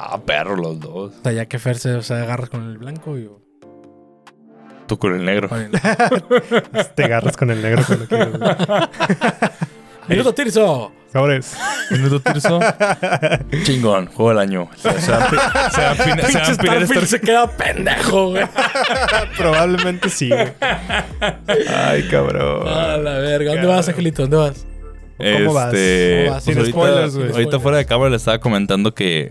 Ah, 0.03 0.19
perro, 0.25 0.57
los 0.57 0.81
dos. 0.81 1.13
O 1.19 1.23
sea, 1.23 1.33
ya 1.33 1.45
que 1.47 1.59
Fer 1.59 1.77
se, 1.79 1.93
o 1.95 2.03
sea, 2.03 2.23
agarra 2.23 2.47
con 2.47 2.63
el 2.71 2.79
blanco 2.79 3.19
y. 3.19 3.29
Tú 4.87 4.99
con 4.99 5.15
el 5.15 5.25
negro. 5.27 5.49
con 5.51 5.61
el- 5.61 5.71
Te 6.95 7.05
agarras 7.05 7.37
con 7.37 7.51
el 7.51 7.61
negro 7.61 7.83
cuando 7.87 8.07
quieras. 8.07 8.31
güey. 8.39 8.51
¡Minuto 10.09 10.33
Tirso! 10.35 10.91
Sobres. 11.13 11.55
Minuto 11.91 12.21
Tirso. 12.21 12.59
Chingón, 13.63 14.07
juego 14.07 14.31
del 14.31 14.39
año. 14.39 14.69
Se, 14.77 15.01
se 15.01 15.13
va 15.13 15.25
a 15.25 15.29
pi- 15.29 15.37
se 15.75 15.81
va 15.83 16.73
a 17.03 17.07
se 17.07 17.21
queda 17.21 17.47
pendejo, 17.57 18.31
güey. 18.31 18.45
Probablemente 19.37 20.09
sí, 20.09 20.31
güey. 20.31 20.49
Ay, 21.69 22.09
cabrón. 22.09 22.67
A 22.67 22.97
la 22.97 23.19
verga. 23.19 23.53
¿Dónde 23.53 23.67
vas, 23.67 23.89
Angelito? 23.89 24.23
¿Dónde 24.27 24.37
vas? 24.39 24.67
¿Cómo 25.19 25.53
vas? 25.53 25.75
Este, 25.75 26.25
¿Cómo 26.25 26.35
vas? 26.35 26.45
pues 26.45 26.45
Sin 26.45 26.59
ahorita, 26.59 26.79
spoilers, 26.79 27.17
güey. 27.17 27.31
ahorita 27.33 27.61
fuera 27.61 27.77
de 27.79 27.85
cámara 27.87 28.11
le 28.11 28.17
estaba 28.17 28.39
comentando 28.39 28.95
que 28.95 29.29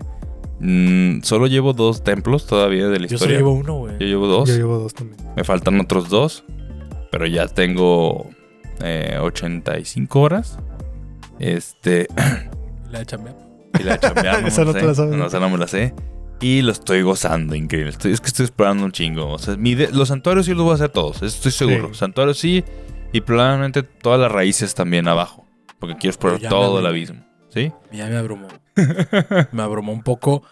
mm, 0.60 1.22
solo 1.22 1.46
llevo 1.46 1.72
dos 1.72 2.04
templos 2.04 2.46
todavía 2.46 2.88
de 2.88 3.00
la 3.00 3.06
Yo 3.06 3.18
solo 3.18 3.32
historia. 3.32 3.38
llevo 3.38 3.52
uno, 3.52 3.74
güey. 3.78 3.94
Yo 3.98 4.06
llevo 4.06 4.26
dos. 4.26 4.48
Yo 4.48 4.56
llevo 4.56 4.78
dos 4.78 4.94
también. 4.94 5.18
Me 5.36 5.44
faltan 5.44 5.80
otros 5.80 6.08
dos. 6.08 6.44
Pero 7.10 7.26
ya 7.26 7.48
tengo 7.48 8.30
eh, 8.82 9.18
85 9.20 10.20
horas. 10.20 10.58
Este. 11.38 12.06
La 12.90 13.00
de 13.00 13.06
chambear. 13.06 13.36
Y 13.78 13.82
la 13.84 13.96
no 14.42 14.48
Esa 14.48 14.64
no 14.64 14.72
la 14.72 14.80
te 14.80 14.86
la 14.86 14.94
sabes. 14.94 15.16
No, 15.16 15.26
esa 15.26 15.38
no 15.40 15.48
me 15.50 15.58
la 15.58 15.66
sé. 15.68 15.94
Y 16.40 16.62
lo 16.62 16.72
estoy 16.72 17.02
gozando, 17.02 17.54
increíble. 17.54 17.90
Estoy- 17.90 18.12
es 18.12 18.20
que 18.20 18.26
estoy 18.28 18.46
explorando 18.46 18.84
un 18.84 18.92
chingo. 18.92 19.28
O 19.28 19.38
sea, 19.38 19.56
mi 19.56 19.74
de- 19.74 19.90
los 19.92 20.08
santuarios 20.08 20.46
sí 20.46 20.54
los 20.54 20.62
voy 20.64 20.72
a 20.72 20.74
hacer 20.74 20.88
todos, 20.88 21.22
estoy 21.22 21.52
seguro. 21.52 21.88
Sí. 21.92 22.00
Santuarios 22.00 22.38
sí. 22.38 22.64
Y 23.12 23.20
probablemente 23.20 23.82
todas 23.82 24.18
las 24.20 24.30
raíces 24.32 24.74
también 24.74 25.06
abajo. 25.08 25.46
Porque 25.78 25.96
quiero 25.96 26.10
explorar 26.10 26.40
Yo 26.40 26.48
todo 26.48 26.78
el 26.80 26.86
abismo. 26.86 27.24
¿Sí? 27.50 27.72
Ya 27.92 28.06
me 28.06 28.16
abrumó. 28.16 28.48
me 29.52 29.62
abrumó 29.62 29.92
un 29.92 30.02
poco 30.02 30.42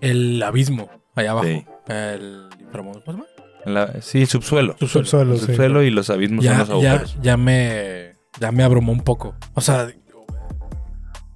el 0.00 0.42
abismo 0.42 0.90
allá 1.14 1.30
abajo. 1.32 1.46
Sí. 1.46 1.64
El 1.88 2.48
inframundo. 2.60 3.02
¿Cómo 3.04 3.24
se 3.24 3.24
llama? 3.24 3.26
En 3.66 3.74
la- 3.74 4.02
sí, 4.02 4.26
subsuelo. 4.26 4.76
Subsuelo. 4.78 5.06
Subsuelo, 5.06 5.32
El 5.34 5.38
sí. 5.40 5.46
subsuelo 5.46 5.82
y 5.82 5.90
los 5.90 6.10
abismos 6.10 6.44
son 6.44 6.52
Ya, 6.54 6.58
los 6.58 6.68
ya, 6.68 6.74
agujeros. 6.92 7.18
ya 7.22 7.36
me. 7.36 8.12
Ya 8.40 8.50
me 8.52 8.62
abrumó 8.64 8.92
un 8.92 9.00
poco. 9.00 9.34
O 9.54 9.60
sea, 9.60 9.88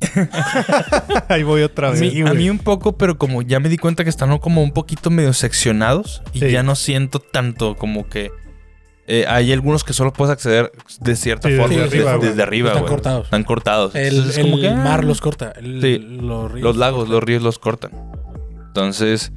Ahí 1.28 1.42
voy 1.42 1.62
otra 1.62 1.90
vez. 1.90 2.01
a 2.26 2.34
mí 2.34 2.51
un 2.51 2.59
poco, 2.59 2.96
pero 2.96 3.18
como 3.18 3.42
ya 3.42 3.61
me 3.61 3.68
di 3.68 3.76
cuenta 3.78 4.05
que 4.05 4.11
están 4.11 4.36
como 4.38 4.62
un 4.62 4.72
poquito 4.72 5.11
medio 5.11 5.32
seccionados 5.32 6.22
y 6.32 6.40
Sí. 6.40 6.51
ya 6.51 6.62
no 6.62 6.74
siento 6.76 7.18
tanto 7.20 7.74
como 7.76 8.09
que 8.09 8.30
eh, 9.09 9.25
hay 9.27 9.53
algunos 9.53 9.83
que 9.85 9.93
solo 9.93 10.13
puedes 10.13 10.31
acceder 10.33 10.71
de 11.01 11.17
cierta 11.17 11.49
Sí, 11.49 11.57
forma 11.57 11.69
desde 11.75 11.83
desde, 11.85 12.09
arriba, 12.11 12.19
desde 12.27 12.43
arriba, 12.43 12.69
están 12.69 12.83
güey. 12.83 12.93
cortados. 12.95 13.25
Están 13.25 13.45
cortados. 13.45 13.95
El, 13.95 14.05
Entonces 14.07 14.31
es 14.31 14.39
el 14.39 14.51
como 14.51 14.61
que, 14.63 14.69
ah, 14.69 14.75
mar 14.77 15.05
los 15.05 15.21
corta. 15.21 15.53
El- 15.57 15.81
Sí. 15.81 15.99
los, 15.99 16.53
ríos 16.53 16.63
los 16.65 16.77
lagos, 16.77 16.99
cortan. 17.01 17.13
los 17.15 17.25
ríos 17.25 17.43
los 17.43 17.59
cortan. 17.59 17.91
Entonces, 18.69 19.33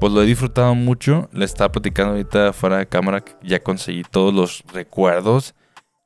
pues 0.00 0.12
lo 0.12 0.22
he 0.22 0.26
disfrutado 0.26 0.74
mucho. 0.74 1.28
Le 1.32 1.44
estaba 1.44 1.72
platicando 1.72 2.12
ahorita 2.12 2.52
fuera 2.52 2.78
de 2.78 2.86
cámara 2.86 3.22
que 3.22 3.32
ya 3.42 3.62
conseguí 3.62 4.02
todos 4.04 4.32
los 4.34 4.62
recuerdos. 4.72 5.54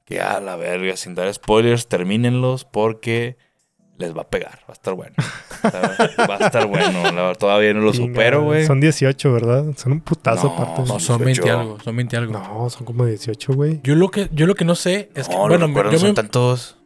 Que 0.05 0.21
a 0.21 0.41
la 0.41 0.57
verga, 0.57 0.97
sin 0.97 1.15
dar 1.15 1.33
spoilers, 1.33 1.89
termínenlos 1.89 2.65
porque 2.65 3.37
les 4.01 4.17
va 4.17 4.23
a 4.23 4.29
pegar. 4.29 4.59
Va 4.69 4.71
a 4.71 4.73
estar 4.73 4.95
bueno. 4.95 5.15
va 6.29 6.37
a 6.41 6.47
estar 6.47 6.67
bueno. 6.67 7.03
La 7.05 7.11
verdad, 7.13 7.37
todavía 7.39 7.73
no 7.75 7.81
lo 7.81 7.93
Chinga, 7.93 8.07
supero, 8.15 8.43
güey. 8.43 8.67
Son 8.67 8.81
18, 8.81 9.33
¿verdad? 9.33 9.65
Son 9.77 9.93
un 9.93 10.01
putazo 10.01 10.49
No, 10.49 10.55
aparte. 10.63 10.83
No, 10.93 10.99
son 10.99 11.19
18. 11.25 11.25
20 11.25 11.51
algo. 11.51 11.79
Son 11.81 11.97
20 11.97 12.17
algo. 12.17 12.33
No, 12.33 12.71
son 12.71 12.85
como 12.87 13.05
18, 13.07 13.53
güey. 13.55 13.81
Yo, 13.85 13.95
lo 13.95 14.11
que, 14.11 14.29
yo 14.33 14.47
lo 14.47 14.55
que 14.55 14.65
no 14.65 14.75
sé 14.75 15.11
es 15.15 15.29
que. 15.29 15.35
No, 15.35 15.41
bueno, 15.43 15.59
los 15.59 15.69
recuerdos 15.69 15.93
yo 15.95 15.99
son 16.01 16.09
me, 16.09 16.15
tantos. 16.15 16.77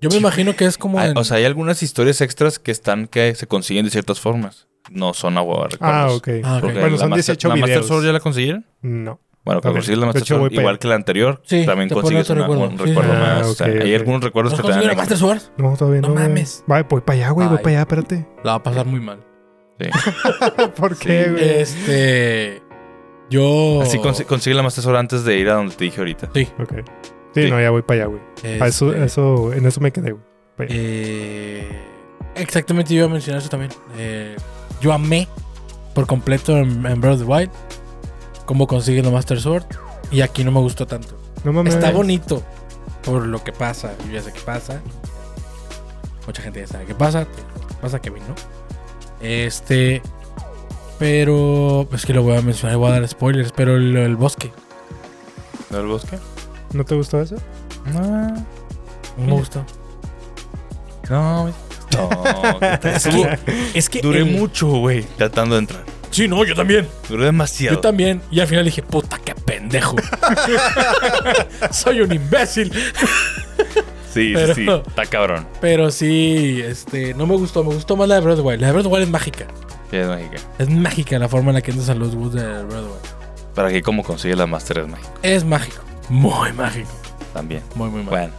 yo 0.00 0.08
me 0.10 0.16
imagino 0.16 0.54
que 0.56 0.64
es 0.66 0.78
como. 0.78 0.98
Hay- 0.98 1.10
en- 1.10 1.18
o 1.18 1.24
sea, 1.24 1.36
hay 1.38 1.44
algunas 1.44 1.82
historias 1.82 2.20
extras 2.20 2.58
que 2.58 2.70
están 2.70 3.06
que 3.06 3.34
se 3.34 3.46
consiguen 3.46 3.84
de 3.84 3.90
ciertas 3.90 4.20
formas. 4.20 4.68
No 4.90 5.12
son 5.12 5.36
a 5.38 5.42
huevo 5.42 5.66
de 5.68 5.76
Ah, 5.80 6.08
ok. 6.10 6.28
Ah, 6.42 6.56
ok. 6.56 6.60
Porque 6.62 6.80
Bueno, 6.80 6.96
son 6.98 7.10
Master- 7.10 7.34
18 7.36 7.48
¿La 7.48 7.54
Master 7.56 7.68
videos. 7.70 7.86
Sword 7.86 8.04
ya 8.06 8.12
la 8.12 8.20
consiguieron? 8.20 8.66
No. 8.80 9.20
Bueno, 9.44 9.60
para 9.62 9.72
conseguir 9.72 9.96
la 9.98 10.02
de 10.02 10.06
Master 10.12 10.24
Sword, 10.26 10.40
voy 10.40 10.58
igual 10.58 10.78
que 10.78 10.86
la 10.88 10.94
anterior, 10.96 11.40
Sí, 11.44 11.64
también 11.64 11.88
consigues 11.88 12.28
una- 12.30 12.42
recuerdo. 12.42 12.64
un 12.68 12.78
recuerdo 12.78 13.10
sí. 13.12 13.18
Ah, 13.20 13.34
más. 13.38 13.46
O 13.46 13.54
sea, 13.54 13.66
ok, 13.68 13.72
hay 13.82 13.94
algunos 13.94 14.22
recuerdos 14.22 14.52
¿No 14.52 14.56
que 14.58 14.62
te 14.64 14.68
dan 14.74 14.86
la. 14.86 14.94
Master 14.94 15.16
Sword? 15.16 15.40
No, 15.56 15.76
todavía 15.76 16.00
No 16.02 16.08
no. 16.08 16.14
mames. 16.14 16.62
Va, 16.70 16.82
voy 16.82 17.00
para 17.00 17.16
allá, 17.18 17.30
güey. 17.30 17.48
Voy 17.48 17.56
para 17.58 17.68
allá, 17.70 17.80
espérate. 17.80 18.28
La 18.44 18.50
va 18.52 18.56
a 18.58 18.62
pasar 18.62 18.86
muy 18.86 19.00
mal. 19.00 19.20
Sí. 19.80 19.88
¿Por 20.76 20.96
qué, 20.98 21.30
güey? 21.30 21.48
Este. 21.60 22.62
Yo. 23.30 23.80
Así 23.82 23.96
consi- 23.98 24.26
consigue 24.26 24.54
la 24.54 24.62
Master 24.62 24.84
Sword 24.84 24.96
antes 24.96 25.24
de 25.24 25.38
ir 25.38 25.48
a 25.48 25.54
donde 25.54 25.74
te 25.74 25.84
dije 25.84 25.98
ahorita. 26.00 26.28
Sí. 26.34 26.48
Ok. 26.60 26.72
Sí, 27.34 27.44
Sí. 27.44 27.50
no, 27.50 27.60
ya 27.60 27.70
voy 27.70 27.82
para 27.82 28.02
allá, 28.02 28.06
güey. 28.10 28.20
Ah, 28.60 28.66
eso, 28.66 28.90
este, 28.92 29.04
eso, 29.04 29.52
en 29.54 29.64
eso 29.64 29.80
me 29.80 29.90
quedé, 29.92 30.10
güey. 30.12 30.68
Eh, 30.68 31.66
exactamente, 32.34 32.92
yo 32.92 32.98
iba 32.98 33.06
a 33.06 33.12
mencionar 33.12 33.40
eso 33.40 33.48
también. 33.48 33.70
Eh, 33.96 34.36
yo 34.80 34.92
amé 34.92 35.28
por 35.94 36.06
completo 36.06 36.56
en, 36.58 36.84
en 36.84 37.00
Breath 37.00 37.14
of 37.14 37.20
the 37.20 37.24
Wild 37.26 37.50
cómo 38.50 38.66
consiguen 38.66 39.04
la 39.04 39.12
Master 39.12 39.40
Sword. 39.40 39.62
Y 40.10 40.22
aquí 40.22 40.42
no 40.42 40.50
me 40.50 40.58
gustó 40.58 40.84
tanto. 40.84 41.16
no 41.44 41.52
mames. 41.52 41.72
Está 41.74 41.92
bonito 41.92 42.42
por 43.04 43.24
lo 43.24 43.44
que 43.44 43.52
pasa. 43.52 43.92
Yo 44.06 44.10
ya 44.14 44.22
sé 44.22 44.32
qué 44.32 44.40
pasa. 44.40 44.80
Mucha 46.26 46.42
gente 46.42 46.58
ya 46.58 46.66
sabe 46.66 46.84
qué 46.84 46.96
pasa. 46.96 47.28
Pasa 47.80 48.00
Kevin, 48.00 48.24
¿no? 48.26 48.34
Este. 49.24 50.02
Pero 50.98 51.88
es 51.92 52.04
que 52.04 52.12
lo 52.12 52.24
voy 52.24 52.36
a 52.36 52.42
mencionar, 52.42 52.76
voy 52.76 52.88
a 52.90 52.94
dar 52.94 53.06
spoilers, 53.06 53.52
pero 53.52 53.76
el, 53.76 53.96
el 53.96 54.16
bosque. 54.16 54.50
¿Del 55.70 55.86
bosque? 55.86 56.18
¿No 56.72 56.84
te 56.84 56.96
gustó 56.96 57.22
eso? 57.22 57.36
No. 57.94 58.00
No 59.16 59.26
me 59.26 59.32
gustó. 59.32 59.64
No, 61.08 61.42
güey. 61.42 61.54
No, 61.92 62.60
Es 62.88 63.04
que, 63.06 63.38
es 63.74 63.88
que 63.88 64.00
Duré 64.00 64.20
el- 64.20 64.36
mucho, 64.36 64.66
güey, 64.68 65.02
tratando 65.16 65.54
de 65.56 65.60
entrar. 65.60 65.84
Sí, 66.10 66.26
no, 66.28 66.44
yo 66.44 66.54
también. 66.54 66.88
Duré 67.08 67.26
demasiado. 67.26 67.76
Yo 67.76 67.80
también. 67.80 68.20
Y 68.30 68.40
al 68.40 68.46
final 68.48 68.64
dije, 68.64 68.82
puta, 68.82 69.18
qué 69.24 69.34
pendejo. 69.34 69.96
Soy 71.70 72.00
un 72.00 72.12
imbécil. 72.12 72.72
Sí, 74.12 74.32
Pero- 74.34 74.54
sí, 74.54 74.64
sí. 74.66 74.70
Está 74.88 75.06
cabrón. 75.06 75.46
Pero 75.60 75.90
sí, 75.90 76.60
este, 76.64 77.14
no 77.14 77.26
me 77.26 77.36
gustó. 77.36 77.62
Me 77.62 77.72
gustó 77.74 77.96
más 77.96 78.08
la 78.08 78.16
de 78.16 78.20
Breath 78.22 78.38
of 78.40 78.46
Wild. 78.46 78.60
La 78.60 78.66
de 78.68 78.72
Breath 78.72 78.86
of 78.86 78.92
Wild 78.92 79.04
es 79.04 79.10
mágica. 79.10 79.46
Sí, 79.90 79.96
es 79.96 80.06
mágica. 80.08 80.36
Es 80.58 80.68
mágica 80.70 81.18
la 81.18 81.28
forma 81.28 81.50
en 81.50 81.54
la 81.54 81.62
que 81.62 81.70
entras 81.70 81.88
a 81.90 81.94
los 81.94 82.14
woods 82.14 82.34
de 82.34 82.42
Breath 82.42 82.84
of 82.84 82.90
Wild. 83.02 83.54
Para 83.54 83.70
que 83.70 83.82
cómo 83.82 84.02
consigue 84.02 84.34
la 84.36 84.46
Master 84.46 84.78
es 84.78 84.88
mágico. 84.88 85.10
Es 85.22 85.44
mágico. 85.44 85.82
Muy 86.08 86.52
mágico. 86.52 86.90
También. 87.32 87.62
Muy, 87.76 87.88
muy 87.88 87.98
mágico. 88.02 88.10
Bueno, 88.10 88.32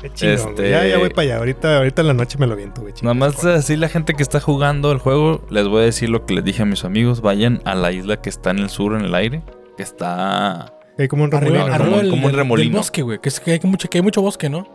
Qué 0.00 0.06
Este- 0.34 0.36
güey. 0.54 0.70
Ya, 0.70 0.86
ya 0.86 0.98
voy 0.98 1.10
para 1.10 1.22
allá. 1.22 1.36
Ahorita, 1.38 1.76
ahorita 1.78 2.00
en 2.02 2.08
la 2.08 2.14
noche 2.14 2.38
me 2.38 2.46
lo 2.46 2.56
viento, 2.56 2.80
güey. 2.82 2.94
nada 3.02 3.14
más 3.14 3.44
así 3.44 3.76
la 3.76 3.88
gente 3.88 4.14
que 4.14 4.22
está 4.22 4.40
jugando 4.40 4.92
el 4.92 4.98
juego, 4.98 5.44
les 5.50 5.68
voy 5.68 5.82
a 5.82 5.84
decir 5.84 6.08
lo 6.08 6.24
que 6.26 6.34
les 6.34 6.44
dije 6.44 6.62
a 6.62 6.66
mis 6.66 6.84
amigos. 6.84 7.20
Vayan 7.20 7.60
a 7.64 7.74
la 7.74 7.92
isla 7.92 8.20
que 8.20 8.30
está 8.30 8.50
en 8.50 8.58
el 8.60 8.70
sur, 8.70 8.94
en 8.94 9.04
el 9.04 9.14
aire. 9.14 9.42
Que 9.76 9.82
está... 9.82 10.72
Hay 10.98 11.08
como 11.08 11.24
un 11.24 11.34
Arriba, 11.34 11.64
remolino. 11.64 11.64
como- 11.72 11.74
arriba 11.84 11.96
del, 12.02 12.10
como 12.10 12.26
un 12.26 12.32
remolino. 12.32 12.68
del 12.70 12.76
bosque, 12.78 13.02
güey. 13.02 13.18
Que, 13.20 13.28
es 13.30 13.40
que, 13.40 13.52
hay 13.52 13.60
mucho, 13.64 13.88
que 13.88 13.98
hay 13.98 14.02
mucho 14.02 14.20
bosque, 14.22 14.48
¿no? 14.50 14.66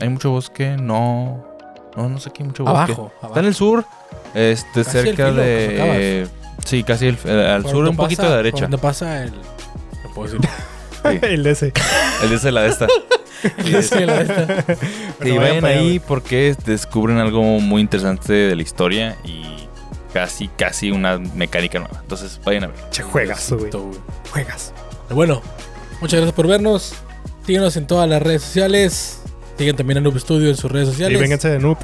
Hay 0.00 0.08
mucho 0.08 0.30
bosque, 0.30 0.76
no... 0.80 1.44
No, 1.96 2.08
no 2.08 2.18
sé 2.20 2.30
qué 2.30 2.42
hay 2.42 2.48
mucho 2.48 2.64
bosque. 2.64 2.76
Abajo. 2.92 3.12
Está 3.22 3.40
en 3.40 3.46
el 3.46 3.54
sur, 3.54 3.84
este, 4.34 4.84
Casi 4.84 4.90
cerca 4.90 5.28
filo, 5.30 5.34
de... 5.42 6.28
Sí, 6.64 6.82
casi 6.84 7.06
el- 7.06 7.18
eh, 7.24 7.46
al 7.48 7.62
sur, 7.66 7.84
un 7.88 7.96
poquito 7.96 8.22
pasa- 8.22 8.32
a 8.32 8.36
la 8.36 8.36
derecha. 8.38 8.62
donde 8.62 8.78
pasa 8.78 9.24
el. 9.24 9.32
No 9.32 10.10
puedo 10.14 10.32
decir. 10.32 10.48
Sí, 11.02 11.18
el 11.22 11.42
de 11.42 11.50
ese. 11.50 11.72
el 12.22 12.30
de 12.30 12.36
ese 12.36 12.52
la 12.52 12.62
de 12.62 12.68
esta. 12.68 12.86
Sí, 13.82 14.04
la 14.04 14.24
neta. 14.24 14.64
Sí, 14.66 14.74
Pero 15.20 15.36
vayan 15.36 15.38
vayan 15.40 15.60
para 15.60 15.72
allá, 15.74 15.80
ahí 15.80 16.00
porque 16.00 16.56
descubren 16.66 17.18
algo 17.18 17.40
muy 17.60 17.80
interesante 17.80 18.32
de 18.32 18.56
la 18.56 18.62
historia 18.62 19.16
y 19.24 19.68
casi, 20.12 20.48
casi 20.48 20.90
una 20.90 21.18
mecánica 21.18 21.78
nueva. 21.78 22.00
Entonces, 22.02 22.40
vayan 22.44 22.64
a 22.64 22.66
ver. 22.66 22.76
Che, 22.90 23.04
juegazo, 23.04 23.56
güey. 23.58 23.70
Juegas. 24.32 24.72
Bueno, 25.10 25.40
muchas 26.00 26.18
gracias 26.18 26.34
por 26.34 26.48
vernos. 26.48 26.94
Síguenos 27.46 27.76
en 27.76 27.86
todas 27.86 28.08
las 28.10 28.20
redes 28.20 28.42
sociales. 28.42 29.20
Sigan 29.56 29.76
también 29.76 29.98
a 29.98 30.00
Noob 30.00 30.18
Studio 30.18 30.48
en 30.48 30.56
sus 30.56 30.72
redes 30.72 30.88
Y 30.88 30.90
sociales. 30.90 31.20
vénganse 31.20 31.48
de 31.48 31.60
noob. 31.60 31.78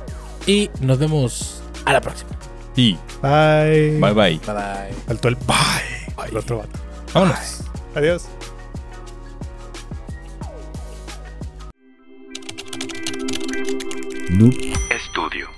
Y 0.46 0.70
nos 0.80 0.98
vemos 0.98 1.62
a 1.84 1.92
la 1.92 2.00
próxima. 2.00 2.30
Y 2.74 2.98
Bye. 3.22 3.98
bye 4.00 4.12
bye. 4.12 4.40
Bye 4.44 4.54
bye. 4.54 4.94
Faltó 5.06 5.28
el 5.28 5.36
bye. 5.36 6.26
El 6.28 6.36
otro 6.36 6.58
vato. 6.58 6.78
Vámonos. 7.12 7.60
Adiós. 7.94 8.24
Noob 14.34 14.58
Studio. 14.98 15.53